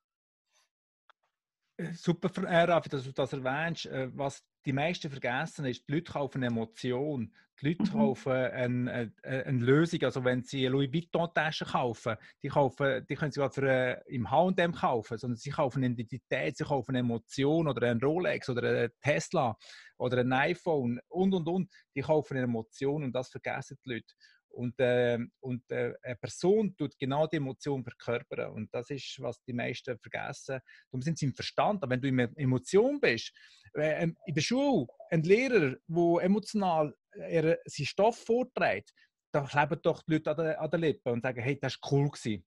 Äh, 1.80 1.92
super, 1.94 2.30
äh, 2.46 2.62
Raffi, 2.62 2.88
dass 2.88 3.04
du 3.04 3.12
das 3.12 3.32
erwähnst. 3.32 3.86
Äh, 3.86 4.10
was 4.16 4.44
die 4.66 4.72
meisten 4.72 5.10
vergessen 5.10 5.64
ist, 5.64 5.88
die 5.88 5.92
Leute 5.92 6.12
kaufen 6.12 6.38
eine 6.38 6.48
Emotion. 6.48 7.32
Die 7.60 7.68
Leute 7.68 7.82
mhm. 7.84 7.98
kaufen 7.98 8.32
eine, 8.32 9.12
eine, 9.22 9.46
eine, 9.46 9.58
Lösung. 9.58 10.02
Also 10.02 10.24
wenn 10.24 10.42
sie 10.42 10.66
eine 10.66 10.70
Louis 10.70 10.92
Vuitton-Tasche 10.92 11.64
kaufen, 11.64 12.16
die, 12.42 12.48
kaufen, 12.48 13.06
die 13.08 13.14
können 13.14 13.32
sie 13.32 13.40
gerade 13.40 13.54
für, 13.54 13.68
äh, 13.68 14.14
im 14.14 14.30
H&M 14.30 14.72
kaufen, 14.72 15.18
sondern 15.18 15.36
sie 15.36 15.50
kaufen 15.50 15.82
eine 15.82 15.94
Identität, 15.94 16.56
sie 16.56 16.64
kaufen 16.64 16.92
eine 16.92 17.00
Emotion 17.00 17.68
oder 17.68 17.88
ein 17.88 18.00
Rolex 18.00 18.48
oder 18.48 18.84
ein 18.84 18.90
Tesla 19.00 19.56
oder 19.96 20.18
ein 20.18 20.32
iPhone 20.32 21.00
und, 21.08 21.34
und, 21.34 21.48
und. 21.48 21.72
Die 21.94 22.02
kaufen 22.02 22.36
eine 22.36 22.44
Emotion 22.44 23.04
und 23.04 23.12
das 23.12 23.30
vergessen 23.30 23.78
die 23.84 23.94
Leute. 23.94 24.14
Und, 24.52 24.78
äh, 24.80 25.18
und 25.40 25.70
äh, 25.70 25.94
eine 26.02 26.16
Person 26.16 26.76
tut 26.76 26.98
genau 26.98 27.26
die 27.26 27.36
Emotion 27.36 27.84
verkörpern. 27.84 28.52
Und 28.52 28.74
das 28.74 28.90
ist, 28.90 29.16
was 29.20 29.42
die 29.44 29.52
meisten 29.52 29.98
vergessen. 29.98 30.60
Darum 30.90 31.02
sind 31.02 31.18
sie 31.18 31.26
im 31.26 31.34
Verstand. 31.34 31.82
Aber 31.82 31.90
wenn 31.90 32.00
du 32.00 32.08
in 32.08 32.36
Emotion 32.36 33.00
bist, 33.00 33.32
äh, 33.74 34.02
in 34.02 34.34
der 34.34 34.42
Schule, 34.42 34.86
ein 35.10 35.22
Lehrer, 35.22 35.76
der 35.86 36.24
emotional 36.24 36.94
äh, 37.12 37.56
seinen 37.64 37.86
Stoff 37.86 38.18
vorträgt, 38.18 38.92
da 39.32 39.42
kleben 39.42 39.80
doch 39.82 40.02
die 40.02 40.14
Leute 40.14 40.30
an 40.30 40.36
den, 40.36 40.56
an 40.56 40.70
den 40.70 40.80
Lippen 40.80 41.12
und 41.12 41.22
sagen, 41.22 41.40
hey, 41.40 41.58
das 41.60 41.78
war 41.80 41.92
cool. 41.92 42.10
Gewesen. 42.10 42.44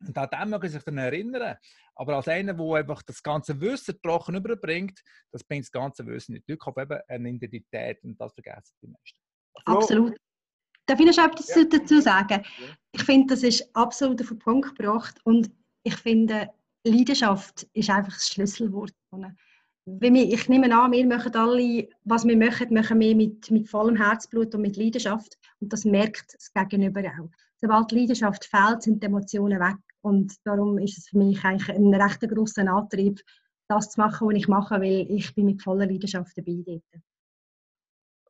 Und 0.00 0.18
an 0.18 0.28
dem 0.28 0.50
mögen 0.50 0.68
sich 0.68 0.82
dann 0.82 0.98
erinnern. 0.98 1.56
Aber 1.94 2.16
als 2.16 2.28
einer, 2.28 2.52
der 2.52 2.74
einfach 2.74 3.02
das 3.02 3.22
ganze 3.22 3.58
Wissen 3.60 3.98
trocken 4.02 4.34
überbringt, 4.34 5.00
das 5.32 5.42
bringt 5.44 5.64
das 5.64 5.70
ganze 5.70 6.06
Wissen 6.06 6.34
nicht. 6.34 6.48
Ich 6.48 6.58
habe 6.66 6.82
eben 6.82 7.00
eine 7.08 7.30
Identität 7.30 8.02
und 8.04 8.20
das 8.20 8.34
vergessen 8.34 8.76
die 8.82 8.88
meisten. 8.88 9.18
Absolut. 9.64 10.16
Darf 10.86 11.00
ich 11.00 11.06
noch 11.06 11.24
etwas 11.24 11.54
ja. 11.54 11.64
dazu 11.64 12.00
sagen? 12.00 12.42
Ich 12.92 13.02
finde, 13.02 13.34
das 13.34 13.42
ist 13.42 13.68
absolut 13.74 14.20
auf 14.22 14.28
den 14.28 14.38
Punkt 14.38 14.76
gebracht 14.76 15.18
und 15.24 15.50
ich 15.82 15.96
finde, 15.96 16.48
Leidenschaft 16.84 17.66
ist 17.72 17.90
einfach 17.90 18.14
das 18.14 18.28
Schlüsselwort. 18.28 18.92
Ich 19.84 20.48
nehme 20.48 20.76
an, 20.76 20.92
wir 20.92 21.06
machen 21.06 21.34
alle, 21.34 21.88
was 22.04 22.24
wir 22.24 22.36
machen, 22.36 22.74
machen 22.74 22.98
wir 22.98 23.14
mit, 23.14 23.50
mit 23.50 23.68
vollem 23.68 23.96
Herzblut 23.96 24.54
und 24.54 24.62
mit 24.62 24.76
Leidenschaft 24.76 25.36
und 25.60 25.72
das 25.72 25.84
merkt 25.84 26.34
das 26.34 26.52
Gegenüber 26.52 27.02
auch. 27.02 27.30
Sobald 27.60 27.90
die 27.90 28.00
Leidenschaft 28.00 28.44
fehlt, 28.44 28.82
sind 28.82 29.02
die 29.02 29.06
Emotionen 29.06 29.60
weg 29.60 29.78
und 30.02 30.34
darum 30.44 30.78
ist 30.78 30.98
es 30.98 31.08
für 31.08 31.18
mich 31.18 31.42
eigentlich 31.44 31.68
ein 31.76 31.94
recht 31.94 32.20
grosser 32.20 32.68
Antrieb, 32.68 33.20
das 33.68 33.90
zu 33.90 34.00
machen, 34.00 34.28
was 34.28 34.36
ich 34.36 34.48
mache, 34.48 34.80
weil 34.80 35.06
ich 35.08 35.34
bin 35.34 35.46
mit 35.46 35.62
voller 35.62 35.86
Leidenschaft 35.86 36.36
dabei 36.36 36.62
bin. 36.64 36.82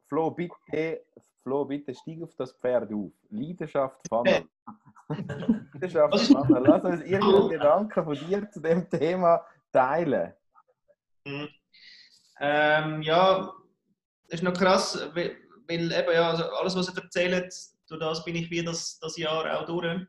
Flo, 0.09 0.31
bitte 0.31 1.03
Flo, 1.47 1.65
bitte 1.65 1.95
steig 1.95 2.21
auf 2.25 2.35
das 2.35 2.53
Pferd 2.55 2.93
auf. 2.93 3.13
Leidenschaft 3.31 4.01
Funnel. 4.09 4.49
Leidenschaft 5.09 6.19
Funnel. 6.27 6.65
Lass 6.67 6.83
uns 6.83 7.01
irgendeinen 7.05 7.49
Gedanken 7.51 8.05
von 8.05 8.15
dir 8.15 8.51
zu 8.51 8.59
dem 8.59 8.91
Thema 8.91 9.47
teilen. 9.73 10.35
Mhm. 11.25 11.49
Ähm, 12.41 13.03
ja, 13.03 13.55
das 14.29 14.41
ist 14.41 14.43
noch 14.43 14.55
krass, 14.55 15.09
weil, 15.15 15.37
weil 15.69 15.93
eben, 15.93 16.13
ja, 16.13 16.31
also 16.31 16.51
alles, 16.51 16.75
was 16.75 16.89
er 16.89 17.01
erzählt, 17.01 17.55
durch 17.89 18.01
das 18.01 18.25
bin 18.25 18.35
ich 18.35 18.51
wie 18.51 18.65
das, 18.65 18.99
das 18.99 19.17
Jahr 19.17 19.57
auch 19.57 19.67
durch. 19.67 20.05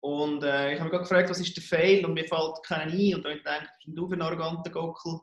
Und 0.00 0.44
äh, 0.44 0.74
ich 0.74 0.80
habe 0.80 0.90
mich 0.90 0.92
gerade 0.92 1.04
gefragt, 1.04 1.30
was 1.30 1.40
ist 1.40 1.56
der 1.56 1.64
Fail? 1.64 2.04
Und 2.04 2.12
mir 2.12 2.28
fällt 2.28 2.62
keiner 2.62 2.92
ein. 2.92 3.14
Und 3.14 3.24
dann 3.24 3.32
habe 3.32 3.38
ich 3.38 3.42
gedacht, 3.42 3.70
du 3.86 4.06
für 4.06 4.16
ein 4.16 4.22
arroganter 4.22 4.70
Gockel. 4.70 5.20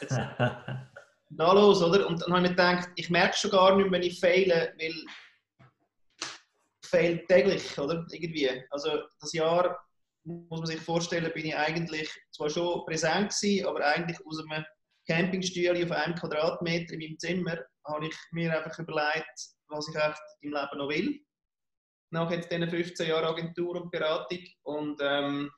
Jetzt, 0.00 0.18
da 1.30 1.52
los, 1.52 1.82
oder? 1.82 2.06
Und 2.06 2.22
dann 2.22 2.32
habe 2.32 2.44
ich 2.44 2.50
mir 2.50 2.56
gedacht, 2.56 2.88
ich 2.96 3.10
merke 3.10 3.36
schon 3.36 3.50
gar 3.50 3.76
nicht, 3.76 3.90
wenn 3.90 4.02
ich 4.02 4.20
fehle, 4.20 4.74
weil 4.78 4.94
ich 6.20 6.88
fehle 6.88 7.26
täglich, 7.26 7.78
oder? 7.78 8.06
Irgendwie. 8.10 8.50
Also 8.70 9.02
das 9.20 9.32
Jahr, 9.32 9.78
muss 10.24 10.60
man 10.60 10.66
sich 10.66 10.80
vorstellen, 10.80 11.30
bin 11.34 11.46
ich 11.46 11.56
eigentlich 11.56 12.10
zwar 12.32 12.48
schon 12.48 12.84
präsent 12.86 13.30
gewesen, 13.30 13.66
aber 13.66 13.84
eigentlich 13.84 14.18
aus 14.26 14.42
einem 14.48 14.64
Campingstühle 15.06 15.84
auf 15.84 15.90
einem 15.90 16.14
Quadratmeter 16.14 16.94
in 16.94 17.00
meinem 17.00 17.18
Zimmer 17.18 17.58
habe 17.86 18.06
ich 18.06 18.16
mir 18.32 18.56
einfach 18.56 18.78
überlegt, 18.78 19.38
was 19.68 19.88
ich 19.88 19.94
echt 19.96 20.22
im 20.40 20.52
Leben 20.52 20.78
noch 20.78 20.88
will. 20.88 21.20
Nach 22.10 22.30
jetzt 22.30 22.50
diesen 22.50 22.70
15 22.70 23.08
Jahren 23.08 23.24
Agentur 23.24 23.82
und 23.82 23.90
Beratung 23.90 24.38
und 24.62 24.98
ähm, 25.02 25.50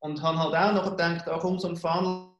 und 0.00 0.22
habe 0.22 0.38
halt 0.38 0.54
auch 0.54 0.72
noch 0.74 0.90
gedacht, 0.90 1.26
ach 1.28 1.40
komm, 1.40 1.58
so 1.58 1.68
ein 1.68 1.76
Funnel 1.76 2.33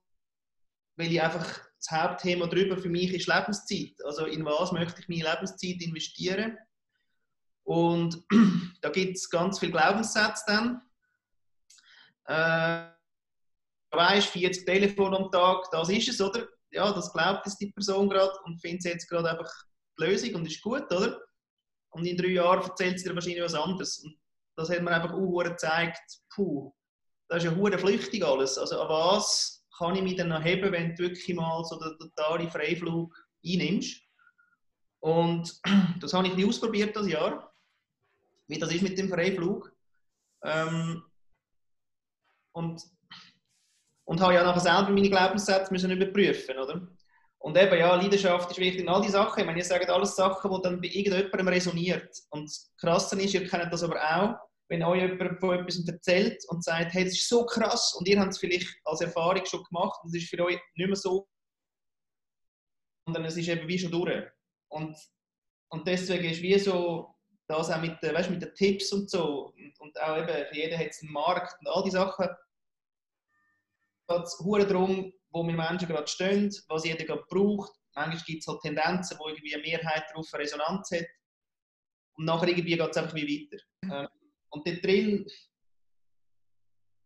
weil 0.96 1.12
ich 1.12 1.22
einfach 1.22 1.60
das 1.78 1.90
Hauptthema 1.90 2.46
darüber 2.46 2.78
für 2.78 2.88
mich 2.88 3.12
ist 3.12 3.26
Lebenszeit. 3.26 3.94
Also 4.04 4.26
in 4.26 4.44
was 4.44 4.72
möchte 4.72 5.00
ich 5.00 5.08
meine 5.08 5.30
Lebenszeit 5.30 5.82
investieren? 5.82 6.56
Und 7.64 8.22
da 8.82 8.90
gibt 8.90 9.16
es 9.16 9.28
ganz 9.28 9.58
viele 9.58 9.72
Glaubenssätze 9.72 10.44
dann. 10.46 10.82
Äh, 12.26 12.90
du 13.90 13.98
weißt, 13.98 14.28
40 14.28 14.64
Telefon 14.64 15.14
am 15.14 15.30
Tag, 15.30 15.70
das 15.70 15.88
ist 15.88 16.08
es, 16.08 16.20
oder? 16.20 16.46
Ja, 16.70 16.92
das 16.92 17.12
glaubt 17.12 17.46
jetzt 17.46 17.60
die 17.60 17.70
Person 17.70 18.08
gerade 18.08 18.32
und 18.44 18.60
findet 18.60 18.84
jetzt 18.84 19.08
gerade 19.08 19.30
einfach 19.30 19.50
die 19.98 20.04
Lösung 20.04 20.34
und 20.34 20.46
ist 20.46 20.62
gut, 20.62 20.90
oder? 20.92 21.20
Und 21.90 22.04
in 22.04 22.16
drei 22.16 22.28
Jahren 22.28 22.62
erzählt 22.62 22.98
sie 22.98 23.08
dir 23.08 23.14
wahrscheinlich 23.14 23.42
was 23.42 23.54
anderes. 23.54 23.98
Und 23.98 24.18
das 24.56 24.70
hat 24.70 24.82
mir 24.82 24.90
einfach 24.90 25.12
auch 25.12 25.42
gezeigt, 25.44 26.02
puh, 26.34 26.72
das 27.28 27.44
ist 27.44 27.50
ja 27.50 27.78
flüchtig 27.78 28.24
alles. 28.24 28.58
Also 28.58 28.80
an 28.80 28.88
was 28.88 29.53
kann 29.78 29.96
ich 29.96 30.02
mich 30.02 30.16
dann 30.16 30.28
noch 30.28 30.42
heben, 30.42 30.72
wenn 30.72 30.94
du 30.94 31.04
wirklich 31.04 31.34
mal 31.34 31.64
so 31.64 31.78
den 31.78 31.98
totalen 31.98 32.50
Freiflug 32.50 33.14
einnimmst. 33.44 34.02
Und 35.00 35.60
das 36.00 36.12
habe 36.14 36.26
ich 36.28 36.34
nicht 36.34 36.48
ausprobiert 36.48 36.94
das 36.96 37.08
Jahr, 37.08 37.52
wie 38.46 38.58
das 38.58 38.72
ist 38.72 38.82
mit 38.82 38.98
dem 38.98 39.08
Freiflug. 39.08 39.72
Ähm, 40.44 41.02
und, 42.52 42.82
und 44.06 44.20
habe 44.20 44.34
ja 44.34 44.44
nachher 44.44 44.60
selber 44.60 44.90
meine 44.90 45.10
Glaubenssätze 45.10 45.72
müssen 45.72 45.90
überprüfen, 45.90 46.58
oder? 46.58 46.86
Und 47.38 47.58
eben, 47.58 47.78
ja, 47.78 47.94
Leidenschaft 47.94 48.50
ist 48.50 48.58
wichtig 48.58 48.82
und 48.82 48.88
all 48.88 49.02
die 49.02 49.10
Sachen. 49.10 49.40
Ich 49.40 49.44
meine, 49.44 49.58
ihr 49.58 49.64
sagt 49.64 49.90
alles 49.90 50.16
Sachen, 50.16 50.50
die 50.50 50.62
dann 50.62 50.80
bei 50.80 50.88
irgendjemandem 50.88 51.48
resoniert. 51.48 52.16
Und 52.30 52.44
das 52.44 52.72
Krasse 52.78 53.20
ist, 53.20 53.34
ihr 53.34 53.46
kennt 53.46 53.70
das 53.70 53.82
aber 53.82 54.00
auch, 54.00 54.36
wenn 54.68 54.82
euch 54.82 55.02
jemand 55.02 55.40
von 55.40 55.58
etwas 55.58 55.86
erzählt 55.86 56.42
und 56.48 56.64
sagt, 56.64 56.94
hey, 56.94 57.04
das 57.04 57.14
ist 57.14 57.28
so 57.28 57.44
krass 57.44 57.94
und 57.94 58.08
ihr 58.08 58.18
habt 58.18 58.32
es 58.32 58.38
vielleicht 58.38 58.68
als 58.84 59.00
Erfahrung 59.00 59.44
schon 59.44 59.62
gemacht 59.64 60.00
und 60.02 60.14
es 60.14 60.22
ist 60.22 60.30
für 60.30 60.42
euch 60.44 60.58
nicht 60.74 60.86
mehr 60.86 60.96
so, 60.96 61.28
sondern 63.06 63.24
es 63.26 63.36
ist 63.36 63.48
eben 63.48 63.68
wie 63.68 63.78
schon 63.78 63.92
durch. 63.92 64.24
Und, 64.68 64.96
und 65.68 65.86
deswegen 65.86 66.24
ist 66.24 66.42
wie 66.42 66.58
so, 66.58 67.14
das 67.46 67.70
auch 67.70 67.80
mit, 67.80 68.02
weißt, 68.02 68.30
mit 68.30 68.42
den 68.42 68.54
Tipps 68.54 68.90
und 68.92 69.10
so 69.10 69.52
und, 69.54 69.80
und 69.80 70.00
auch 70.00 70.16
eben, 70.16 70.46
jeder 70.52 70.78
hat 70.78 70.92
einen 71.02 71.12
Markt 71.12 71.60
und 71.60 71.68
all 71.68 71.84
die 71.84 71.90
Sachen, 71.90 72.28
es 74.06 74.38
geht 74.38 74.70
darum, 74.70 75.12
wo 75.30 75.46
wir 75.46 75.54
Menschen 75.54 75.88
gerade 75.88 76.06
stehen, 76.06 76.54
was 76.68 76.84
jeder 76.84 77.04
gerade 77.04 77.24
braucht. 77.28 77.72
Manchmal 77.94 78.22
gibt 78.26 78.42
es 78.42 78.46
halt 78.46 78.60
Tendenzen, 78.60 79.18
wo 79.18 79.28
irgendwie 79.28 79.54
eine 79.54 79.62
Mehrheit 79.62 80.04
darauf 80.10 80.32
Resonanz 80.34 80.90
hat. 80.90 81.06
Und 82.16 82.26
nachher 82.26 82.48
irgendwie 82.48 82.76
geht 82.76 82.90
es 82.90 82.96
einfach 82.96 83.14
wie 83.14 83.48
weiter. 83.50 83.62
Ähm, 83.84 84.08
und 84.54 84.66
dort 84.66 84.84
drin 84.84 85.26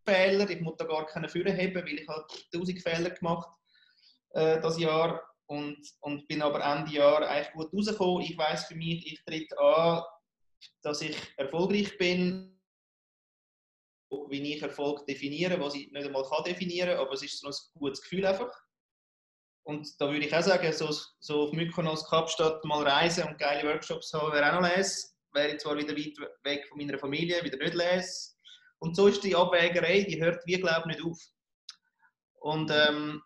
Fehler, 0.06 0.48
ich 0.48 0.60
muss 0.60 0.76
da 0.76 0.84
gar 0.84 1.06
keine 1.06 1.28
Führer 1.28 1.52
haben, 1.52 1.74
weil 1.74 1.88
ich 1.88 2.08
halt 2.08 2.24
1000 2.54 2.82
Fehler 2.82 3.10
gemacht 3.10 3.48
äh, 4.30 4.60
das 4.60 4.78
Jahr 4.78 5.22
und, 5.46 5.78
und 6.00 6.28
bin 6.28 6.42
aber 6.42 6.62
Ende 6.62 6.92
Jahr 6.92 7.26
eigentlich 7.26 7.52
gut 7.52 7.72
rausgekommen. 7.72 8.22
Ich 8.22 8.36
weiß 8.36 8.66
für 8.66 8.74
mich, 8.74 9.06
ich 9.06 9.24
tritt 9.24 9.58
an, 9.58 10.02
dass 10.82 11.02
ich 11.02 11.16
erfolgreich 11.36 11.96
bin, 11.98 12.58
wie 14.30 14.54
ich 14.54 14.62
Erfolg 14.62 15.06
definiere, 15.06 15.60
was 15.60 15.74
ich 15.74 15.90
nicht 15.90 16.06
einmal 16.06 16.24
kann 16.24 16.44
definieren 16.44 16.90
kann, 16.90 16.98
aber 16.98 17.12
es 17.12 17.22
ist 17.22 17.40
so 17.40 17.48
ein 17.48 17.80
gutes 17.80 18.02
Gefühl 18.02 18.26
einfach. 18.26 18.54
Und 19.64 19.88
da 20.00 20.10
würde 20.10 20.26
ich 20.26 20.34
auch 20.34 20.42
sagen, 20.42 20.72
so, 20.72 20.90
so 21.20 21.42
auf 21.42 21.52
Mykonos, 21.52 22.08
Kapstadt 22.08 22.64
mal 22.64 22.86
reisen 22.86 23.24
und 23.24 23.38
geile 23.38 23.68
Workshops 23.68 24.12
haben, 24.14 24.32
wäre 24.32 24.56
auch 24.56 24.60
noch 24.62 24.76
lesen 24.76 25.17
wäre 25.32 25.52
ich 25.52 25.58
zwar 25.58 25.76
wieder 25.76 25.96
weit 25.96 26.18
weg 26.44 26.66
von 26.68 26.78
meiner 26.78 26.98
Familie, 26.98 27.42
wieder 27.44 27.58
nicht 27.58 27.74
lese. 27.74 28.30
Und 28.80 28.96
so 28.96 29.08
ist 29.08 29.22
die 29.24 29.34
Abwägerei, 29.34 30.02
die 30.02 30.20
hört 30.20 30.46
wie 30.46 30.60
glaube 30.60 30.88
nicht 30.88 31.02
auf. 31.02 31.18
Und, 32.40 32.70
ähm, 32.70 33.22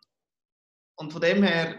und 0.97 1.13
von 1.13 1.21
dem 1.21 1.43
her, 1.43 1.79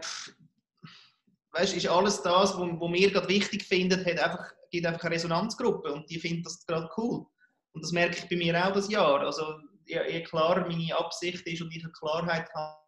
weißt, 1.52 1.76
ist 1.76 1.88
alles 1.88 2.22
das, 2.22 2.58
was 2.58 2.60
wir 2.60 3.12
gerade 3.12 3.28
wichtig 3.28 3.64
finden, 3.64 4.06
hat 4.06 4.20
einfach, 4.20 4.52
gibt 4.70 4.86
einfach 4.86 5.04
eine 5.04 5.16
Resonanzgruppe 5.16 5.92
und 5.92 6.10
die 6.10 6.20
finden 6.20 6.44
das 6.44 6.66
gerade 6.66 6.90
cool. 6.98 7.26
Und 7.74 7.84
das 7.84 7.92
merke 7.92 8.18
ich 8.18 8.30
bei 8.30 8.36
mir 8.36 8.64
auch 8.64 8.74
das 8.74 8.90
Jahr. 8.90 9.22
Also 9.22 9.60
je, 9.86 10.02
je 10.10 10.24
klarer 10.24 10.68
meine 10.68 10.96
Absicht 10.96 11.46
ist 11.48 11.62
und 11.62 11.74
ich 11.74 11.86
Klarheit 11.94 12.50
habe, 12.54 12.84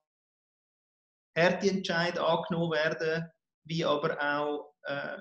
Härteentscheid 1.36 2.18
angenommen 2.18 2.72
werden, 2.72 3.30
wie 3.66 3.84
aber 3.84 4.18
auch 4.22 4.74
äh, 4.84 5.18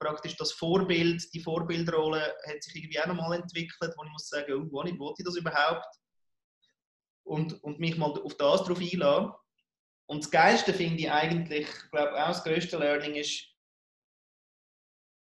praktisch 0.00 0.36
das 0.36 0.52
Vorbild, 0.52 1.22
die 1.34 1.40
Vorbildrolle 1.40 2.34
hat 2.46 2.62
sich 2.62 2.74
irgendwie 2.74 3.00
auch 3.00 3.06
nochmal 3.06 3.38
entwickelt, 3.40 3.94
wo 3.96 4.04
ich 4.04 4.10
muss 4.10 4.28
sagen, 4.28 4.52
oh, 4.54 4.66
wo 4.70 4.98
wollte 4.98 5.22
ich 5.22 5.26
das 5.26 5.36
überhaupt? 5.36 5.86
Und, 7.24 7.62
und 7.62 7.78
mich 7.78 7.96
mal 7.96 8.10
auf 8.10 8.34
das 8.36 8.64
drauf 8.64 8.80
einladen. 8.80 9.32
Und 10.06 10.24
das 10.24 10.30
Geilste 10.30 10.74
finde 10.74 11.02
ich 11.02 11.10
eigentlich, 11.10 11.68
ich 11.68 11.90
glaube 11.90 12.14
auch 12.14 12.28
das 12.28 12.42
größte 12.42 12.78
Learning 12.78 13.14
ist, 13.14 13.46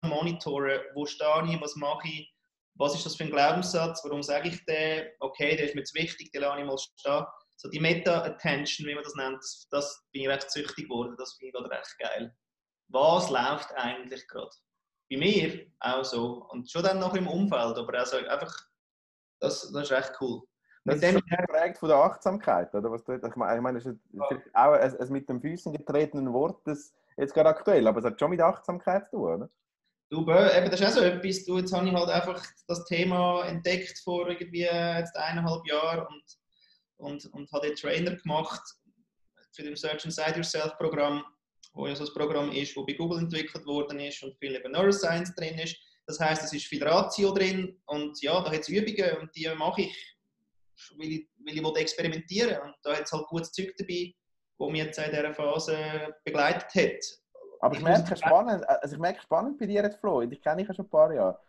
monitoren, 0.04 0.82
wo 0.96 1.06
stehe 1.06 1.48
ich, 1.50 1.62
was 1.62 1.76
mache 1.78 2.08
ich, 2.08 2.34
was 2.76 2.96
ist 2.96 3.06
das 3.06 3.16
für 3.16 3.24
ein 3.24 3.32
Glaubenssatz, 3.32 4.04
warum 4.04 4.24
sage 4.24 4.50
ich 4.50 4.66
den, 4.66 5.08
okay, 5.20 5.56
der 5.56 5.68
ist 5.68 5.76
mir 5.76 5.84
zu 5.84 5.96
wichtig, 5.96 6.32
den 6.32 6.42
lasse 6.42 6.60
ich 6.60 6.66
mal 6.66 6.78
stehen. 6.78 7.26
So 7.56 7.70
die 7.70 7.80
Meta-Attention, 7.80 8.88
wie 8.88 8.96
man 8.96 9.04
das 9.04 9.16
nennt, 9.16 9.38
das, 9.38 9.68
das 9.70 10.04
bin 10.12 10.24
ich 10.24 10.28
recht 10.28 10.52
süchtig 10.52 10.90
geworden, 10.90 11.16
das 11.18 11.36
finde 11.36 11.50
ich 11.50 11.54
gerade 11.54 11.70
recht 11.70 11.96
geil. 12.00 12.36
Was 12.94 13.30
läuft 13.32 13.74
eigentlich 13.76 14.28
gerade? 14.28 14.52
Bei 15.10 15.18
mir 15.18 15.66
auch 15.80 16.06
so. 16.06 16.46
Und 16.50 16.70
schon 16.70 16.84
dann 16.84 17.00
noch 17.00 17.16
im 17.16 17.28
Umfeld, 17.28 17.78
aber 17.78 17.98
also 17.98 18.18
einfach, 18.18 18.56
das, 19.40 19.72
das 19.72 19.90
ist 19.90 19.92
echt 19.92 20.14
cool. 20.22 20.44
Das 20.86 21.02
ist 21.02 21.26
geprägt 21.26 21.78
von 21.78 21.90
der 21.90 21.98
Achtsamkeit, 21.98 22.74
oder? 22.76 22.92
Was 22.92 23.04
du, 23.04 23.14
ich 23.14 23.36
meine, 23.36 23.56
ich 23.56 23.62
meine 23.62 23.80
das 23.80 23.88
ist 23.88 24.00
ja. 24.12 24.24
auch 24.54 24.74
ein, 24.74 25.00
ein 25.00 25.12
mit 25.12 25.28
den 25.28 25.42
Füßen 25.42 25.74
getretenes 25.74 26.32
Wort, 26.32 26.62
das 26.66 26.94
jetzt 27.18 27.34
gerade 27.34 27.50
aktuell, 27.50 27.88
aber 27.88 28.00
es 28.00 28.06
hat 28.06 28.20
schon 28.20 28.30
mit 28.30 28.42
Achtsamkeit 28.42 29.10
zu 29.10 29.18
tun, 29.18 29.34
oder? 29.34 29.50
Du, 30.10 30.22
eben, 30.22 30.70
das 30.70 30.80
ist 30.80 30.86
auch 30.86 30.92
so 30.92 31.02
etwas. 31.02 31.46
Du, 31.46 31.58
jetzt 31.58 31.74
habe 31.74 31.88
ich 31.88 31.94
halt 31.94 32.10
einfach 32.10 32.46
das 32.68 32.86
Thema 32.86 33.46
entdeckt 33.46 34.00
vor 34.04 34.28
irgendwie 34.28 34.62
jetzt 34.62 35.18
eineinhalb 35.18 35.66
Jahren 35.66 36.06
und, 36.06 36.24
und, 36.98 37.34
und 37.34 37.52
habe 37.52 37.68
den 37.68 37.76
Trainer 37.76 38.16
gemacht 38.18 38.62
für 39.54 39.64
das 39.64 39.82
Search 39.82 40.06
Inside 40.06 40.36
Yourself 40.36 40.78
Programm, 40.78 41.24
wo 41.74 41.88
ja 41.88 41.96
so 41.96 42.06
ein 42.06 42.14
Programm 42.14 42.52
ist, 42.52 42.76
wo 42.76 42.86
bei 42.86 42.94
Google 42.94 43.20
entwickelt 43.20 43.66
worden 43.66 44.00
ist 44.00 44.24
und 44.24 44.38
viel 44.38 44.56
eben 44.56 44.72
Neuroscience 44.72 45.34
drin 45.36 45.58
ist. 45.58 45.76
Das 46.06 46.20
heißt, 46.20 46.44
es 46.44 46.54
ist 46.54 46.66
viel 46.66 46.84
Ratio 46.84 47.34
drin 47.34 47.82
und 47.86 48.22
ja, 48.22 48.42
da 48.42 48.52
hat 48.52 48.62
es 48.62 48.70
Übungen 48.70 49.18
und 49.22 49.36
die 49.36 49.50
mache 49.58 49.84
ich, 49.84 50.18
weil 50.98 51.12
ich, 51.12 51.30
weil 51.46 51.58
ich 51.58 51.82
experimentieren 51.82 52.62
und 52.62 52.76
da 52.84 52.96
hat 52.96 53.04
es 53.04 53.12
halt 53.12 53.26
gutes 53.28 53.52
Zeug 53.52 53.74
dabei, 53.78 54.14
wo 54.58 54.70
mich 54.70 54.84
jetzt 54.84 55.00
in 55.00 55.12
dieser 55.12 55.34
Phase 55.34 56.14
begleitet 56.24 56.76
hat. 56.76 57.24
Aber 57.62 57.74
ich, 57.74 57.80
ich 57.80 57.84
merke 57.86 58.18
spannend, 58.18 58.68
also 58.68 58.96
ich 58.96 59.02
merke 59.02 59.22
spannend 59.22 59.58
bei 59.58 59.66
dir 59.66 59.84
jetzt, 59.84 60.00
Flo, 60.00 60.22
ich 60.22 60.42
kenne 60.42 60.58
dich 60.58 60.68
ja 60.68 60.74
schon 60.74 60.86
ein 60.86 60.90
paar 60.90 61.14
Jahre. 61.14 61.40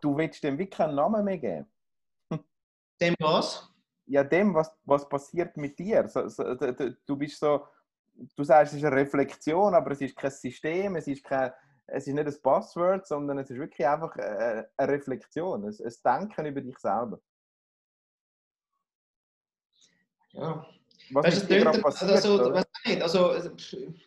Du 0.00 0.14
willst 0.16 0.44
dem 0.44 0.58
wirklich 0.58 0.76
keinen 0.76 0.94
Namen 0.94 1.24
mehr 1.24 1.38
geben. 1.38 1.66
Dem 3.00 3.14
was? 3.18 3.68
Ja, 4.06 4.22
dem, 4.22 4.54
was, 4.54 4.70
was 4.84 5.08
passiert 5.08 5.56
mit 5.56 5.78
dir. 5.78 6.06
So, 6.08 6.28
so, 6.28 6.54
du 6.54 7.16
bist 7.16 7.40
so, 7.40 7.66
du 8.36 8.44
sagst, 8.44 8.72
es 8.72 8.78
ist 8.78 8.84
eine 8.84 8.96
Reflexion, 8.96 9.74
aber 9.74 9.92
es 9.92 10.00
ist 10.00 10.16
kein 10.16 10.30
System, 10.30 10.96
es 10.96 11.06
ist, 11.06 11.24
kein, 11.24 11.52
es 11.86 12.06
ist 12.06 12.14
nicht 12.14 12.26
ein 12.26 12.42
Passwort, 12.42 13.06
sondern 13.06 13.38
es 13.38 13.50
ist 13.50 13.58
wirklich 13.58 13.86
einfach 13.86 14.14
eine, 14.16 14.68
eine 14.76 14.92
Reflexion, 14.92 15.64
ein, 15.64 15.74
ein 15.74 15.94
Denken 16.04 16.46
über 16.46 16.60
dich 16.60 16.78
selber. 16.78 17.20
Ja, 20.32 20.66
was 21.10 21.26
weißt, 21.26 21.42
mit 21.42 21.50
dir 21.50 21.60
gerade 21.60 21.80
passiert, 21.80 22.10
also, 22.10 22.52
was 22.52 22.66
nicht, 22.84 23.02
also, 23.02 23.32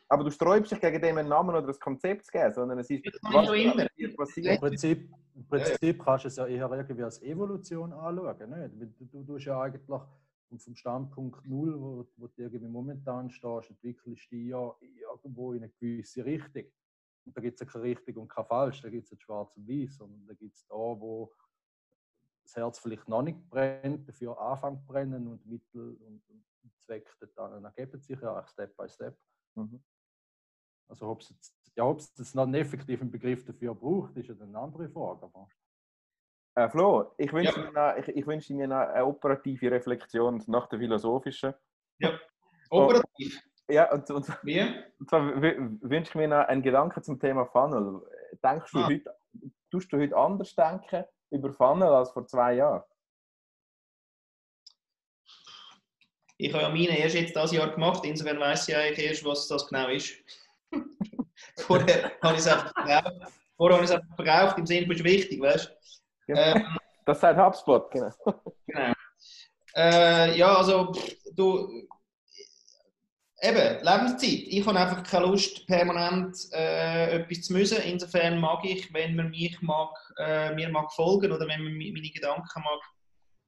Aber 0.10 0.24
du 0.24 0.32
sträubst 0.32 0.72
dich 0.72 0.80
gegen 0.80 1.02
dem 1.02 1.18
einen 1.18 1.30
Namen 1.30 1.56
oder 1.56 1.68
ein 1.68 1.80
Konzept 1.80 2.26
zu 2.26 2.32
geben, 2.32 2.54
sondern 2.54 2.80
es 2.80 2.90
ist, 2.90 3.06
was 3.22 3.50
immer. 3.54 3.88
passiert. 4.18 4.54
Im 4.56 4.60
Prinzip, 4.60 5.10
im 5.36 5.48
Prinzip 5.48 6.04
kannst 6.04 6.26
du 6.26 6.28
es 6.28 6.36
ja 6.36 6.46
eher 6.46 6.70
irgendwie 6.72 7.04
als 7.04 7.22
Evolution 7.22 7.94
anschauen. 7.94 8.50
Nicht? 8.50 9.00
Du, 9.00 9.06
du, 9.06 9.24
du 9.24 9.38
ja 9.38 9.62
eigentlich 9.62 9.88
vom 10.58 10.76
Standpunkt 10.76 11.46
Null, 11.46 11.80
wo, 11.80 12.08
wo 12.18 12.28
du 12.28 12.42
irgendwie 12.42 12.68
momentan 12.68 13.30
stehst, 13.30 13.70
entwickelst 13.70 14.32
du 14.32 14.36
dich 14.36 14.50
ja 14.50 14.76
irgendwo 14.82 15.54
in 15.54 15.64
eine 15.64 15.72
gewisse 15.80 16.26
Richtung. 16.26 16.66
Und 17.26 17.38
da 17.38 17.42
gibt 17.42 17.56
es 17.56 17.66
ja 17.66 17.72
keine 17.72 17.84
richtig 17.84 18.18
und 18.18 18.28
keine 18.28 18.48
falsch, 18.48 18.82
da 18.82 18.90
gibt 18.90 19.12
es 19.12 19.22
schwarz 19.22 19.56
und 19.56 19.68
weiß. 19.68 20.02
Und 20.02 20.26
da 20.26 20.34
gibt 20.34 20.56
es 20.56 20.66
da, 20.66 20.76
wo 20.76 21.32
das 22.44 22.56
Herz 22.56 22.80
vielleicht 22.80 23.08
noch 23.08 23.22
nicht 23.22 23.48
brennt, 23.50 24.08
dafür 24.08 24.40
anfängt 24.40 24.82
zu 24.82 24.88
brennen 24.88 25.28
und 25.28 25.46
Mittel 25.46 25.96
und, 25.96 26.28
und 26.30 26.44
Zweck 26.80 27.16
dann 27.36 27.64
ergeben 27.64 28.00
sich 28.00 28.20
ja 28.20 28.46
Step 28.48 28.76
by 28.76 28.90
Step. 28.90 29.18
Mhm. 29.56 29.84
Also 30.88 31.08
ob 31.08 31.22
es 31.22 31.30
jetzt, 31.30 31.56
ja, 31.76 31.84
ob 31.86 32.00
es 32.00 32.12
jetzt 32.18 32.34
noch 32.34 32.44
einen 32.44 32.56
effektiven 32.56 33.12
Begriff 33.12 33.46
dafür 33.46 33.76
braucht, 33.76 34.18
ist 34.18 34.28
ja 34.28 34.36
eine 34.40 34.58
andere 34.58 34.90
Frage. 34.90 35.24
Aber 35.24 35.48
äh, 36.60 36.70
Flo, 36.70 37.14
ich 37.18 37.32
wünsche, 37.32 37.72
ja. 37.74 37.94
noch, 37.94 37.98
ich, 37.98 38.08
ich 38.10 38.28
wünsche 38.28 38.54
mir 38.54 38.68
noch 38.68 38.78
eine 38.78 39.06
operative 39.06 39.72
Reflexion 39.72 40.44
nach 40.48 40.68
der 40.68 40.80
philosophischen. 40.80 41.54
Ja, 42.00 42.20
operativ. 42.70 43.42
Und, 43.68 43.74
ja, 43.74 43.92
und, 43.92 44.10
und, 44.12 44.28
Wie? 44.44 44.62
und 45.00 45.10
zwar 45.10 45.42
wünsche 45.42 46.10
ich 46.10 46.16
mir 46.16 46.28
noch 46.28 46.48
einen 46.48 46.62
Gedanken 46.62 47.02
zum 47.02 47.20
Thema 47.20 47.46
Funnel. 47.46 48.02
Denkst 48.44 48.72
du 48.72 48.80
ah. 48.80 48.88
heute, 48.88 49.16
tust 49.72 49.92
du 49.94 49.98
heute 49.98 50.16
anders 50.18 50.54
denken 50.56 51.06
über 51.30 51.54
Funnel 51.54 51.90
als 51.90 52.12
vor 52.12 52.26
zwei 52.28 52.56
Jahren? 52.56 52.84
Ich 56.38 56.54
habe 56.54 56.64
ja 56.64 56.70
meine 56.70 56.98
erst 56.98 57.16
jetzt 57.16 57.36
dieses 57.36 57.52
Jahr 57.52 57.70
gemacht, 57.70 58.04
insofern 58.06 58.40
weiß 58.40 58.68
ich 58.70 58.76
eigentlich 58.76 59.06
erst, 59.06 59.26
was 59.26 59.48
das 59.48 59.68
genau 59.68 59.90
ist. 59.90 60.14
Vorher 61.58 62.12
habe 62.22 62.34
ich 62.34 62.40
es 62.40 62.48
einfach 62.48 62.74
verkauft. 62.74 63.34
Vorher 63.58 63.76
habe 63.76 63.86
ich 63.86 63.92
es 63.92 63.96
einfach 63.96 64.16
verkauft, 64.16 64.58
im 64.58 64.66
Sinne, 64.66 64.82
du 64.84 64.88
bist 64.88 65.04
wichtig, 65.04 65.42
weißt 65.42 65.68
du? 65.68 65.99
Ähm, 66.38 66.78
das 67.06 67.20
sagt 67.20 67.40
HubSpot, 67.40 67.90
genau. 67.92 68.12
genau. 68.68 68.94
Äh, 69.76 70.38
ja, 70.38 70.56
also, 70.58 70.92
du, 71.34 71.88
eben, 73.42 73.84
Lebenszeit. 73.84 74.48
Ich 74.48 74.66
habe 74.66 74.80
einfach 74.80 75.04
keine 75.04 75.26
Lust, 75.26 75.66
permanent 75.68 76.36
äh, 76.54 77.20
etwas 77.20 77.42
zu 77.42 77.54
müssen. 77.54 77.82
Insofern 77.84 78.40
mag 78.40 78.64
ich, 78.66 78.94
wenn 78.94 79.16
man 79.16 79.30
mich 79.30 79.62
mag, 79.62 79.90
äh, 80.18 80.54
mir 80.54 80.70
mag 80.70 80.92
folgen 80.94 81.32
oder 81.32 81.48
wenn 81.48 81.64
man 81.64 81.78
meine 81.78 82.10
Gedanken 82.10 82.62
mag 82.62 82.82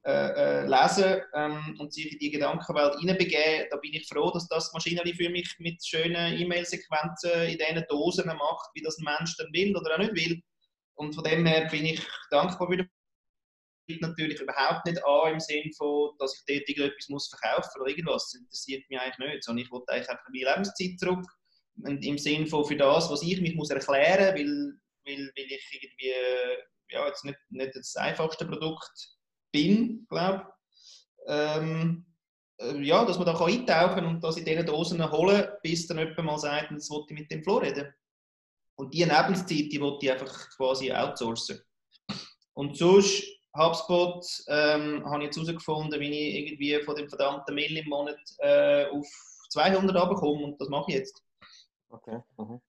äh, 0.04 0.64
äh, 0.64 0.66
lesen 0.66 1.22
ähm, 1.34 1.76
und 1.78 1.92
sich 1.92 2.12
in 2.12 2.18
die 2.18 2.30
Gedankenwelt 2.30 2.98
hineinbegeben, 2.98 3.68
da 3.70 3.76
bin 3.76 3.94
ich 3.94 4.08
froh, 4.08 4.32
dass 4.32 4.48
das 4.48 4.72
Maschinenli 4.72 5.14
für 5.14 5.30
mich 5.30 5.54
mit 5.58 5.84
schönen 5.84 6.40
E-Mail-Sequenzen 6.40 7.42
in 7.42 7.58
diesen 7.58 7.86
Dosen 7.88 8.26
macht, 8.26 8.70
wie 8.74 8.82
das 8.82 8.98
ein 8.98 9.04
Mensch 9.04 9.36
dann 9.36 9.52
will 9.52 9.76
oder 9.76 9.94
auch 9.94 9.98
nicht 9.98 10.14
will. 10.14 10.42
Und 10.94 11.14
von 11.14 11.24
dem 11.24 11.46
her 11.46 11.68
bin 11.70 11.86
ich 11.86 12.06
dankbar 12.30 12.68
für 12.68 12.88
natürlich 14.00 14.40
überhaupt 14.40 14.86
nicht 14.86 15.04
an 15.04 15.32
im 15.34 15.40
Sinne 15.40 15.70
von, 15.76 16.12
dass 16.18 16.34
ich 16.34 16.42
dort 16.46 16.68
irgendetwas 16.68 17.08
muss 17.08 17.28
verkaufen 17.28 17.80
oder 17.80 17.90
irgendwas. 17.90 18.30
Das 18.30 18.40
interessiert 18.40 18.88
mich 18.88 18.98
eigentlich 18.98 19.18
nicht. 19.18 19.44
Sondern 19.44 19.64
ich 19.64 19.70
wollte 19.70 19.92
eigentlich 19.92 20.08
einfach 20.08 20.28
meine 20.32 20.50
Lebenszeit 20.50 20.98
zurück. 20.98 21.26
Und 21.82 22.04
Im 22.04 22.18
Sinne 22.18 22.46
von 22.46 22.64
für 22.64 22.76
das, 22.76 23.10
was 23.10 23.22
ich 23.22 23.40
mich 23.40 23.54
muss 23.54 23.70
erklären 23.70 24.34
muss, 24.34 24.44
weil, 25.04 25.16
weil, 25.16 25.32
weil 25.36 25.46
ich 25.46 25.80
irgendwie 25.82 26.12
ja, 26.90 27.06
jetzt 27.06 27.24
nicht, 27.24 27.38
nicht 27.50 27.74
das 27.74 27.96
einfachste 27.96 28.46
Produkt 28.46 29.16
bin, 29.52 30.06
glaube 30.08 30.46
ähm, 31.26 32.04
äh, 32.58 32.78
ja, 32.82 33.04
dass 33.04 33.16
man 33.16 33.26
da 33.26 33.32
eintauchen 33.32 33.94
kann 33.94 34.06
und 34.06 34.24
das 34.24 34.36
in 34.36 34.44
diesen 34.44 34.66
Dosen 34.66 35.10
holen, 35.10 35.48
bis 35.62 35.86
dann 35.86 35.98
jemand 35.98 36.24
mal 36.24 36.38
sagt, 36.38 36.70
jetzt 36.70 36.90
wollte 36.90 37.14
ich 37.14 37.20
mit 37.20 37.30
dem 37.30 37.42
Flo 37.42 37.58
reden. 37.58 37.92
Und 38.82 38.92
die 38.92 39.04
Lebenszeit, 39.04 39.70
die 39.70 39.80
wollte 39.80 40.06
ich 40.06 40.12
einfach 40.12 40.50
quasi 40.56 40.92
outsourcen. 40.92 41.60
Und 42.54 42.76
sonst, 42.76 43.22
HubSpot, 43.56 44.26
ähm, 44.48 45.04
habe 45.04 45.18
ich 45.18 45.26
jetzt 45.26 45.36
herausgefunden, 45.36 46.00
wie 46.00 46.10
ich 46.10 46.50
irgendwie 46.50 46.84
von 46.84 46.96
dem 46.96 47.08
verdammten 47.08 47.54
Mail 47.54 47.76
im 47.76 47.88
Monat 47.88 48.18
äh, 48.38 48.86
auf 48.86 49.06
200 49.50 49.94
abkomme 49.94 50.46
und 50.46 50.60
das 50.60 50.68
mache 50.68 50.86
ich 50.88 50.96
jetzt. 50.96 51.22
Okay. 51.90 52.18
Mhm. 52.36 52.60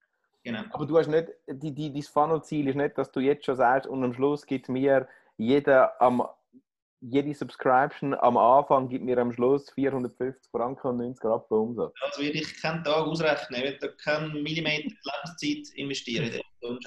Genau. 0.43 0.61
Aber 0.70 0.86
du 0.86 0.99
hast 0.99 1.07
nicht, 1.07 1.30
die, 1.47 1.74
die, 1.74 1.91
dein 1.91 2.03
Funnel-Ziel 2.03 2.68
ist 2.68 2.76
nicht, 2.76 2.95
dass 2.95 3.11
du 3.11 3.20
jetzt 3.20 3.45
schon 3.45 3.55
sagst, 3.55 3.88
und 3.88 4.03
am 4.03 4.14
Schluss 4.14 4.45
gibt 4.45 4.70
mir 4.70 5.07
jeder 5.38 5.99
am 5.99 6.28
jede 7.10 7.34
Subscription 7.34 8.14
am 8.16 8.38
Anfang 8.38 8.88
gibt 8.88 9.04
mir 9.04 9.18
am 9.18 9.34
Schluss 9.34 9.70
450 9.72 10.49
Franken 10.51 10.88
und 10.88 10.97
90 10.97 11.26
Rappen 11.26 11.58
Umsatz. 11.58 11.93
Also 12.01 12.22
würde 12.22 12.38
ich 12.38 12.62
keinen 12.62 12.84
Tag 12.84 13.06
ausrechnen, 13.06 13.64
ich 13.64 13.82
würde 13.82 13.95
keinen 13.97 14.41
Millimeter 14.41 14.89
Lebenszeit 14.89 15.76
investieren. 15.78 16.41
So 16.62 16.78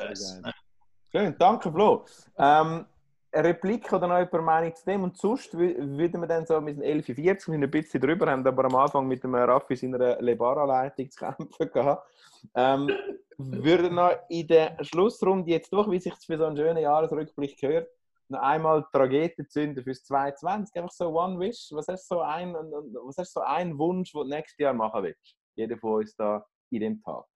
Schön, 1.12 1.34
danke 1.38 1.70
Flo. 1.70 2.04
Ähm, 2.38 2.86
eine 3.32 3.48
Replik 3.48 3.92
oder 3.92 4.08
noch 4.08 4.14
eine 4.14 4.42
Meinung 4.42 4.74
zu 4.74 4.84
dem 4.86 5.02
und 5.02 5.18
sonst 5.18 5.52
würden 5.56 6.20
wir 6.20 6.26
dann 6.26 6.46
so, 6.46 6.64
wir 6.64 6.74
sind 6.74 6.84
11.40 6.84 7.16
wir 7.16 7.38
sind 7.38 7.64
ein 7.64 7.70
bisschen 7.70 8.00
drüber, 8.00 8.30
haben 8.30 8.46
aber 8.46 8.64
am 8.64 8.74
Anfang 8.74 9.06
mit 9.06 9.22
dem 9.22 9.34
Raffi 9.34 9.76
seiner 9.76 10.20
Lebara-Leitung 10.20 11.10
zu 11.10 11.18
kämpfen 11.18 11.70
gehabt. 11.70 12.10
Ähm, 12.54 12.90
würden 13.38 13.94
noch 13.94 14.12
in 14.30 14.46
der 14.46 14.82
Schlussrunde 14.82 15.50
jetzt 15.50 15.70
durch, 15.72 15.90
wie 15.90 16.00
sich 16.00 16.14
für 16.24 16.38
so 16.38 16.46
einen 16.46 16.56
schönen 16.56 16.78
Jahresrückblick 16.78 17.58
gehört, 17.58 17.88
einmal 18.34 18.86
Tragödie 18.92 19.46
zünden 19.48 19.82
fürs 19.84 20.04
2020. 20.04 20.74
Einfach 20.76 20.92
so 20.92 21.08
One 21.08 21.38
Wish. 21.38 21.68
Was 21.72 21.88
hast 21.88 22.08
so 22.08 22.20
ein, 22.20 22.54
was 22.54 23.16
hast 23.18 23.32
so 23.32 23.40
ein 23.40 23.78
Wunsch, 23.78 24.12
den 24.12 24.22
du 24.22 24.28
nächstes 24.28 24.58
Jahr 24.58 24.74
machen 24.74 25.02
willst? 25.02 25.36
Jeder 25.54 25.78
von 25.78 26.00
uns 26.00 26.14
da 26.16 26.44
in 26.70 26.80
dem 26.80 27.02
Tag. 27.02 27.26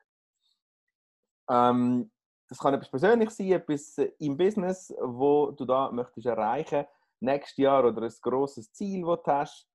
Ähm, 1.48 2.10
das 2.48 2.58
kann 2.58 2.74
etwas 2.74 2.90
Persönliches 2.90 3.36
sein, 3.36 3.52
etwas 3.52 3.98
im 4.18 4.36
Business, 4.36 4.92
wo 5.00 5.52
du 5.52 5.64
da 5.64 5.90
möchtest 5.92 6.26
erreichen 6.26 6.84
nächstes 7.20 7.58
Jahr 7.58 7.84
oder 7.84 8.02
ein 8.02 8.14
grosses 8.22 8.72
Ziel, 8.72 9.06
das 9.06 9.22
du 9.22 9.32
hast. 9.32 9.68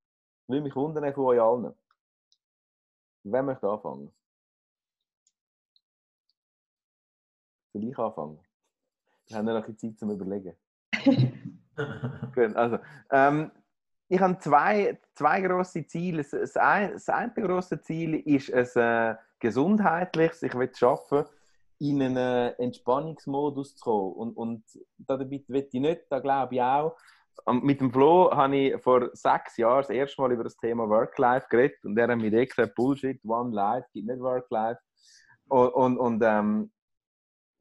Will 0.47 0.61
mich 0.61 0.75
wundern 0.75 1.13
von 1.13 1.25
euch 1.25 1.41
allen. 1.41 1.73
Wer 3.23 3.43
möchte 3.43 3.67
anfangen? 3.67 4.13
Soll 7.73 7.83
ich 7.83 7.97
anfangen? 7.97 8.39
Wir 9.27 9.37
haben 9.37 9.45
noch 9.45 9.55
ein 9.55 9.61
bisschen 9.61 9.91
Zeit 9.91 9.99
zum 9.99 10.11
Überlegen. 10.11 10.55
Gut, 12.35 12.55
also, 12.55 12.79
ähm, 13.11 13.51
ich 14.07 14.19
habe 14.19 14.37
zwei, 14.39 14.99
zwei 15.13 15.41
grosse 15.41 15.85
Ziele. 15.87 16.23
Das, 16.23 16.55
ein, 16.57 16.93
das 16.93 17.09
eine 17.09 17.33
grosse 17.33 17.81
Ziel 17.81 18.15
ist 18.15 18.53
ein 18.53 19.13
äh, 19.13 19.15
gesundheitliches. 19.39 20.43
Ich 20.43 20.53
will 20.53 20.69
es 20.71 20.77
schaffen, 20.77 21.25
in 21.79 22.01
einen 22.01 22.17
äh, 22.17 22.49
Entspannungsmodus 22.63 23.75
zu 23.75 23.83
kommen. 23.83 24.13
Und, 24.13 24.37
und 24.37 24.63
damit 24.97 25.49
will 25.49 25.67
ich 25.71 25.79
nicht, 25.79 26.01
da 26.09 26.19
glaube 26.19 26.55
ich 26.55 26.61
auch. 26.61 26.95
Mit 27.51 27.81
dem 27.81 27.91
Flo 27.91 28.31
habe 28.31 28.55
ich 28.55 28.81
vor 28.81 29.09
sechs 29.13 29.57
Jahren 29.57 29.81
das 29.81 29.89
erste 29.89 30.21
Mal 30.21 30.31
über 30.31 30.45
das 30.45 30.55
Thema 30.55 30.87
Work-Life 30.87 31.47
geredet 31.49 31.83
und 31.83 31.97
er 31.97 32.07
hat 32.07 32.17
mir 32.17 32.31
gesagt, 32.45 32.75
Bullshit, 32.75 33.19
One 33.25 33.53
Life, 33.53 33.87
gibt 33.91 34.07
nicht 34.07 34.21
Work-Life. 34.21 34.79
Und, 35.49 35.69
und, 35.73 35.97
und 35.97 36.23
ähm, 36.23 36.71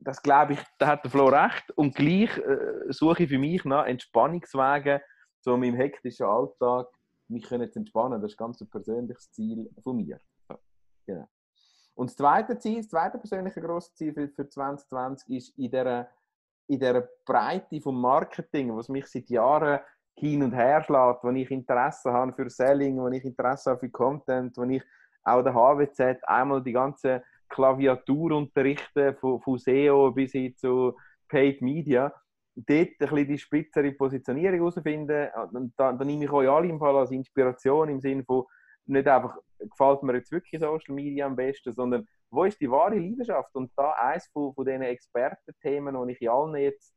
das 0.05 0.23
glaube 0.23 0.55
ich, 0.55 0.61
da 0.79 0.87
hat 0.89 1.05
der 1.05 1.11
Flo 1.11 1.27
recht. 1.27 1.71
Und 1.73 1.95
gleich 1.95 2.37
äh, 2.39 2.93
suche 2.93 3.25
ich 3.25 3.29
für 3.29 3.39
mich 3.39 3.65
nach 3.65 3.87
Entspannungswege, 3.87 5.03
so 5.41 5.55
in 5.55 5.61
meinem 5.61 5.75
hektischen 5.75 6.27
Alltag 6.27 6.89
mich 7.29 7.45
können 7.47 7.71
zu 7.71 7.79
entspannen. 7.79 8.21
Das 8.21 8.33
ist 8.33 8.39
ganz 8.39 8.61
ein 8.61 8.69
persönliches 8.69 9.31
Ziel 9.33 9.71
von 9.83 9.97
mir. 9.97 10.21
Ja, 10.49 10.59
genau. 11.07 11.29
Und 11.95 12.11
das 12.11 12.17
zweite 12.17 12.59
Ziel, 12.59 12.79
das 12.79 12.89
zweite 12.89 13.19
persönliche 13.19 13.61
große 13.61 13.95
Ziel 13.95 14.13
für, 14.13 14.29
für 14.29 14.49
2020 14.49 15.37
ist 15.37 15.59
in 15.59 15.71
dieser, 15.71 16.09
in 16.67 16.79
dieser 16.79 17.09
Breite 17.25 17.81
vom 17.81 18.01
Marketing, 18.01 18.77
was 18.77 18.89
mich 18.89 19.07
seit 19.07 19.29
Jahren 19.31 19.81
hin 20.17 20.43
und 20.43 20.53
her 20.53 20.83
schlägt, 20.83 21.23
wo 21.23 21.31
ich 21.31 21.51
Interesse 21.51 22.13
habe 22.13 22.33
für 22.33 22.49
Selling, 22.51 22.99
wo 22.99 23.09
ich 23.09 23.25
Interesse 23.25 23.71
habe 23.71 23.81
für 23.81 23.91
Content, 23.91 24.57
wo 24.57 24.65
ich 24.65 24.83
auch 25.25 25.43
der 25.43 25.55
HWZ 25.55 26.23
einmal 26.25 26.63
die 26.63 26.73
ganze 26.73 27.23
Klaviatur 27.49 28.33
unterrichten, 28.33 29.17
von, 29.17 29.41
von 29.41 29.59
SEO 29.59 30.13
bis 30.13 30.33
hin 30.33 30.57
zu 30.57 30.97
Paid 31.29 31.63
Media, 31.63 32.13
dort 32.55 32.69
ein 32.69 32.97
bisschen 32.99 33.29
die 33.29 33.39
spitzere 33.39 33.93
Positionierung 33.93 34.59
herausfinden. 34.59 35.29
Und 35.53 35.75
da, 35.77 35.93
da 35.93 36.05
nehme 36.05 36.25
ich 36.25 36.33
euch 36.33 36.49
alle 36.49 36.69
im 36.69 36.79
Fall 36.79 36.97
als 36.97 37.11
Inspiration 37.11 37.89
im 37.89 38.01
Sinne 38.01 38.25
von, 38.25 38.45
nicht 38.87 39.09
einfach, 39.09 39.39
gefällt 39.59 40.03
mir 40.03 40.15
jetzt 40.15 40.31
wirklich 40.31 40.61
Social 40.61 40.95
Media 40.95 41.27
am 41.27 41.37
besten, 41.37 41.73
sondern 41.73 42.07
wo 42.31 42.45
ist 42.45 42.61
die 42.61 42.71
wahre 42.71 42.99
Leidenschaft? 42.99 43.55
Und 43.55 43.73
da 43.77 43.93
eins 43.93 44.29
von, 44.33 44.55
von 44.55 44.65
diesen 44.65 44.83
Expertenthemen, 44.83 46.07
die 46.07 46.13
ich 46.13 46.23
in 46.23 46.29
allen 46.29 46.57
jetzt, 46.57 46.95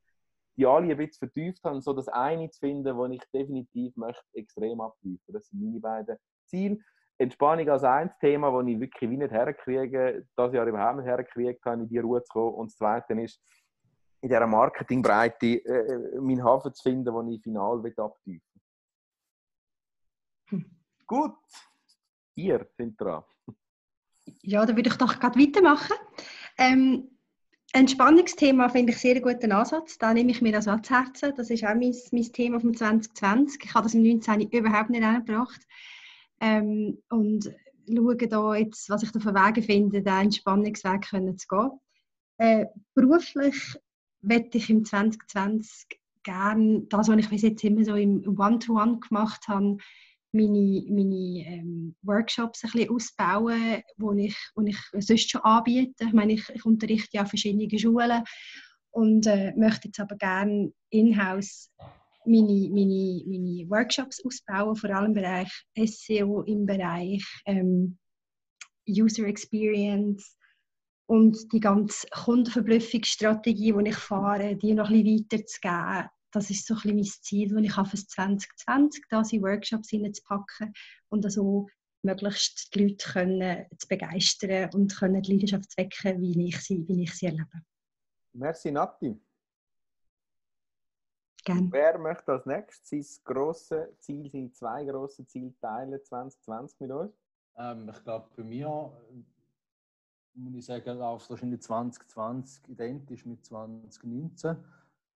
die 0.58 0.66
alle 0.66 0.90
ein 0.90 0.98
bisschen 0.98 1.30
vertieft 1.30 1.64
habe, 1.64 1.82
so 1.82 1.94
das 1.94 2.08
eine 2.08 2.50
zu 2.50 2.60
finden, 2.60 2.98
wo 2.98 3.06
ich 3.06 3.22
definitiv 3.34 3.96
möchte 3.96 4.24
extrem 4.34 4.82
abprüfen. 4.82 5.34
Das 5.34 5.48
sind 5.48 5.62
meine 5.62 5.80
beiden 5.80 6.18
Ziele. 6.46 6.80
Entspannung 7.18 7.68
als 7.70 7.84
ein 7.84 8.12
Thema, 8.20 8.52
das 8.52 8.68
ich 8.68 8.80
wirklich 8.80 9.10
wie 9.10 9.18
nicht 9.18 9.32
herkriege, 9.32 10.28
das 10.36 10.54
Jahr 10.54 10.68
überhaupt 10.68 10.98
nicht 10.98 11.08
herkriegt 11.08 11.66
habe, 11.66 11.82
in 11.82 11.90
die 11.90 11.98
Ruhe 11.98 12.24
zu 12.24 12.32
kommen. 12.32 12.56
Und 12.56 12.72
das 12.72 12.78
Zweite 12.78 13.14
ist, 13.14 13.42
in 14.22 14.30
dieser 14.30 14.48
Marketingbreite 14.48 15.46
äh, 15.46 16.20
meinen 16.20 16.44
Hafen 16.44 16.74
zu 16.74 16.84
finden, 16.84 17.14
den 17.14 17.34
ich 17.34 17.42
final 17.42 17.78
abtiefen 17.98 18.42
hm. 20.50 20.66
Gut, 21.06 21.36
ihr 22.36 22.68
sind 22.78 23.00
dran. 23.00 23.24
Ja, 24.42 24.66
dann 24.66 24.76
würde 24.76 24.90
ich 24.90 24.96
doch 24.98 25.20
gerade 25.20 25.40
weitermachen. 25.40 25.96
Ähm, 26.58 27.10
Entspannungsthema 27.74 28.70
finde 28.70 28.94
ich 28.94 29.00
sehr 29.00 29.20
guten 29.22 29.52
Ansatz. 29.52 29.98
Da 29.98 30.14
nehme 30.14 30.32
ich 30.32 30.42
mir 30.42 30.54
das 30.54 30.68
an 30.68 30.84
zu 30.84 30.94
Herzen. 30.94 31.34
Das 31.36 31.50
ist 31.50 31.64
auch 31.64 31.76
mein, 31.76 31.94
mein 32.12 32.34
Thema 32.34 32.60
vom 32.60 32.76
2020. 32.76 33.64
Ich 33.64 33.74
habe 33.74 33.84
das 33.84 33.94
im 33.94 34.04
19. 34.04 34.50
überhaupt 34.50 34.90
nicht 34.90 35.04
angebracht. 35.04 35.62
Ähm, 36.40 37.02
und 37.10 37.52
schaue 37.88 38.16
da 38.16 38.56
jetzt, 38.56 38.90
was 38.90 39.04
ich 39.04 39.12
da 39.12 39.20
für 39.20 39.34
Wege 39.34 39.62
finde, 39.62 40.02
diesen 40.02 40.20
Entspannungsweg 40.20 41.10
können 41.10 41.38
zu 41.38 41.48
gehen. 41.48 41.72
Äh, 42.38 42.66
beruflich 42.94 43.56
werde 44.22 44.50
ich 44.58 44.70
im 44.70 44.86
2020 44.86 46.00
gerne 46.24 46.82
das, 46.90 47.08
was 47.08 47.18
ich 47.18 47.30
bis 47.30 47.42
jetzt 47.42 47.64
immer 47.64 47.84
so 47.84 47.96
im 47.96 48.38
One-to-One 48.38 48.94
-One 48.94 49.00
gemacht 49.00 49.48
habe, 49.48 49.78
meine, 50.34 50.84
meine 50.90 51.46
ähm, 51.46 51.96
Workshops 52.02 52.64
ein 52.64 52.72
bisschen 52.72 52.90
ausbauen, 52.90 53.82
wo 53.98 54.12
ich, 54.14 54.36
wo 54.56 54.62
ich 54.64 54.78
sonst 55.00 55.32
schon 55.32 55.42
anbiete. 55.42 56.06
Ich 56.06 56.14
meine, 56.14 56.34
ich, 56.34 56.48
ich 56.54 56.66
unterrichte 56.66 57.18
ja 57.18 57.26
verschiedene 57.26 57.80
Schulen 57.80 58.24
und 58.92 59.26
äh, 59.28 59.54
möchte 59.56 59.88
jetzt 59.88 60.00
aber 60.00 60.16
gerne 60.16 60.72
in-house 60.90 61.72
meine, 62.28 62.70
meine, 62.70 63.24
meine 63.26 63.70
Workshops 63.70 64.24
ausbauen, 64.26 64.76
vor 64.76 64.90
allem 64.90 65.08
im 65.08 65.14
Bereich 65.14 65.52
SEO, 65.78 66.42
im 66.44 66.66
Bereich 66.66 67.24
ähm, 67.46 67.98
User 68.88 69.26
Experience 69.26 70.38
und 71.08 71.52
die 71.54 71.60
ganze 71.60 72.08
Kundenverblüffungsstrategie, 72.12 73.74
die 73.74 73.90
ich 73.90 73.96
fahre, 73.96 74.56
die 74.56 74.74
noch 74.74 74.90
ein 74.90 75.04
bisschen 75.04 75.26
weiterzugeben. 75.32 76.10
Das 76.32 76.50
ist 76.50 76.68
so 76.68 76.76
ein 76.76 76.82
bisschen 76.82 76.96
mein 76.96 77.06
Ziel, 77.06 77.50
das 77.50 77.64
ich 77.64 77.78
habe 77.78 77.90
für 77.90 77.98
2020 77.98 79.04
da 79.10 79.24
in 79.32 79.42
Workshops 79.42 79.90
hineinzupacken 79.90 80.74
und 81.10 81.26
also 81.26 81.68
möglichst 82.04 82.74
die 82.76 82.84
Leute 82.84 83.10
können 83.12 83.66
zu 83.78 83.88
begeistern 83.88 84.70
und 84.74 84.96
können 84.96 85.22
die 85.22 85.32
Leidenschaft 85.32 85.78
wecken, 85.78 86.22
wie 86.22 86.50
ich 86.50 86.60
sie, 86.60 86.86
wie 86.88 87.04
ich 87.04 87.14
sie 87.14 87.28
erlebe. 87.28 87.62
Merci, 88.34 88.72
Nati. 88.72 89.16
Gerne. 91.48 91.72
Wer 91.72 91.98
möchte 91.98 92.34
als 92.34 92.46
nächstes 92.46 93.16
sein 93.16 93.24
grosses 93.24 93.98
Ziel, 94.00 94.30
seine 94.30 94.52
zwei 94.52 94.84
grossen 94.84 95.26
Ziele 95.30 95.58
teilen 95.62 96.04
2020 96.04 96.82
mit 96.82 96.92
uns? 96.92 97.14
Ähm, 97.56 97.88
ich 97.88 98.04
glaube, 98.04 98.28
bei 98.36 98.44
mir 98.44 98.68
äh, 98.68 99.24
muss 100.34 100.56
ich 100.56 100.66
sagen, 100.66 100.98
läuft 100.98 101.30
wahrscheinlich 101.30 101.62
2020 101.62 102.68
identisch 102.68 103.26
mit 103.26 103.46
2019. 103.46 104.58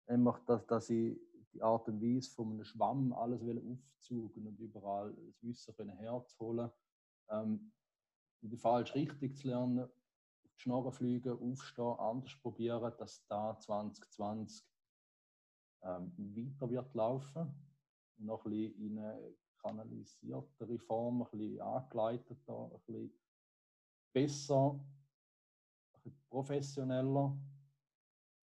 Nämlich, 0.06 0.36
dass, 0.46 0.64
dass 0.66 0.90
ich 0.90 1.18
die 1.52 1.62
Art 1.62 1.88
und 1.88 2.00
Weise 2.00 2.30
von 2.30 2.52
einem 2.52 2.62
Schwamm 2.62 3.12
alles 3.12 3.42
aufzugen 3.42 4.46
und 4.46 4.60
überall 4.60 5.12
das 5.12 5.42
Wissen 5.42 5.74
können 5.74 5.98
herzuholen. 5.98 6.70
Ähm, 7.28 7.72
in 8.40 8.50
die 8.50 8.56
falsche 8.56 8.94
Richtung 8.94 9.34
zu 9.34 9.48
lernen, 9.48 9.80
auf 9.80 10.54
die 10.54 10.60
Schnorren 10.60 10.92
fliegen, 10.92 11.32
aufstehen, 11.32 11.98
anders 11.98 12.36
probieren, 12.40 12.92
dass 12.98 13.26
da 13.26 13.58
2020 13.58 14.69
ähm, 15.82 16.12
weiter 16.16 16.70
wird 16.70 16.94
laufen, 16.94 17.52
noch 18.18 18.44
ein 18.44 18.50
bisschen 18.50 18.86
in 18.86 18.98
eine 18.98 19.34
kanalisiertere 19.58 20.78
Form, 20.78 21.22
ein 21.22 21.30
bisschen 21.30 21.60
angeleiteter, 21.60 22.70
ein 22.72 22.80
bisschen 22.86 23.12
besser, 24.12 24.72
ein 25.92 26.02
bisschen 26.02 26.20
professioneller, 26.28 27.36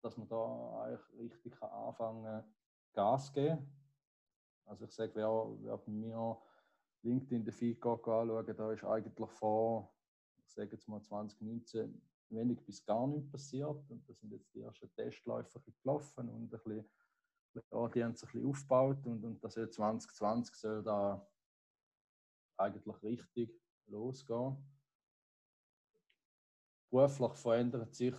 dass 0.01 0.17
man 0.17 0.28
da 0.28 0.84
eigentlich 0.84 1.19
richtig 1.19 1.61
anfangen 1.61 2.43
Gas 2.93 3.32
geben. 3.34 3.69
Also 4.65 4.86
ich 4.86 4.91
sage, 4.91 5.13
wer, 5.15 5.47
wer 5.61 5.78
bei 5.78 5.91
mir 5.91 6.41
LinkedIn 7.03 7.43
den 7.43 7.53
Feed 7.53 7.84
anschauen, 7.86 8.55
da 8.55 8.71
ist 8.71 8.84
eigentlich 8.84 9.30
vor, 9.32 9.93
ich 10.38 10.51
sage 10.51 10.71
jetzt 10.71 10.88
mal 10.88 11.01
2019, 11.01 12.01
wenig 12.30 12.63
bis 12.65 12.84
gar 12.84 13.05
nichts 13.07 13.30
passiert. 13.30 13.89
Und 13.89 14.07
da 14.07 14.13
sind 14.13 14.32
jetzt 14.32 14.53
die 14.53 14.61
ersten 14.61 14.91
Testläufe 14.93 15.61
gelaufen 15.84 16.30
und 16.30 16.43
ein 16.43 16.49
bisschen 16.49 16.86
die 17.56 18.03
haben 18.03 18.16
sich 18.16 18.30
ein 18.30 18.34
bisschen 18.34 18.49
aufgebaut 18.49 19.06
und, 19.06 19.24
und 19.24 19.43
das 19.43 19.53
2020 19.53 20.56
soll 20.56 20.84
da 20.84 21.26
eigentlich 22.58 23.03
richtig 23.03 23.62
losgehen. 23.88 24.58
Beruflich 26.89 27.34
verändert 27.34 27.93
sich 27.95 28.16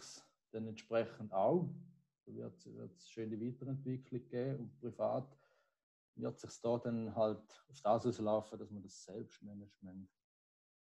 dann 0.50 0.66
entsprechend 0.68 1.32
auch. 1.32 1.68
Da 2.26 2.34
wird 2.34 2.94
es 2.96 3.08
schöne 3.08 3.40
Weiterentwicklung 3.40 4.28
geben 4.28 4.60
und 4.60 4.80
privat 4.80 5.38
wird 6.16 6.38
sich 6.40 6.60
da 6.60 6.78
dann 6.78 7.14
halt 7.14 7.38
auf 7.68 7.80
das 7.82 7.84
auslaufen, 7.84 8.58
dass 8.58 8.70
man 8.70 8.82
das 8.82 9.04
Selbstmanagement, 9.04 10.08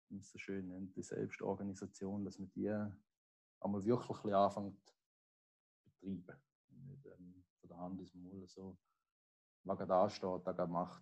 wie 0.09 0.17
es 0.17 0.31
so 0.31 0.37
schön 0.37 0.67
nennt, 0.67 0.95
die 0.95 1.01
Selbstorganisation, 1.01 2.23
dass 2.23 2.39
man 2.39 2.51
die 2.51 2.69
einmal 3.59 3.83
wirklich 3.83 4.33
anfängt 4.33 4.95
zu 5.95 6.05
betreiben. 6.05 6.52
Der 7.73 7.81
Hand 7.81 7.99
ins 7.99 8.13
Maul, 8.13 8.47
so, 8.47 8.77
was 9.63 9.77
gerade 9.79 9.95
ansteht, 9.95 10.41
da 10.45 10.67
macht. 10.67 11.01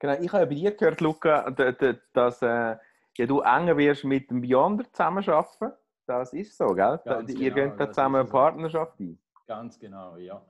Genau, 0.00 0.14
ich 0.20 0.32
habe 0.32 0.46
bei 0.46 0.54
dir 0.54 0.72
gehört, 0.76 1.00
Luca, 1.00 1.50
dass 1.50 2.42
äh, 2.42 2.76
ja, 3.16 3.26
du 3.26 3.40
enger 3.40 3.76
wirst 3.76 4.04
mit 4.04 4.28
dem 4.28 4.40
Beyonder 4.40 4.84
zusammenarbeiten. 4.92 5.72
Das 6.06 6.32
ist 6.32 6.56
so, 6.56 6.74
gell? 6.74 7.00
Ganz 7.04 7.30
Ihr 7.30 7.52
genau, 7.52 7.70
geht 7.70 7.80
da 7.80 7.88
zusammen 7.88 8.16
eine 8.16 8.28
Partnerschaft 8.28 8.98
ein. 9.00 9.18
Ganz 9.46 9.78
genau, 9.78 10.16
ja. 10.16 10.44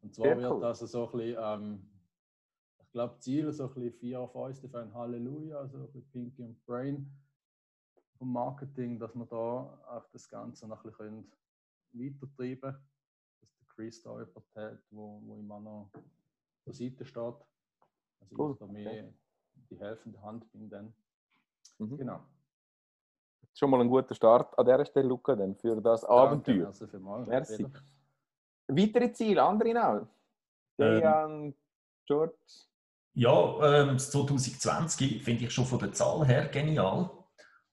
Und 0.00 0.14
zwar 0.14 0.26
Sehr 0.26 0.38
wird 0.38 0.52
cool. 0.52 0.60
das 0.60 0.78
so 0.78 1.06
ein 1.06 1.12
bisschen, 1.12 1.36
ähm, 1.42 1.90
ich 2.80 2.92
glaube, 2.92 3.18
Ziel 3.18 3.52
so 3.52 3.64
ein 3.64 3.74
bisschen 3.74 3.92
vier 3.94 4.28
Fäuste 4.28 4.68
für 4.68 4.80
ein 4.80 4.94
Halleluja, 4.94 5.66
so 5.66 5.78
ein 5.78 5.86
bisschen 5.86 6.08
Pinky 6.10 6.42
und 6.44 6.64
Brain. 6.64 7.10
vom 8.16 8.32
Marketing, 8.32 8.98
dass 8.98 9.14
wir 9.14 9.26
da 9.26 9.36
auch 9.36 10.06
das 10.12 10.28
Ganze 10.28 10.66
noch 10.66 10.84
ein 10.84 10.90
bisschen 10.90 11.32
weitertreiben 11.92 12.60
können. 12.60 12.88
Chris 13.78 14.02
da 14.02 14.18
hat, 14.56 14.78
wo, 14.90 15.22
wo 15.24 15.36
immer 15.36 15.60
noch 15.60 15.90
der 16.66 16.74
Seite 16.74 17.04
steht. 17.04 17.34
Also 18.20 18.36
Cool, 18.36 18.52
ich 18.52 18.58
da 18.58 18.66
mehr 18.66 18.90
okay. 18.90 19.14
die 19.70 19.78
helfende 19.78 20.20
Hand 20.20 20.50
bin 20.50 20.68
dann. 20.68 20.92
Mhm. 21.78 21.96
Genau. 21.96 22.20
Schon 23.54 23.70
mal 23.70 23.80
ein 23.80 23.88
guter 23.88 24.16
Start 24.16 24.58
an 24.58 24.66
dieser 24.66 24.84
Stelle, 24.84 25.06
Luca, 25.06 25.36
dann 25.36 25.54
für 25.54 25.80
das 25.80 26.04
Abenteuer. 26.04 26.54
Danke, 26.54 26.66
also 26.66 26.86
vielmals. 26.88 27.28
Merci. 27.28 27.56
Peter. 27.56 27.82
Weitere 28.66 29.12
Ziele, 29.12 29.42
andere 29.44 29.74
noch? 29.74 30.08
Dejan, 30.76 31.54
George. 32.04 32.34
Ja, 33.14 33.82
ähm, 33.82 33.94
das 33.94 34.10
2020 34.10 35.22
finde 35.22 35.44
ich 35.44 35.50
schon 35.52 35.64
von 35.64 35.78
der 35.78 35.92
Zahl 35.92 36.26
her 36.26 36.48
genial. 36.48 37.10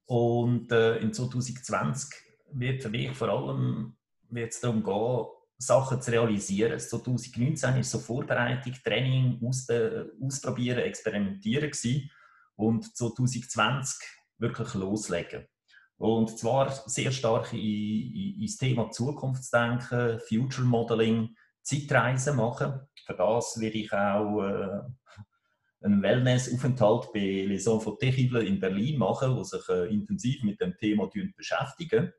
Und 0.06 0.72
äh, 0.72 0.98
in 1.00 1.12
2020 1.12 2.12
wird 2.52 2.84
für 2.84 2.90
mich 2.90 3.12
vor 3.16 3.30
allem 3.30 3.98
wird's 4.30 4.62
darum 4.62 4.84
gehen, 4.84 5.35
Sachen 5.58 6.02
zu 6.02 6.12
realisieren. 6.12 6.72
Das 6.72 6.90
2019 6.90 7.76
war 7.76 7.84
so 7.84 8.00
Vorbereitung, 8.00 8.74
Training, 8.84 9.40
aus, 9.46 9.70
äh, 9.70 10.06
Ausprobieren, 10.22 10.80
Experimentieren. 10.80 11.72
Gewesen. 11.72 12.10
Und 12.56 12.96
2020 12.96 14.00
wirklich 14.38 14.74
loslegen. 14.74 15.46
Und 15.98 16.38
zwar 16.38 16.72
sehr 16.72 17.12
stark 17.12 17.54
in, 17.54 17.60
in, 17.60 18.42
ins 18.42 18.58
Thema 18.58 18.92
Zukunftsdenken, 18.92 20.20
Future 20.28 20.68
Modeling, 20.68 21.36
Zeitreisen 21.62 22.36
machen. 22.36 22.82
Für 23.06 23.14
das 23.14 23.60
werde 23.60 23.78
ich 23.78 23.92
auch 23.94 24.42
äh, 24.44 24.82
einen 25.86 26.02
Wellness-Aufenthalt 26.02 27.12
bei 27.14 27.46
Les 27.48 27.68
Enfants 27.68 28.00
Terribles 28.00 28.48
in 28.48 28.60
Berlin 28.60 28.98
machen, 28.98 29.36
wo 29.36 29.44
sich 29.44 29.68
äh, 29.70 29.94
intensiv 29.94 30.44
mit 30.44 30.60
dem 30.60 30.76
Thema 30.78 31.10
beschäftigen. 31.36 32.12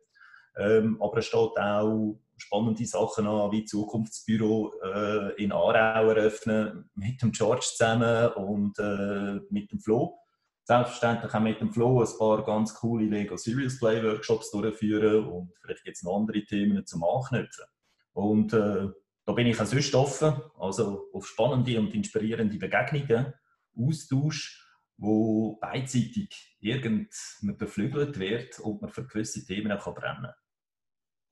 Ähm, 0.56 1.00
aber 1.00 1.18
es 1.18 1.26
steht 1.26 1.58
auch 1.58 2.16
spannende 2.36 2.84
Sachen 2.86 3.26
an, 3.26 3.50
wie 3.52 3.64
Zukunftsbüro 3.64 4.72
äh, 4.82 5.42
in 5.42 5.52
Aarau 5.52 6.10
eröffnen, 6.10 6.90
mit 6.94 7.22
dem 7.22 7.32
George 7.32 7.66
zusammen 7.76 8.32
und 8.32 8.78
äh, 8.78 9.40
mit 9.50 9.70
dem 9.72 9.80
Flo. 9.80 10.18
Selbstverständlich 10.64 11.32
auch 11.32 11.40
mit 11.40 11.60
dem 11.60 11.72
Flo 11.72 12.02
ein 12.02 12.18
paar 12.18 12.44
ganz 12.44 12.74
coole 12.74 13.06
Lego 13.06 13.36
Serious 13.36 13.78
Play 13.78 14.02
Workshops 14.02 14.50
durchführen 14.50 15.24
und 15.26 15.52
vielleicht 15.60 15.86
jetzt 15.86 16.04
noch 16.04 16.16
andere 16.16 16.44
Themen 16.44 16.84
zum 16.86 17.04
Anknüpfen. 17.04 17.64
Und 18.12 18.52
äh, 18.52 18.88
da 19.24 19.32
bin 19.32 19.46
ich 19.46 19.60
auch 19.60 19.66
sonst 19.66 19.94
offen, 19.94 20.34
also 20.58 21.08
auf 21.12 21.26
spannende 21.26 21.78
und 21.78 21.94
inspirierende 21.94 22.58
Begegnungen, 22.58 23.32
Austausch, 23.76 24.62
wo 24.96 25.56
beidseitig 25.56 26.56
irgend 26.60 27.12
beflügelt 27.58 28.18
wird 28.18 28.58
und 28.60 28.80
man 28.80 28.90
für 28.90 29.06
gewisse 29.06 29.44
Themen 29.44 29.70
auch 29.72 29.94
brennen 29.94 30.22
kann. 30.22 30.45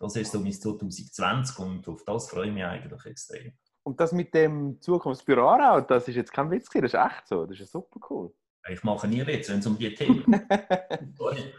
Das 0.05 0.17
ist 0.17 0.33
so 0.33 0.39
mein 0.39 0.53
2020 0.53 1.59
und 1.61 1.89
auf 1.89 2.05
das 2.05 2.29
freue 2.29 2.49
ich 2.49 2.53
mich 2.53 2.63
eigentlich 2.63 3.07
extrem. 3.07 3.53
Und 3.85 3.99
das 3.99 4.13
mit 4.13 4.35
dem 4.35 4.79
Zukunftsbüro 4.81 5.49
Aarau, 5.49 5.81
das 5.81 6.07
ist 6.09 6.17
jetzt 6.17 6.33
kein 6.33 6.51
Witz, 6.51 6.69
das 6.73 6.83
ist 6.83 6.95
echt 6.95 7.27
so, 7.27 7.47
das 7.47 7.59
ist 7.59 7.73
super 7.73 7.99
cool. 8.11 8.35
Ich 8.69 8.83
mache 8.83 9.09
nie 9.09 9.27
Witz, 9.27 9.49
wenn 9.49 9.61
es 9.61 9.67
um 9.67 9.79
die 9.79 9.95
Themen 9.95 10.25
geht. 10.27 10.43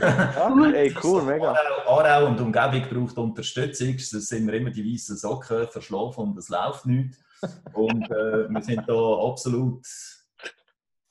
Ja, 0.00 0.72
ey, 0.74 0.94
cool, 1.02 1.22
mega. 1.22 1.52
Aarau, 1.52 1.98
Aarau 1.98 2.26
und 2.26 2.40
Umgebung 2.40 2.82
braucht 2.88 3.18
Unterstützung. 3.18 3.94
Es 3.94 4.10
sind 4.10 4.46
wir 4.46 4.54
immer 4.54 4.70
die 4.70 4.84
weißen 4.84 5.16
Socken 5.16 5.66
verschlafen 5.68 6.24
und 6.24 6.38
es 6.38 6.48
läuft 6.48 6.86
nicht. 6.86 7.16
Und 7.72 8.04
äh, 8.10 8.48
wir 8.48 8.62
sind 8.62 8.88
da 8.88 8.94
absolut 8.94 9.86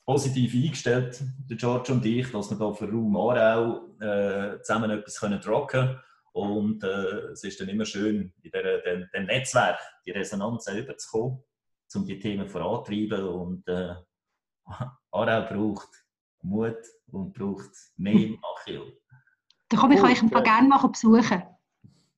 positiv 0.04 0.54
eingestellt, 0.54 1.22
der 1.48 1.56
George 1.56 1.92
und 1.92 2.04
ich, 2.04 2.30
dass 2.30 2.50
wir 2.50 2.58
da 2.58 2.72
für 2.72 2.90
Raum 2.90 3.16
Aarau 3.16 3.88
äh, 4.00 4.60
zusammen 4.62 4.90
etwas 4.90 5.20
können 5.20 5.42
rocken 5.42 5.80
können. 5.80 6.00
Und 6.32 6.82
äh, 6.82 7.32
es 7.32 7.44
ist 7.44 7.60
dann 7.60 7.68
immer 7.68 7.84
schön, 7.84 8.32
in 8.42 8.50
der, 8.50 8.80
dem, 8.80 9.08
dem 9.14 9.26
Netzwerk 9.26 9.78
die 10.06 10.12
Resonanz 10.12 10.66
überzukommen, 10.68 11.42
um 11.94 12.06
die 12.06 12.18
Themen 12.18 12.48
voranzutreiben. 12.48 13.24
Und 13.24 13.68
äh, 13.68 13.94
Aarau 15.10 15.46
braucht 15.46 15.88
Mut 16.42 16.78
und 17.10 17.32
braucht 17.34 17.70
mehr 17.96 18.14
Macho. 18.40 18.92
Da 19.68 19.76
komme 19.76 19.94
ich 19.94 20.02
euch 20.02 20.22
ein 20.22 20.30
paar 20.30 20.42
gerne 20.42 20.68
mal 20.68 20.86
besuchen. 20.86 21.42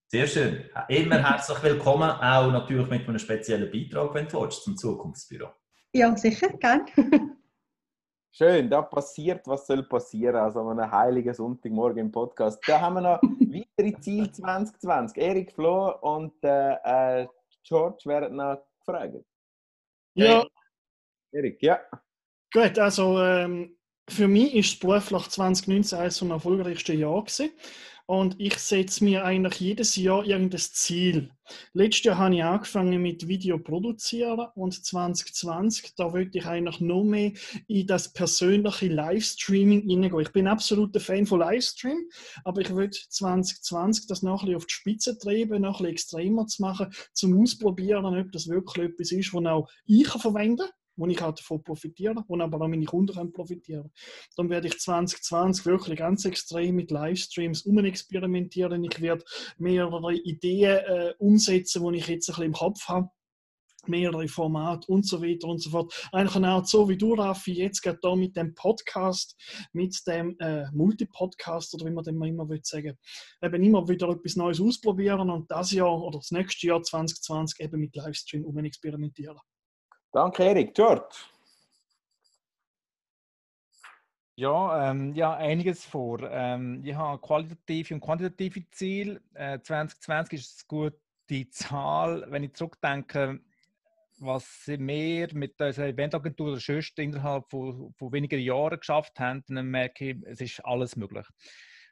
Sehr 0.08 0.26
schön. 0.26 0.70
Immer 0.88 1.28
herzlich 1.28 1.62
willkommen, 1.62 2.08
auch 2.08 2.52
natürlich 2.52 2.88
mit 2.88 3.08
einem 3.08 3.18
speziellen 3.18 3.70
Beitrag, 3.70 4.14
wenn 4.14 4.28
du 4.28 4.40
willst, 4.42 4.62
zum 4.62 4.76
Zukunftsbüro. 4.76 5.48
Ja, 5.92 6.16
sicher, 6.16 6.50
gerne. 6.50 6.86
Schön, 8.37 8.68
da 8.68 8.82
passiert, 8.82 9.47
was 9.47 9.64
soll 9.64 9.85
passieren, 9.85 10.35
also 10.35 10.59
an 10.59 10.80
einem 10.80 10.91
heiligen 10.91 11.32
Sonntagmorgen 11.32 12.07
im 12.07 12.11
Podcast. 12.11 12.61
Da 12.66 12.80
haben 12.80 12.95
wir 12.95 13.01
noch 13.01 13.22
weitere 13.22 14.01
Ziele 14.01 14.32
2020. 14.32 15.22
Erik, 15.22 15.53
Flo 15.53 15.97
und 16.01 16.32
äh, 16.43 16.72
äh, 17.22 17.28
George 17.62 18.03
werden 18.07 18.39
noch 18.39 18.66
gefragt. 18.80 19.24
Ja, 20.16 20.45
Erik, 21.30 21.62
ja. 21.62 21.80
gut, 22.53 22.76
also 22.76 23.20
ähm, 23.20 23.76
für 24.11 24.26
mich 24.26 24.53
ist 24.57 24.80
beruflich 24.80 25.28
2019 25.28 25.97
eines 25.97 26.18
der 26.18 26.30
erfolgreichsten 26.30 26.99
Jahre 26.99 27.22
gewesen. 27.22 27.53
Und 28.07 28.36
ich 28.38 28.59
setze 28.59 29.02
mir 29.02 29.24
eigentlich 29.24 29.61
jedes 29.61 29.96
Jahr 29.96 30.26
irgendein 30.26 30.61
Ziel. 30.61 31.30
Letztes 31.72 32.05
Jahr 32.05 32.18
habe 32.18 32.34
ich 32.34 32.44
angefangen 32.44 33.00
mit 33.00 33.28
Video 33.28 33.59
produzieren 33.59 34.46
und 34.55 34.84
2020, 34.84 35.94
da 35.96 36.12
wollte 36.12 36.36
ich 36.38 36.46
eigentlich 36.46 36.80
noch 36.80 37.02
mehr 37.02 37.32
in 37.66 37.86
das 37.86 38.12
persönliche 38.12 38.88
Livestreaming 38.88 39.88
hineingehen. 39.88 40.20
Ich 40.20 40.32
bin 40.32 40.48
absoluter 40.48 41.00
Fan 41.00 41.26
von 41.26 41.40
Livestream, 41.40 41.98
aber 42.44 42.61
ich 42.61 42.74
will 42.74 42.90
2020 42.90 44.07
das 44.07 44.22
noch 44.22 44.42
ein 44.42 44.46
bisschen 44.46 44.57
auf 44.57 44.66
die 44.66 44.74
Spitze 44.74 45.18
treiben, 45.18 45.62
noch 45.62 45.80
ein 45.80 45.84
bisschen 45.84 46.20
extremer 46.20 46.46
zu 46.46 46.61
machen, 46.61 46.92
zum 47.14 47.40
Ausprobieren, 47.40 48.05
ob 48.05 48.32
das 48.32 48.48
wirklich 48.48 48.90
etwas 48.90 49.12
ist, 49.12 49.32
was 49.32 49.46
auch 49.46 49.68
ich 49.86 50.09
verwende 50.09 50.68
wo 50.97 51.07
ich 51.07 51.22
auch 51.22 51.34
davon 51.34 51.62
profitiere, 51.62 52.24
wo 52.28 52.38
aber 52.38 52.61
auch 52.61 52.68
meine 52.68 52.84
Kunden 52.84 53.14
können 53.14 53.32
profitieren 53.32 53.90
Dann 54.36 54.51
werde 54.51 54.68
ich 54.68 54.78
2020 54.78 55.66
wirklich 55.66 55.99
ganz 55.99 56.24
extrem 56.24 56.76
mit 56.76 56.90
Livestreams 56.90 57.62
umexperimentieren. 57.62 58.84
Ich 58.84 59.01
werde 59.01 59.24
mehrere 59.59 60.14
Ideen 60.14 60.78
äh, 60.78 61.14
umsetzen, 61.18 61.84
die 61.90 61.99
ich 61.99 62.09
jetzt 62.09 62.28
ein 62.28 62.32
bisschen 62.32 62.45
im 62.45 62.53
Kopf 62.53 62.88
habe 62.88 63.09
mehrere 63.88 64.28
Formate 64.28 64.90
und 64.90 65.07
so 65.07 65.22
weiter 65.22 65.49
und 65.49 65.61
so 65.61 65.70
fort. 65.70 66.09
Eigentlich 66.12 66.45
auch 66.45 66.64
so 66.64 66.88
wie 66.88 66.97
du, 66.97 67.14
Raffi, 67.14 67.53
jetzt 67.53 67.82
gerade 67.82 67.99
da 68.03 68.14
mit 68.14 68.36
dem 68.36 68.55
Podcast, 68.55 69.36
mit 69.72 69.97
dem 70.07 70.36
äh, 70.38 70.70
Multipodcast 70.72 71.74
oder 71.74 71.86
wie 71.86 71.90
man 71.90 72.05
dem 72.05 72.22
immer 72.22 72.49
will 72.49 72.61
sagen, 72.62 72.97
eben 73.42 73.62
immer 73.62 73.88
wieder 73.88 74.09
etwas 74.09 74.36
Neues 74.36 74.61
ausprobieren 74.61 75.30
und 75.30 75.51
das 75.51 75.72
Jahr 75.72 76.03
oder 76.03 76.18
das 76.18 76.30
nächste 76.30 76.66
Jahr 76.66 76.82
2020 76.82 77.61
eben 77.61 77.80
mit 77.80 77.95
Livestream 77.95 78.45
umexperimentieren. 78.45 79.38
Danke, 80.14 80.44
Erik. 80.44 80.76
George. 80.76 81.26
Ja, 84.36 84.90
ähm, 84.90 85.12
ja, 85.16 85.34
einiges 85.34 85.84
vor. 85.84 86.20
Ähm, 86.30 86.84
ich 86.84 86.94
habe 86.94 87.20
qualitative 87.20 87.94
und 87.94 88.00
quantitative 88.00 88.70
Ziele. 88.70 89.20
Äh, 89.34 89.58
2020 89.58 90.38
ist 90.38 90.66
eine 90.70 90.92
gute 91.32 91.50
Zahl. 91.50 92.26
Wenn 92.28 92.44
ich 92.44 92.54
zurückdenke, 92.54 93.40
was 94.18 94.62
wir 94.68 94.78
mit 95.34 95.60
unserer 95.60 95.88
Eventagentur 95.88 96.52
oder 96.52 96.60
sonst 96.60 96.96
innerhalb 96.96 97.50
von, 97.50 97.92
von 97.94 98.12
wenigen 98.12 98.38
Jahren 98.38 98.78
geschafft 98.78 99.18
haben, 99.18 99.42
dann 99.48 99.66
merke 99.66 100.10
ich, 100.10 100.16
es 100.26 100.40
ist 100.40 100.64
alles 100.64 100.94
möglich. 100.94 101.26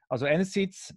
Also 0.08 0.26
einerseits 0.26 0.94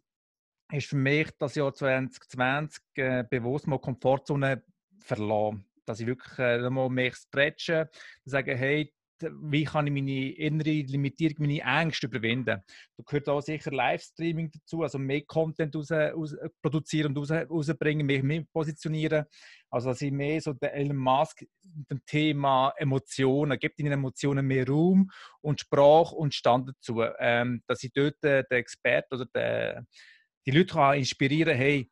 ist 0.71 0.89
für 0.89 0.95
mich 0.95 1.32
das 1.39 1.55
Jahr 1.55 1.73
2020 1.73 2.84
äh, 2.97 3.23
bewusst 3.28 3.65
mal 3.65 3.80
Komfortzone 3.80 4.63
verlassen. 4.99 5.65
Dass 5.86 5.99
ich 5.99 6.07
wirklich 6.07 6.38
äh, 6.39 6.69
mal 6.69 6.89
mehr 6.89 7.11
stretchen, 7.13 7.88
sagen, 8.25 8.57
hey, 8.57 8.91
wie 9.21 9.63
kann 9.63 9.88
ich 9.88 9.93
meine 9.93 10.31
innere 10.31 10.69
Limitierung, 10.69 11.38
meine 11.39 11.61
Ängste 11.61 12.07
überwinden. 12.07 12.61
Da 12.97 13.03
gehört 13.05 13.29
auch 13.29 13.41
sicher 13.41 13.71
Livestreaming 13.71 14.51
dazu, 14.51 14.83
also 14.83 14.97
mehr 14.97 15.21
Content 15.21 15.75
raus, 15.75 15.91
raus, 15.91 16.36
produzieren 16.61 17.15
und 17.15 17.17
raus, 17.17 17.31
rausbringen, 17.49 18.05
mehr, 18.05 18.23
mehr 18.23 18.43
positionieren. 18.51 19.25
Also 19.69 19.89
dass 19.89 20.01
ich 20.01 20.11
mehr 20.11 20.41
so 20.41 20.53
der 20.53 20.73
Elon 20.73 20.97
Musk 20.97 21.45
mit 21.63 21.89
dem 21.89 22.05
Thema 22.05 22.73
Emotionen, 22.77 23.57
gibt 23.57 23.79
ihnen 23.79 23.93
Emotionen 23.93 24.45
mehr 24.45 24.67
Raum 24.67 25.09
und 25.41 25.61
Sprache 25.61 26.15
und 26.15 26.33
Stand 26.33 26.69
dazu. 26.69 27.01
Ähm, 27.19 27.61
dass 27.67 27.83
ich 27.83 27.91
dort 27.93 28.21
äh, 28.23 28.43
den 28.49 28.57
Experten 28.57 29.15
oder 29.15 29.25
den, 29.33 29.88
die 30.45 30.51
Leute 30.51 30.73
kann 30.73 30.97
inspirieren 30.97 31.55
hey, 31.55 31.89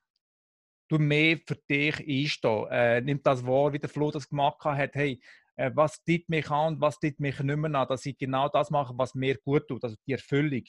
du 0.90 0.98
mehr 1.00 1.38
für 1.46 1.56
dich 1.70 2.00
einstehen. 2.00 2.68
Äh, 2.70 3.02
nimm 3.02 3.22
das 3.24 3.46
wahr, 3.46 3.74
wie 3.74 3.80
der 3.80 3.90
Flo 3.90 4.12
das 4.12 4.30
gemacht 4.30 4.64
hat. 4.64 4.96
Hey, 4.96 5.22
äh, 5.56 5.72
was 5.74 6.04
tut 6.04 6.28
mich 6.30 6.50
an 6.50 6.76
und 6.76 6.82
was 6.82 7.00
tut 7.00 7.20
mich 7.20 7.40
nicht 7.40 7.58
mehr 7.58 7.76
an, 7.76 7.88
dass 7.88 8.06
ich 8.06 8.18
genau 8.18 8.50
das 8.50 8.70
mache, 8.70 8.94
was 8.98 9.16
mir 9.16 9.38
gut 9.38 9.68
tut, 9.68 9.84
also 9.84 9.96
die 10.08 10.14
Erfüllung 10.14 10.64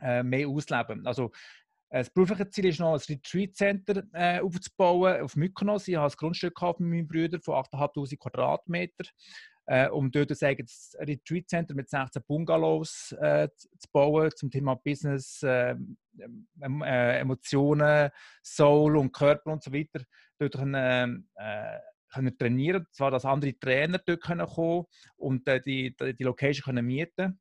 äh, 0.00 0.22
mehr 0.22 0.48
ausleben. 0.48 1.06
Also 1.06 1.30
das 1.90 2.08
berufliche 2.08 2.48
Ziel 2.48 2.66
ist 2.66 2.80
noch 2.80 2.94
ein 2.94 3.00
Retreat 3.06 3.54
Center 3.54 4.02
äh, 4.14 4.40
aufzubauen 4.40 5.20
auf 5.20 5.36
Mykonos. 5.36 5.86
Ich 5.88 5.96
habe 5.96 6.10
ein 6.10 6.16
Grundstück 6.16 6.54
gehabt 6.54 6.80
mit 6.80 6.88
meinen 6.88 7.06
Brüdern 7.06 7.42
von 7.42 7.54
8'500 7.54 8.18
Quadratmeter. 8.18 9.04
äh, 9.66 9.88
um 9.88 10.10
dort 10.10 10.30
ein 10.30 10.48
eigenes 10.48 10.96
Retreat 10.98 11.48
Center 11.48 11.74
mit 11.74 11.88
16 11.88 12.22
Bungalows 12.26 13.12
äh, 13.20 13.48
zu 13.56 13.88
bauen 13.92 14.30
zum 14.34 14.50
Thema 14.50 14.74
Business, 14.74 15.42
äh, 16.18 16.28
äh, 16.84 17.20
Emotionen, 17.20 18.10
Soul 18.42 18.96
und 18.96 19.12
Körper 19.12 19.52
und 19.52 19.62
so 19.62 19.72
weiter. 19.72 20.04
Dort 20.38 20.54
können, 20.54 21.28
äh, 21.34 21.78
können 22.12 22.36
trainieren, 22.36 22.86
zwar 22.92 23.10
dass 23.10 23.24
andere 23.24 23.58
Trainer 23.58 23.98
dort 23.98 24.22
können 24.22 24.46
kommen 24.46 24.84
und 25.16 25.46
äh, 25.48 25.60
die, 25.60 25.96
die, 25.96 26.14
die 26.14 26.24
Location 26.24 26.64
können 26.64 26.86
mieten 26.86 27.38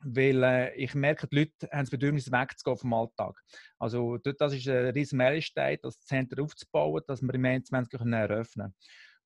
weil 0.00 0.42
äh, 0.42 0.74
ich 0.74 0.94
merke, 0.94 1.26
die 1.26 1.36
Leute 1.36 1.68
haben 1.72 1.80
das 1.80 1.90
Bedürfnis, 1.90 2.30
wegzugehen 2.30 2.76
vom 2.76 2.94
Alltag. 2.94 3.40
Also 3.78 4.18
das 4.18 4.52
ist 4.52 4.68
ein 4.68 4.86
riesen 4.90 5.18
Meilenstein, 5.18 5.78
das 5.82 6.00
Center 6.00 6.42
aufzubauen, 6.42 7.02
dass 7.06 7.22
wir 7.22 7.34
im 7.34 7.44
21. 7.44 8.00
eröffnen 8.12 8.74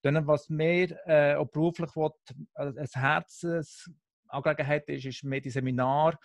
können. 0.02 0.16
Dann, 0.16 0.26
was 0.26 0.48
mir 0.48 0.96
äh, 1.06 1.34
auch 1.34 1.50
beruflich 1.50 1.94
will, 1.94 2.10
also 2.54 2.78
ein 2.78 2.86
Herzensangelegenheit 2.92 4.88
ist, 4.88 5.04
ist 5.04 5.24
mehr 5.24 5.40
die 5.40 5.50
Seminar, 5.50 6.18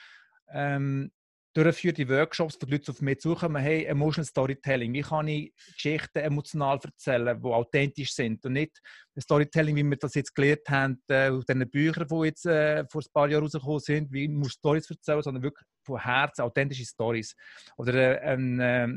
ähm, 0.50 1.12
durchführt, 1.56 1.98
die 1.98 2.10
Workshops, 2.10 2.58
wo 2.60 2.66
die 2.66 2.74
Leute 2.74 2.92
auf 2.92 3.02
mich 3.02 3.20
zukommen, 3.20 3.62
hey, 3.62 3.86
Emotional 3.86 4.26
Storytelling, 4.26 4.94
wie 4.94 5.02
kann 5.02 5.28
ich 5.28 5.54
Geschichten 5.74 6.20
emotional 6.20 6.80
erzählen, 6.84 7.42
die 7.42 7.48
authentisch 7.48 8.14
sind 8.14 8.46
und 8.46 8.54
nicht 8.54 8.82
Storytelling, 9.18 9.76
wie 9.78 9.84
wir 9.84 9.98
das 9.98 10.16
jetzt 10.16 10.36
gelernt 10.36 10.68
haben, 10.70 11.02
äh, 11.08 11.30
aus 11.30 11.46
diesen 11.46 11.70
Büchern, 11.70 12.08
die 12.08 12.26
jetzt 12.26 12.46
äh, 12.46 12.86
vor 12.90 13.02
ein 13.02 13.12
paar 13.14 13.30
Jahren 13.30 13.44
rausgekommen 13.44 13.80
sind, 13.80 14.12
wie 14.12 14.28
man 14.28 14.50
Stories 14.50 14.90
erzählen, 14.90 15.22
sondern 15.22 15.44
wirklich 15.44 15.68
von 15.86 16.02
Herzen, 16.02 16.42
authentische 16.42 16.86
Stories. 16.86 17.36
Oder 17.78 18.22
äh, 18.22 18.34
ein, 18.34 18.60
äh, 18.60 18.88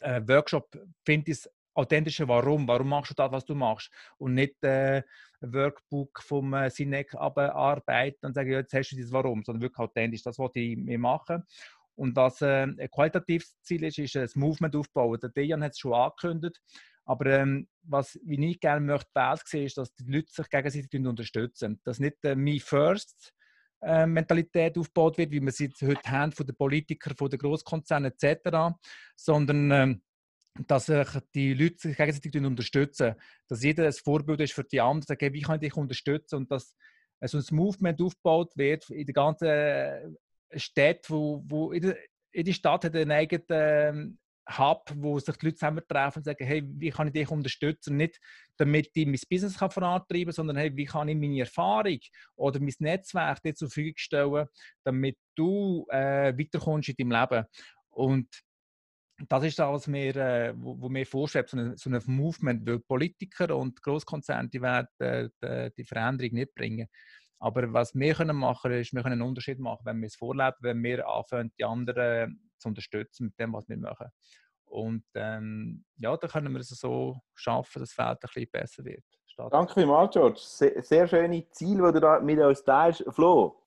ein 0.00 0.28
Workshop 0.28 0.68
finde 1.04 1.30
ich 1.30 1.48
authentische 1.74 2.26
Warum. 2.28 2.66
Warum 2.68 2.88
machst 2.88 3.10
du 3.10 3.14
das, 3.14 3.32
was 3.32 3.44
du 3.44 3.54
machst? 3.54 3.90
Und 4.18 4.34
nicht 4.34 4.62
äh, 4.64 5.02
ein 5.40 5.52
Workbook 5.52 6.22
vom 6.22 6.54
äh, 6.54 6.70
Sinek 6.70 7.14
abarbeiten 7.14 8.26
und 8.26 8.34
sagen, 8.34 8.50
ja, 8.50 8.58
jetzt 8.58 8.72
hast 8.74 8.90
du 8.90 8.96
dieses 8.96 9.12
Warum, 9.12 9.42
sondern 9.44 9.62
wirklich 9.62 9.78
authentisch. 9.78 10.22
Das 10.22 10.38
wollte 10.38 10.60
ich 10.60 10.76
mir 10.76 10.98
machen. 10.98 11.42
Und 11.94 12.16
was 12.16 12.40
äh, 12.40 12.62
ein 12.62 12.90
qualitatives 12.90 13.60
Ziel 13.62 13.84
ist, 13.84 13.98
ist 13.98 14.16
ein 14.16 14.40
Movement 14.40 14.74
aufbauen. 14.76 15.18
Der 15.20 15.30
Dejan 15.30 15.62
hat 15.62 15.72
es 15.72 15.78
schon 15.78 15.94
angekündigt. 15.94 16.60
Aber 17.04 17.26
ähm, 17.26 17.68
was 17.82 18.18
wie 18.24 18.50
ich 18.50 18.60
gerne 18.60 18.80
möchte, 18.80 19.10
Welt 19.14 19.42
sehen, 19.44 19.66
ist, 19.66 19.76
dass 19.76 19.94
die 19.94 20.10
Leute 20.10 20.32
sich 20.32 20.48
gegenseitig 20.48 21.06
unterstützen. 21.06 21.80
Dass 21.84 21.98
nicht 21.98 22.24
äh, 22.24 22.36
«Me 22.36 22.60
First» 22.60 23.32
äh, 23.82 24.06
Mentalität 24.06 24.78
aufgebaut 24.78 25.18
wird, 25.18 25.32
wie 25.32 25.40
wir 25.40 25.50
sie 25.50 25.72
heute 25.82 26.10
haben 26.10 26.32
von 26.32 26.46
den 26.46 26.56
Politikern, 26.56 27.16
von 27.16 27.28
den 27.28 27.40
Großkonzernen 27.40 28.12
etc., 28.12 28.76
sondern 29.16 29.70
ähm, 29.72 30.02
dass 30.66 30.86
sich 30.86 31.08
die 31.34 31.54
Leute 31.54 31.78
sich 31.78 31.96
gegenseitig 31.96 32.34
unterstützen, 32.36 33.14
dass 33.48 33.62
jeder 33.62 33.86
ein 33.86 33.92
Vorbild 33.92 34.40
ist 34.40 34.52
für 34.52 34.64
die 34.64 34.80
anderen, 34.80 35.06
sagen, 35.06 35.32
wie 35.32 35.42
kann 35.42 35.56
ich 35.56 35.68
dich 35.68 35.76
unterstützen 35.76 36.36
und 36.36 36.50
dass 36.50 36.76
so 37.22 37.38
ein 37.38 37.44
Movement 37.56 38.00
aufgebaut 38.00 38.52
wird 38.56 38.90
in 38.90 39.06
der 39.06 39.14
ganzen 39.14 39.48
äh, 39.48 40.10
Stadt, 40.56 41.08
wo, 41.08 41.42
wo 41.46 41.72
jede 41.72 42.52
Stadt 42.52 42.84
hat 42.84 42.96
einen 42.96 43.12
eigenen 43.12 43.44
ähm, 43.48 44.18
Hub, 44.58 44.90
wo 44.96 45.18
sich 45.18 45.36
die 45.36 45.46
Leute 45.46 45.56
zusammentreffen 45.56 46.20
und 46.20 46.24
sagen, 46.24 46.44
hey, 46.44 46.62
wie 46.66 46.90
kann 46.90 47.06
ich 47.06 47.12
dich 47.12 47.30
unterstützen? 47.30 47.96
Nicht, 47.96 48.18
damit 48.56 48.90
ich 48.94 49.06
mein 49.06 49.18
Business 49.30 49.58
kann 49.58 49.70
vorantreiben 49.70 50.26
kann, 50.26 50.32
sondern 50.32 50.56
hey, 50.56 50.76
wie 50.76 50.84
kann 50.84 51.08
ich 51.08 51.16
meine 51.16 51.40
Erfahrung 51.40 51.98
oder 52.34 52.58
mein 52.60 52.74
Netzwerk 52.80 53.40
dir 53.42 53.54
zur 53.54 53.68
Verfügung 53.68 53.94
stellen, 53.96 54.46
damit 54.84 55.16
du 55.36 55.86
äh, 55.90 56.36
weiterkommst 56.36 56.88
in 56.88 56.96
deinem 56.96 57.20
Leben. 57.20 57.46
Und 57.90 58.28
das 59.28 59.44
ist 59.44 59.58
das, 59.58 59.68
was 59.68 59.86
mir, 59.86 60.16
äh, 60.16 60.54
wo, 60.56 60.80
wo 60.80 60.88
mir 60.88 61.06
vorschwebt, 61.06 61.50
so 61.50 61.56
ein, 61.56 61.76
so 61.76 61.90
ein 61.90 62.00
Movement, 62.06 62.66
weil 62.66 62.80
Politiker 62.80 63.56
und 63.56 63.82
Großkonzerne, 63.82 64.48
die 64.48 64.62
werden 64.62 64.88
äh, 64.98 65.28
die, 65.42 65.74
die 65.78 65.84
Veränderung 65.84 66.34
nicht 66.34 66.54
bringen. 66.54 66.88
Aber 67.38 67.72
was 67.72 67.94
wir 67.94 68.14
können 68.14 68.36
machen 68.36 68.72
ist, 68.72 68.92
wir 68.92 69.02
können 69.02 69.20
einen 69.20 69.28
Unterschied 69.28 69.58
machen, 69.58 69.84
wenn 69.84 70.00
wir 70.00 70.06
es 70.06 70.16
vorleben, 70.16 70.56
wenn 70.60 70.82
wir 70.82 71.06
anfangen, 71.08 71.52
die 71.58 71.64
anderen 71.64 72.40
zu 72.58 72.68
unterstützen 72.68 73.26
mit 73.26 73.38
dem, 73.38 73.52
was 73.52 73.68
wir 73.68 73.76
machen. 73.76 74.08
Und 74.64 75.04
ähm, 75.14 75.84
ja, 75.96 76.16
dann 76.16 76.30
können 76.30 76.52
wir 76.52 76.60
es 76.60 76.68
so 76.68 77.20
schaffen, 77.34 77.80
dass 77.80 77.94
das 77.94 78.06
Feld 78.06 78.18
ein 78.22 78.30
bisschen 78.32 78.50
besser 78.50 78.84
wird. 78.84 79.04
Statt 79.26 79.52
Danke 79.52 79.74
vielmals, 79.74 80.12
George. 80.12 80.38
Sehr, 80.38 80.82
sehr 80.82 81.08
schöne 81.08 81.48
Ziele, 81.50 81.88
die 81.88 81.94
du 81.94 82.00
da 82.00 82.20
mit 82.20 82.38
uns 82.38 82.62
teilst. 82.64 83.04
Flo. 83.10 83.60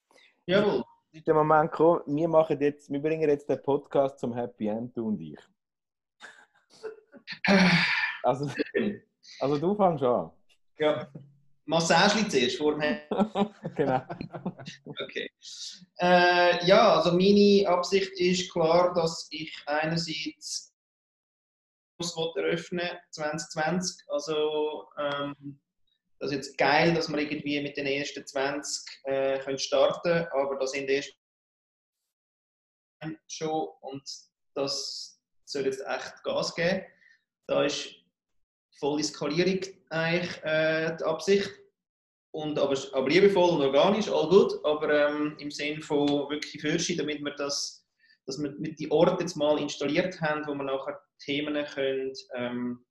Jawohl 0.46 0.84
ist 1.16 1.28
der 1.28 1.34
Moment 1.34 1.72
gekommen, 1.72 2.02
wir, 2.08 2.28
machen 2.28 2.60
jetzt, 2.60 2.92
wir 2.92 3.02
bringen 3.02 3.30
jetzt 3.30 3.50
den 3.50 3.62
Podcast 3.64 4.20
zum 4.20 4.34
Happy 4.34 4.68
End, 4.68 4.96
du 4.96 5.08
und 5.08 5.20
ich. 5.20 5.40
Also, 8.24 8.50
also 9.40 9.58
du 9.60 9.76
fängst 9.76 10.04
an. 10.04 10.32
Ja. 10.80 11.08
Massage 11.66 12.28
zuerst 12.28 12.58
vor 12.58 12.76
dem 12.76 12.98
Genau. 13.76 14.02
Okay. 15.04 15.30
Äh, 16.00 16.66
ja, 16.66 16.96
also 16.96 17.12
meine 17.12 17.68
Absicht 17.68 18.20
ist 18.20 18.52
klar, 18.52 18.96
dass 18.96 19.28
ich 19.30 19.56
einerseits 19.68 20.74
eröffnen 22.36 22.90
2020. 23.12 24.06
Also 24.08 24.88
ähm, 24.98 25.60
das 26.20 26.32
ist 26.32 26.36
jetzt 26.36 26.58
geil, 26.58 26.94
dass 26.94 27.10
wir 27.10 27.20
irgendwie 27.20 27.62
mit 27.62 27.78
den 27.78 27.88
ersten 27.88 28.26
20 28.26 29.04
äh, 29.04 29.40
können 29.40 29.60
starten 29.60 30.28
aber 30.32 30.58
da 30.58 30.68
sind 30.68 30.90
erst 30.90 31.14
schon 33.28 33.68
und 33.82 34.04
das 34.56 35.20
soll 35.46 35.66
jetzt 35.66 35.86
echt 35.86 36.24
Gas 36.24 36.56
geben. 36.56 36.84
Da 37.48 37.64
ist 37.64 37.94
volle 38.80 39.04
Skalierung 39.04 39.62
eigentlich 39.90 40.44
äh, 40.44 40.96
die 40.98 41.04
Absicht. 41.04 41.50
Und 42.32 42.60
aber, 42.60 42.78
aber 42.92 43.10
liebevoll 43.10 43.52
und 43.52 43.62
organisch, 43.62 44.10
all 44.10 44.28
gut, 44.28 44.54
aber 44.66 45.08
ähm, 45.08 45.38
im 45.40 45.52
Sinne 45.52 45.82
von 45.82 46.08
wirklich 46.30 46.62
Fürschi, 46.62 46.98
damit 46.98 47.24
wir 47.24 47.34
das, 47.36 47.88
dass 48.26 48.38
wir 48.38 48.52
mit 48.60 48.78
die 48.78 48.92
Orte 48.92 49.16
jetzt 49.22 49.38
mal 49.38 49.58
installiert 49.58 50.20
haben, 50.20 50.46
wo 50.46 50.54
wir 50.54 50.66
nachher 50.66 51.02
Themen 51.20 51.64
können, 51.66 52.12
ähm, 52.36 52.86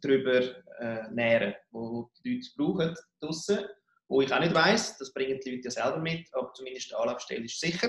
darüber 0.00 0.40
äh, 0.80 1.10
nähren, 1.10 1.54
wo 1.70 2.10
die 2.24 2.34
Leute 2.34 2.50
brauchen 2.56 2.94
draussen, 3.20 3.66
wo 4.08 4.22
ich 4.22 4.32
auch 4.32 4.40
nicht 4.40 4.54
weiss, 4.54 4.96
das 4.98 5.12
bringen 5.12 5.38
die 5.44 5.56
Leute 5.56 5.64
ja 5.64 5.70
selber 5.70 5.98
mit, 5.98 6.26
aber 6.32 6.52
zumindest 6.54 6.90
die 6.90 6.94
Anlaufstelle 6.94 7.44
ist 7.44 7.60
sicher. 7.60 7.88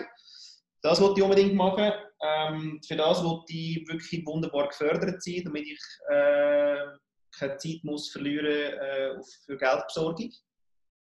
Das 0.82 1.02
wollte 1.02 1.20
ich 1.20 1.24
unbedingt 1.24 1.56
machen. 1.56 1.92
Ähm, 2.22 2.80
für 2.86 2.96
das 2.96 3.24
wollte 3.24 3.54
ich 3.54 3.88
wirklich 3.88 4.26
wunderbar 4.26 4.70
gefördert 4.70 5.22
sein, 5.22 5.44
damit 5.44 5.68
ich 5.68 5.82
äh, 6.10 6.86
keine 7.38 7.58
Zeit 7.58 7.84
muss 7.84 8.10
verlieren 8.10 8.46
äh, 8.46 9.16
für 9.46 9.58
Geldbesorgung 9.58 10.32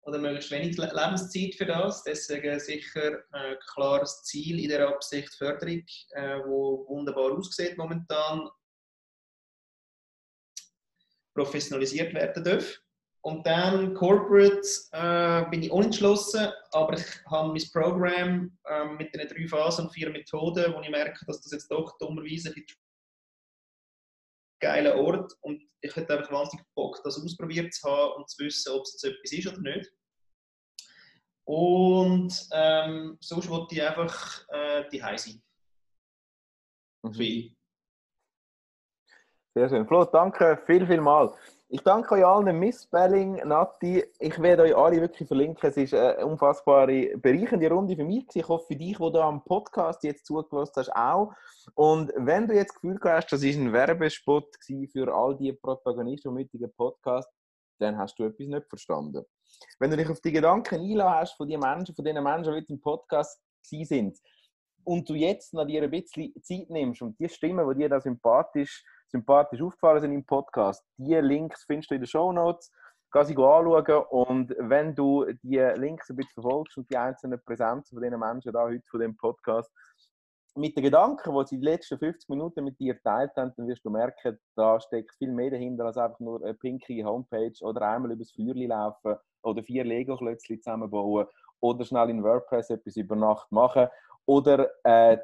oder 0.03 0.19
möglichst 0.19 0.51
wenig 0.51 0.77
Lebenszeit 0.77 1.55
für 1.55 1.65
das. 1.65 2.03
Deswegen 2.03 2.59
sicher 2.59 3.23
ein 3.31 3.53
äh, 3.53 3.57
klares 3.73 4.23
Ziel 4.23 4.59
in 4.59 4.69
der 4.69 4.87
Absicht 4.87 5.33
Förderung, 5.35 5.83
äh, 6.11 6.39
wo 6.45 6.85
wunderbar 6.87 7.31
aussieht 7.33 7.77
momentan 7.77 8.49
professionalisiert 11.35 12.13
werden 12.13 12.43
darf. 12.43 12.81
Und 13.21 13.45
dann 13.47 13.93
Corporate 13.95 14.67
äh, 14.91 15.49
bin 15.49 15.63
ich 15.63 15.71
unentschlossen, 15.71 16.47
aber 16.71 16.93
ich 16.97 17.25
habe 17.25 17.53
mein 17.53 17.71
Programm 17.73 18.57
äh, 18.65 18.85
mit 18.85 19.15
den 19.15 19.27
drei 19.27 19.47
Phasen 19.47 19.85
und 19.85 19.91
vier 19.91 20.11
Methoden, 20.11 20.73
wo 20.73 20.81
ich 20.81 20.89
merke, 20.89 21.25
dass 21.25 21.41
das 21.41 21.51
jetzt 21.51 21.71
doch 21.71 21.97
dummerweise 21.97 22.53
ein 22.55 22.65
geiler 24.61 24.95
Ort 24.95 25.33
und 25.41 25.61
ich 25.81 25.95
hätte 25.95 26.17
einfach 26.17 26.31
wahnsinnig 26.31 26.65
Bock, 26.75 27.01
das 27.03 27.17
ausprobiert 27.17 27.73
zu 27.73 27.89
haben 27.89 28.13
und 28.13 28.29
zu 28.29 28.43
wissen, 28.43 28.71
ob 28.73 28.83
es 28.83 28.93
jetzt 28.93 29.05
etwas 29.05 29.31
ist 29.31 29.47
oder 29.47 29.61
nicht. 29.61 29.91
Und 31.47 32.47
ähm, 32.53 33.17
sonst 33.21 33.49
wollte 33.49 33.75
ich 33.75 33.83
einfach 33.83 34.47
äh, 34.49 34.87
die 34.91 34.99
sein. 34.99 35.43
Mhm. 37.03 37.13
Viel. 37.13 37.54
Sehr 39.57 39.69
schön. 39.69 39.87
Flo, 39.87 40.03
danke 40.03 40.61
viel, 40.65 40.85
viel 40.85 40.99
mal. 40.99 41.33
Ich 41.69 41.79
danke 41.79 42.15
euch 42.15 42.25
allen, 42.25 42.59
Miss 42.59 42.85
Belling, 42.87 43.35
Nati. 43.47 44.03
Ich 44.19 44.37
werde 44.41 44.63
euch 44.63 44.75
alle 44.75 44.99
wirklich 44.99 45.29
verlinken. 45.29 45.69
Es 45.69 45.77
ist 45.77 45.93
eine 45.93 46.25
unfassbare, 46.25 47.15
bereichernde 47.19 47.69
Runde 47.69 47.95
für 47.95 48.03
mich. 48.03 48.25
Ich 48.33 48.45
hoffe, 48.45 48.65
für 48.67 48.75
dich, 48.75 48.99
wo 48.99 49.09
du 49.09 49.21
am 49.21 49.45
Podcast 49.45 50.03
jetzt 50.03 50.25
zugelassen 50.25 50.73
hast, 50.75 50.93
auch. 50.93 51.31
Und 51.73 52.11
wenn 52.17 52.49
du 52.49 52.53
jetzt 52.53 52.73
das 52.73 52.81
Gefühl 52.81 52.99
hast, 53.05 53.31
das 53.31 53.43
ist 53.43 53.55
ein 53.55 53.71
Werbespot 53.71 54.57
für 54.91 55.15
all 55.15 55.37
die 55.37 55.53
Protagonisten 55.53 56.31
vom 56.31 56.37
heutigen 56.37 56.73
Podcast, 56.73 57.29
dann 57.79 57.97
hast 57.97 58.19
du 58.19 58.25
etwas 58.25 58.47
nicht 58.47 58.67
verstanden. 58.67 59.23
Wenn 59.79 59.89
du 59.89 59.95
dich 59.95 60.09
auf 60.09 60.19
die 60.19 60.33
Gedanken 60.33 60.81
einlassen 60.81 61.13
hast 61.13 61.37
von 61.37 61.47
den 61.47 61.61
Menschen, 61.61 61.95
von 61.95 62.03
den 62.03 62.21
Menschen, 62.21 62.51
die 62.51 62.57
heute 62.59 62.73
im 62.73 62.81
Podcast 62.81 63.41
sind, 63.61 64.19
und 64.83 65.09
du 65.09 65.13
jetzt 65.15 65.53
noch 65.53 65.65
dir 65.65 65.81
ein 65.81 65.89
bisschen 65.89 66.33
Zeit 66.43 66.69
nimmst 66.69 67.01
und 67.01 67.17
die 67.19 67.29
Stimmen, 67.29 67.67
die 67.69 67.79
dir 67.79 67.89
da 67.89 68.01
sympathisch 68.01 68.83
sympathisch 69.15 69.61
aufgefallen 69.61 70.01
sind 70.01 70.11
im 70.11 70.25
Podcast, 70.25 70.83
die 70.97 71.15
Links 71.15 71.63
findest 71.63 71.89
du 71.89 71.95
in 71.95 72.01
den 72.01 72.07
Show 72.07 72.31
Notes. 72.31 72.71
Geh 73.11 73.23
sie 73.23 73.33
anschauen 73.33 74.03
und 74.09 74.53
wenn 74.59 74.93
du 74.93 75.25
die 75.41 75.57
Links 75.57 76.09
ein 76.09 76.17
bisschen 76.17 76.33
verfolgst 76.33 76.77
und 76.77 76.89
die 76.89 76.97
einzelnen 76.97 77.41
Präsenzen 77.45 77.95
von 77.95 78.03
diesen 78.03 78.19
Menschen 78.19 78.51
da 78.51 78.63
heute 78.63 78.83
von 78.89 78.99
dem 78.99 79.15
Podcast 79.15 79.71
mit 80.55 80.75
den 80.75 80.83
Gedanken, 80.83 81.33
die 81.33 81.47
sie 81.47 81.59
die 81.59 81.65
letzten 81.65 81.97
50 81.97 82.29
Minuten 82.29 82.63
mit 82.65 82.77
dir 82.79 82.95
geteilt 82.95 83.31
haben, 83.37 83.53
dann 83.55 83.67
wirst 83.67 83.85
du 83.85 83.89
merken, 83.89 84.37
da 84.55 84.79
steckt 84.81 85.15
viel 85.15 85.31
mehr 85.31 85.51
dahinter 85.51 85.85
als 85.85 85.97
einfach 85.97 86.19
nur 86.19 86.43
eine 86.43 86.53
pinke 86.53 87.03
Homepage 87.05 87.53
oder 87.61 87.81
einmal 87.89 88.11
übers 88.11 88.31
Feuerli 88.31 88.65
laufen 88.65 89.15
oder 89.43 89.63
vier 89.63 89.85
Lego-Klötzchen 89.85 90.61
zusammenbauen 90.61 91.27
oder 91.61 91.85
schnell 91.85 92.09
in 92.09 92.23
WordPress 92.23 92.69
etwas 92.69 92.97
über 92.97 93.15
Nacht 93.15 93.49
machen 93.51 93.87
oder 94.25 94.69
äh, 94.83 95.17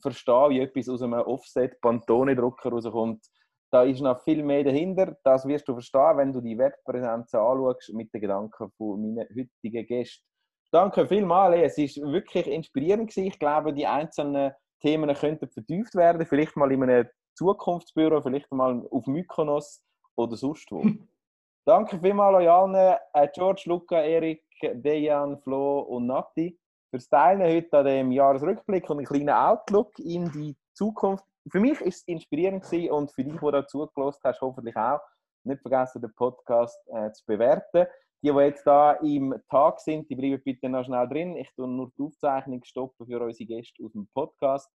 verstehen, 0.00 0.50
wie 0.50 0.60
etwas 0.60 0.88
aus 0.88 1.02
einem 1.02 1.20
Offset-Pantone-Drucker 1.20 2.70
rauskommt. 2.70 3.24
Da 3.70 3.82
ist 3.82 4.00
noch 4.00 4.22
viel 4.22 4.42
mehr 4.42 4.62
dahinter. 4.62 5.16
Das 5.24 5.46
wirst 5.46 5.66
du 5.66 5.72
verstehen, 5.72 6.16
wenn 6.16 6.32
du 6.32 6.40
die 6.40 6.56
Webpräsenz 6.56 7.34
anschaust 7.34 7.92
mit 7.92 8.12
den 8.14 8.20
Gedanken 8.20 8.70
von 8.76 9.00
meinen 9.00 9.28
heutigen 9.30 9.86
Gästen. 9.86 10.24
Danke 10.70 11.06
vielmals, 11.06 11.56
es 11.56 11.78
ist 11.78 12.02
wirklich 12.02 12.48
inspirierend 12.48 13.08
gewesen. 13.10 13.28
Ich 13.28 13.38
glaube, 13.38 13.72
die 13.72 13.86
einzelnen 13.86 14.52
Themen 14.80 15.14
könnten 15.14 15.48
vertieft 15.48 15.94
werden, 15.94 16.26
vielleicht 16.26 16.56
mal 16.56 16.70
in 16.72 16.82
einem 16.82 17.08
Zukunftsbüro, 17.36 18.20
vielleicht 18.22 18.50
mal 18.52 18.86
auf 18.90 19.06
Mykonos 19.06 19.82
oder 20.16 20.36
sonst 20.36 20.70
wo. 20.70 20.82
Danke 21.66 21.98
vielmals 21.98 22.36
euch 22.36 22.50
allen, 22.50 22.98
George, 23.34 23.62
Luca, 23.66 24.02
Erik, 24.02 24.44
Dejan, 24.60 25.38
Flo 25.38 25.80
und 25.80 26.06
Nati, 26.06 26.58
fürs 26.94 27.08
Teilen 27.08 27.42
heute 27.42 27.76
an 27.76 27.86
dem 27.86 28.12
Jahresrückblick 28.12 28.88
und 28.88 28.98
einen 28.98 29.06
kleinen 29.06 29.30
Outlook 29.30 29.98
in 29.98 30.30
die 30.30 30.56
Zukunft. 30.74 31.24
Für 31.50 31.58
mich 31.58 31.80
ist 31.80 31.96
es 31.96 32.02
inspirierend 32.06 32.64
und 32.88 33.10
für 33.10 33.24
dich, 33.24 33.36
der 33.40 33.50
da 33.50 33.66
zugelassen 33.66 34.20
hast, 34.22 34.40
hoffentlich 34.40 34.76
auch. 34.76 35.00
Nicht 35.42 35.60
vergessen, 35.60 36.00
den 36.00 36.14
Podcast 36.14 36.78
äh, 36.86 37.10
zu 37.10 37.26
bewerten. 37.26 37.88
Die, 38.22 38.30
die 38.30 38.38
jetzt 38.38 38.64
da 38.64 38.92
im 38.92 39.34
Tag 39.50 39.80
sind, 39.80 40.08
die 40.08 40.14
bleiben 40.14 40.40
bitte 40.44 40.68
noch 40.68 40.84
schnell 40.84 41.08
drin. 41.08 41.36
Ich 41.36 41.52
tue 41.56 41.66
nur 41.66 41.90
die 41.98 42.02
Aufzeichnung 42.04 42.62
stoppen 42.62 43.06
für 43.08 43.20
unsere 43.20 43.48
Gäste 43.48 43.84
aus 43.84 43.90
dem 43.90 44.06
Podcast. 44.14 44.70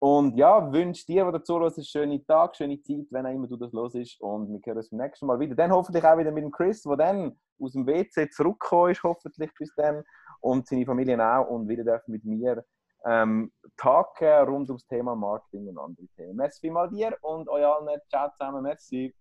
Und 0.00 0.36
ja, 0.36 0.70
wünsche 0.70 1.06
dir, 1.06 1.22
der 1.24 1.32
dazu 1.32 1.58
hörst, 1.58 1.78
einen 1.78 1.86
schönen 1.86 2.26
Tag, 2.26 2.54
schöne 2.56 2.78
Zeit, 2.82 3.06
wenn 3.08 3.24
auch 3.24 3.32
immer 3.32 3.48
du 3.48 3.56
das 3.56 3.72
los 3.72 3.94
ist. 3.94 4.20
Und 4.20 4.52
wir 4.52 4.60
hören 4.62 4.76
uns 4.76 4.90
beim 4.90 5.00
nächsten 5.00 5.24
Mal 5.24 5.40
wieder. 5.40 5.54
Dann 5.54 5.72
hoffentlich 5.72 6.04
auch 6.04 6.18
wieder 6.18 6.30
mit 6.30 6.44
dem 6.44 6.50
Chris, 6.50 6.82
der 6.82 6.96
dann 6.96 7.40
aus 7.58 7.72
dem 7.72 7.86
WC 7.86 8.28
zurückgekommen 8.28 8.92
ist, 8.92 9.02
hoffentlich 9.02 9.50
bis 9.58 9.74
dann. 9.76 10.04
Und 10.44 10.66
seine 10.66 10.84
Familie 10.84 11.18
auch. 11.18 11.48
Und 11.48 11.68
wieder 11.68 11.84
dürfen 11.84 12.12
mit 12.12 12.24
mir 12.24 12.62
ähm, 13.06 13.50
Tage 13.78 14.42
rund 14.46 14.68
ums 14.68 14.86
Thema 14.86 15.16
Marketing 15.16 15.68
und 15.68 15.78
andere 15.78 16.06
Themen. 16.16 16.36
Merci 16.36 16.60
vielmals 16.60 16.92
dir 16.92 17.16
und 17.22 17.48
euch 17.48 17.64
allen. 17.64 17.98
Ciao 18.10 18.28
zusammen. 18.36 18.62
Merci. 18.62 19.14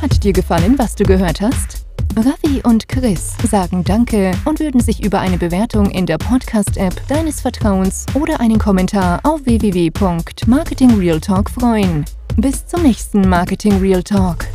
Hat 0.00 0.22
dir 0.22 0.32
gefallen, 0.32 0.78
was 0.78 0.94
du 0.94 1.02
gehört 1.04 1.40
hast? 1.40 1.84
Ravi 2.16 2.62
und 2.64 2.88
Chris 2.88 3.36
sagen 3.38 3.82
Danke 3.84 4.30
und 4.44 4.60
würden 4.60 4.80
sich 4.80 5.04
über 5.04 5.18
eine 5.20 5.36
Bewertung 5.36 5.90
in 5.90 6.06
der 6.06 6.18
Podcast-App 6.18 6.94
deines 7.08 7.40
Vertrauens 7.40 8.06
oder 8.14 8.38
einen 8.40 8.58
Kommentar 8.58 9.20
auf 9.24 9.44
www.marketingrealtalk 9.44 11.50
freuen. 11.50 12.04
Bis 12.36 12.66
zum 12.66 12.84
nächsten 12.84 13.28
Marketing 13.28 13.80
Real 13.80 14.02
Talk. 14.02 14.46